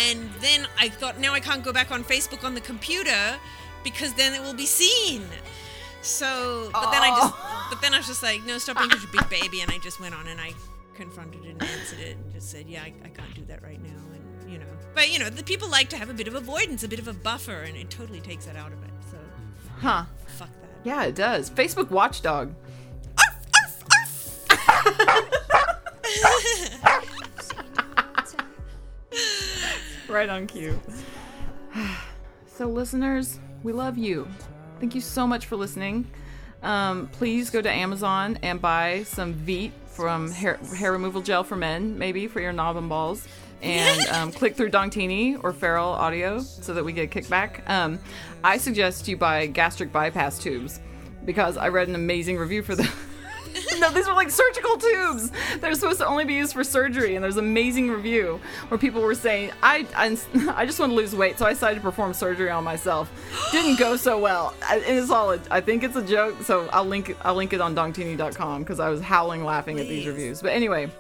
and 0.09 0.30
then 0.41 0.68
I 0.78 0.89
thought 0.89 1.18
now 1.18 1.34
I 1.34 1.41
can't 1.41 1.64
go 1.64 1.72
back 1.72 1.91
on 1.91 2.05
Facebook 2.05 2.45
on 2.45 2.55
the 2.55 2.61
computer 2.61 3.37
because 3.82 4.14
then 4.14 4.32
it 4.32 4.41
will 4.43 4.55
be 4.55 4.66
seen. 4.66 5.24
So, 6.03 6.70
but 6.72 6.93
then 6.93 7.03
I 7.03 7.09
just, 7.09 7.34
but 7.68 7.82
then 7.82 7.95
I 7.95 7.97
was 7.97 8.07
just 8.07 8.22
like, 8.22 8.45
no, 8.47 8.59
stop 8.59 8.78
being 8.78 8.91
such 8.91 9.03
a 9.03 9.09
big 9.09 9.28
baby, 9.28 9.61
and 9.61 9.72
I 9.72 9.78
just 9.78 9.99
went 9.99 10.14
on 10.14 10.28
and 10.28 10.41
I 10.41 10.53
confronted 10.95 11.45
it 11.45 11.51
and 11.51 11.62
answered 11.64 11.99
it 11.99 12.16
and 12.16 12.32
just 12.32 12.49
said, 12.49 12.68
yeah, 12.68 12.82
I, 12.82 12.93
I 13.05 13.09
can't 13.09 13.34
do 13.34 13.45
that 13.47 13.64
right 13.64 13.82
now, 13.82 14.01
and 14.14 14.53
you 14.53 14.59
know, 14.59 14.66
but 14.95 15.12
you 15.12 15.18
know, 15.18 15.30
the 15.30 15.43
people 15.43 15.68
like 15.68 15.89
to 15.89 15.97
have 15.97 16.11
a 16.11 16.14
bit 16.14 16.28
of 16.28 16.37
avoidance, 16.37 16.84
a 16.84 16.89
bit 16.89 17.01
of 17.01 17.09
a 17.09 17.12
buffer, 17.12 17.62
and 17.62 17.76
it 17.76 17.91
totally 17.91 18.20
takes 18.20 18.47
that 18.47 18.55
out 18.55 18.72
of 18.72 18.80
it. 18.84 18.91
So, 19.11 19.18
huh. 19.80 20.05
fuck 20.28 20.49
that. 20.61 20.70
Yeah, 20.84 21.03
it 21.07 21.16
does. 21.16 21.51
Facebook 21.51 21.91
Watchdog. 21.91 22.55
right 30.09 30.28
on 30.28 30.47
cue. 30.47 30.80
so, 32.47 32.66
listeners, 32.66 33.38
we 33.62 33.72
love 33.72 33.99
you. 33.99 34.28
Thank 34.80 34.94
you 34.94 35.01
so 35.01 35.26
much 35.26 35.47
for 35.47 35.57
listening. 35.57 36.07
Um, 36.62 37.09
please 37.09 37.51
go 37.51 37.61
to 37.61 37.70
Amazon 37.70 38.38
and 38.42 38.61
buy 38.61 39.05
some 39.05 39.34
Veet 39.34 39.72
from 39.86 40.30
hair, 40.30 40.59
hair 40.76 40.92
removal 40.92 41.22
gel 41.22 41.44
for 41.44 41.57
men, 41.57 41.99
maybe 41.99 42.26
for 42.28 42.40
your 42.40 42.53
knob 42.53 42.76
and 42.76 42.88
balls. 42.88 43.26
And 43.62 44.09
um, 44.09 44.32
click 44.32 44.57
through 44.57 44.70
Dongtini 44.70 45.42
or 45.42 45.53
Feral 45.53 45.88
Audio 45.88 46.40
so 46.40 46.74
that 46.74 46.84
we 46.84 46.92
get 46.92 47.05
a 47.05 47.20
kickback. 47.20 47.68
Um, 47.68 47.99
I 48.44 48.59
suggest 48.59 49.09
you 49.09 49.16
buy 49.16 49.47
gastric 49.47 49.92
bypass 49.92 50.38
tubes 50.38 50.80
because 51.24 51.57
I 51.57 51.68
read 51.68 51.88
an 51.88 51.94
amazing 51.94 52.38
review 52.38 52.62
for 52.62 52.74
them. 52.74 52.88
no, 53.78 53.90
these 53.90 54.07
were 54.07 54.14
like 54.14 54.30
surgical 54.30 54.76
tubes. 54.76 55.30
They're 55.61 55.74
supposed 55.74 55.98
to 56.00 56.07
only 56.07 56.24
be 56.24 56.34
used 56.34 56.52
for 56.52 56.64
surgery, 56.64 57.14
and 57.14 57.24
there's 57.24 57.36
an 57.36 57.44
amazing 57.44 57.90
review 57.90 58.40
where 58.68 58.78
people 58.78 59.02
were 59.02 59.14
saying, 59.14 59.52
I, 59.62 59.86
I, 59.94 60.16
I 60.54 60.66
just 60.66 60.78
want 60.78 60.92
to 60.92 60.96
lose 60.96 61.14
weight, 61.14 61.38
so 61.38 61.46
I 61.46 61.52
decided 61.52 61.76
to 61.76 61.80
perform 61.82 62.12
surgery 62.14 62.50
on 62.50 62.64
myself. 62.64 63.11
Didn't 63.52 63.78
go 63.78 63.96
so 63.96 64.18
well. 64.18 64.54
I- 64.62 64.78
It 64.78 64.88
is 64.96 65.11
all. 65.11 65.32
A, 65.32 65.40
I 65.50 65.61
think 65.61 65.82
it's 65.84 65.96
a 65.96 66.02
joke, 66.02 66.42
so 66.42 66.68
I'll 66.72 66.84
link 66.84 67.11
it. 67.11 67.16
I'll 67.22 67.34
link 67.34 67.52
it 67.52 67.61
on 67.61 67.74
dongtini.com 67.74 68.62
because 68.62 68.80
I 68.80 68.88
was 68.88 69.00
howling 69.00 69.44
laughing 69.44 69.78
at 69.80 69.88
these 69.88 70.07
reviews. 70.07 70.42
But 70.42 70.52
anyway, 70.52 70.90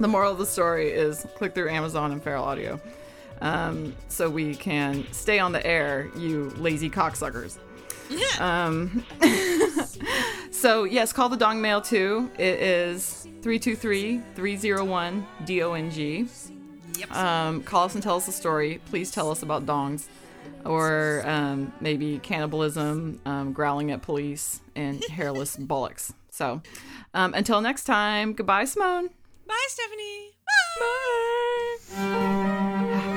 the 0.00 0.08
moral 0.08 0.32
of 0.32 0.38
the 0.38 0.46
story 0.46 0.90
is 0.90 1.26
click 1.36 1.54
through 1.54 1.70
Amazon 1.70 2.12
and 2.12 2.22
Feral 2.22 2.44
Audio, 2.44 2.80
um, 3.40 3.94
so 4.08 4.28
we 4.30 4.54
can 4.54 5.06
stay 5.12 5.38
on 5.38 5.52
the 5.52 5.66
air, 5.66 6.08
you 6.16 6.50
lazy 6.56 6.88
cocksuckers. 6.90 7.58
Yeah. 8.08 8.26
Um, 8.38 9.04
so 10.56 10.84
yes, 10.84 11.12
call 11.12 11.28
the 11.28 11.36
Dong 11.36 11.60
Mail 11.60 11.80
too. 11.80 12.30
It 12.38 12.60
is 12.60 13.28
323-301-DONG. 13.42 16.28
Yep. 16.98 17.14
Um, 17.14 17.62
call 17.62 17.84
us 17.84 17.94
and 17.94 18.02
tell 18.02 18.16
us 18.16 18.26
a 18.26 18.32
story. 18.32 18.80
Please 18.86 19.10
tell 19.10 19.30
us 19.30 19.42
about 19.42 19.66
dongs. 19.66 20.06
Or 20.64 21.22
um, 21.26 21.72
maybe 21.80 22.18
cannibalism, 22.18 23.20
um, 23.24 23.52
growling 23.52 23.92
at 23.92 24.02
police, 24.02 24.60
and 24.74 25.04
hairless 25.10 25.56
bullocks. 25.56 26.12
So 26.30 26.60
um, 27.14 27.34
until 27.34 27.60
next 27.60 27.84
time, 27.84 28.32
goodbye, 28.32 28.64
Simone. 28.64 29.10
Bye, 29.46 29.66
Stephanie. 29.68 30.32
Bye. 30.80 31.66
That 31.96 33.15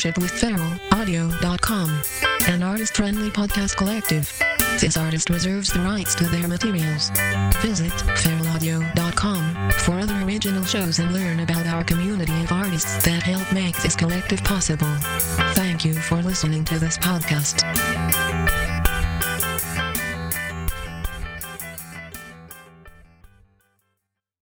partnership 0.00 0.18
with 0.18 0.32
feralaudio.com, 0.40 2.02
an 2.48 2.62
artist-friendly 2.62 3.30
podcast 3.30 3.76
collective. 3.76 4.32
This 4.80 4.96
artist 4.96 5.28
reserves 5.28 5.70
the 5.72 5.80
rights 5.80 6.14
to 6.14 6.24
their 6.24 6.48
materials. 6.48 7.10
Visit 7.60 7.92
feralaudio.com 7.92 9.70
for 9.72 9.98
other 9.98 10.14
original 10.24 10.64
shows 10.64 11.00
and 11.00 11.12
learn 11.12 11.40
about 11.40 11.66
our 11.66 11.84
community 11.84 12.32
of 12.42 12.52
artists 12.52 13.02
that 13.04 13.22
help 13.22 13.52
make 13.52 13.76
this 13.82 13.96
collective 13.96 14.42
possible. 14.42 14.94
Thank 15.54 15.84
you 15.84 15.94
for 15.94 16.22
listening 16.22 16.64
to 16.66 16.78
this 16.78 16.96
podcast. 16.96 18.19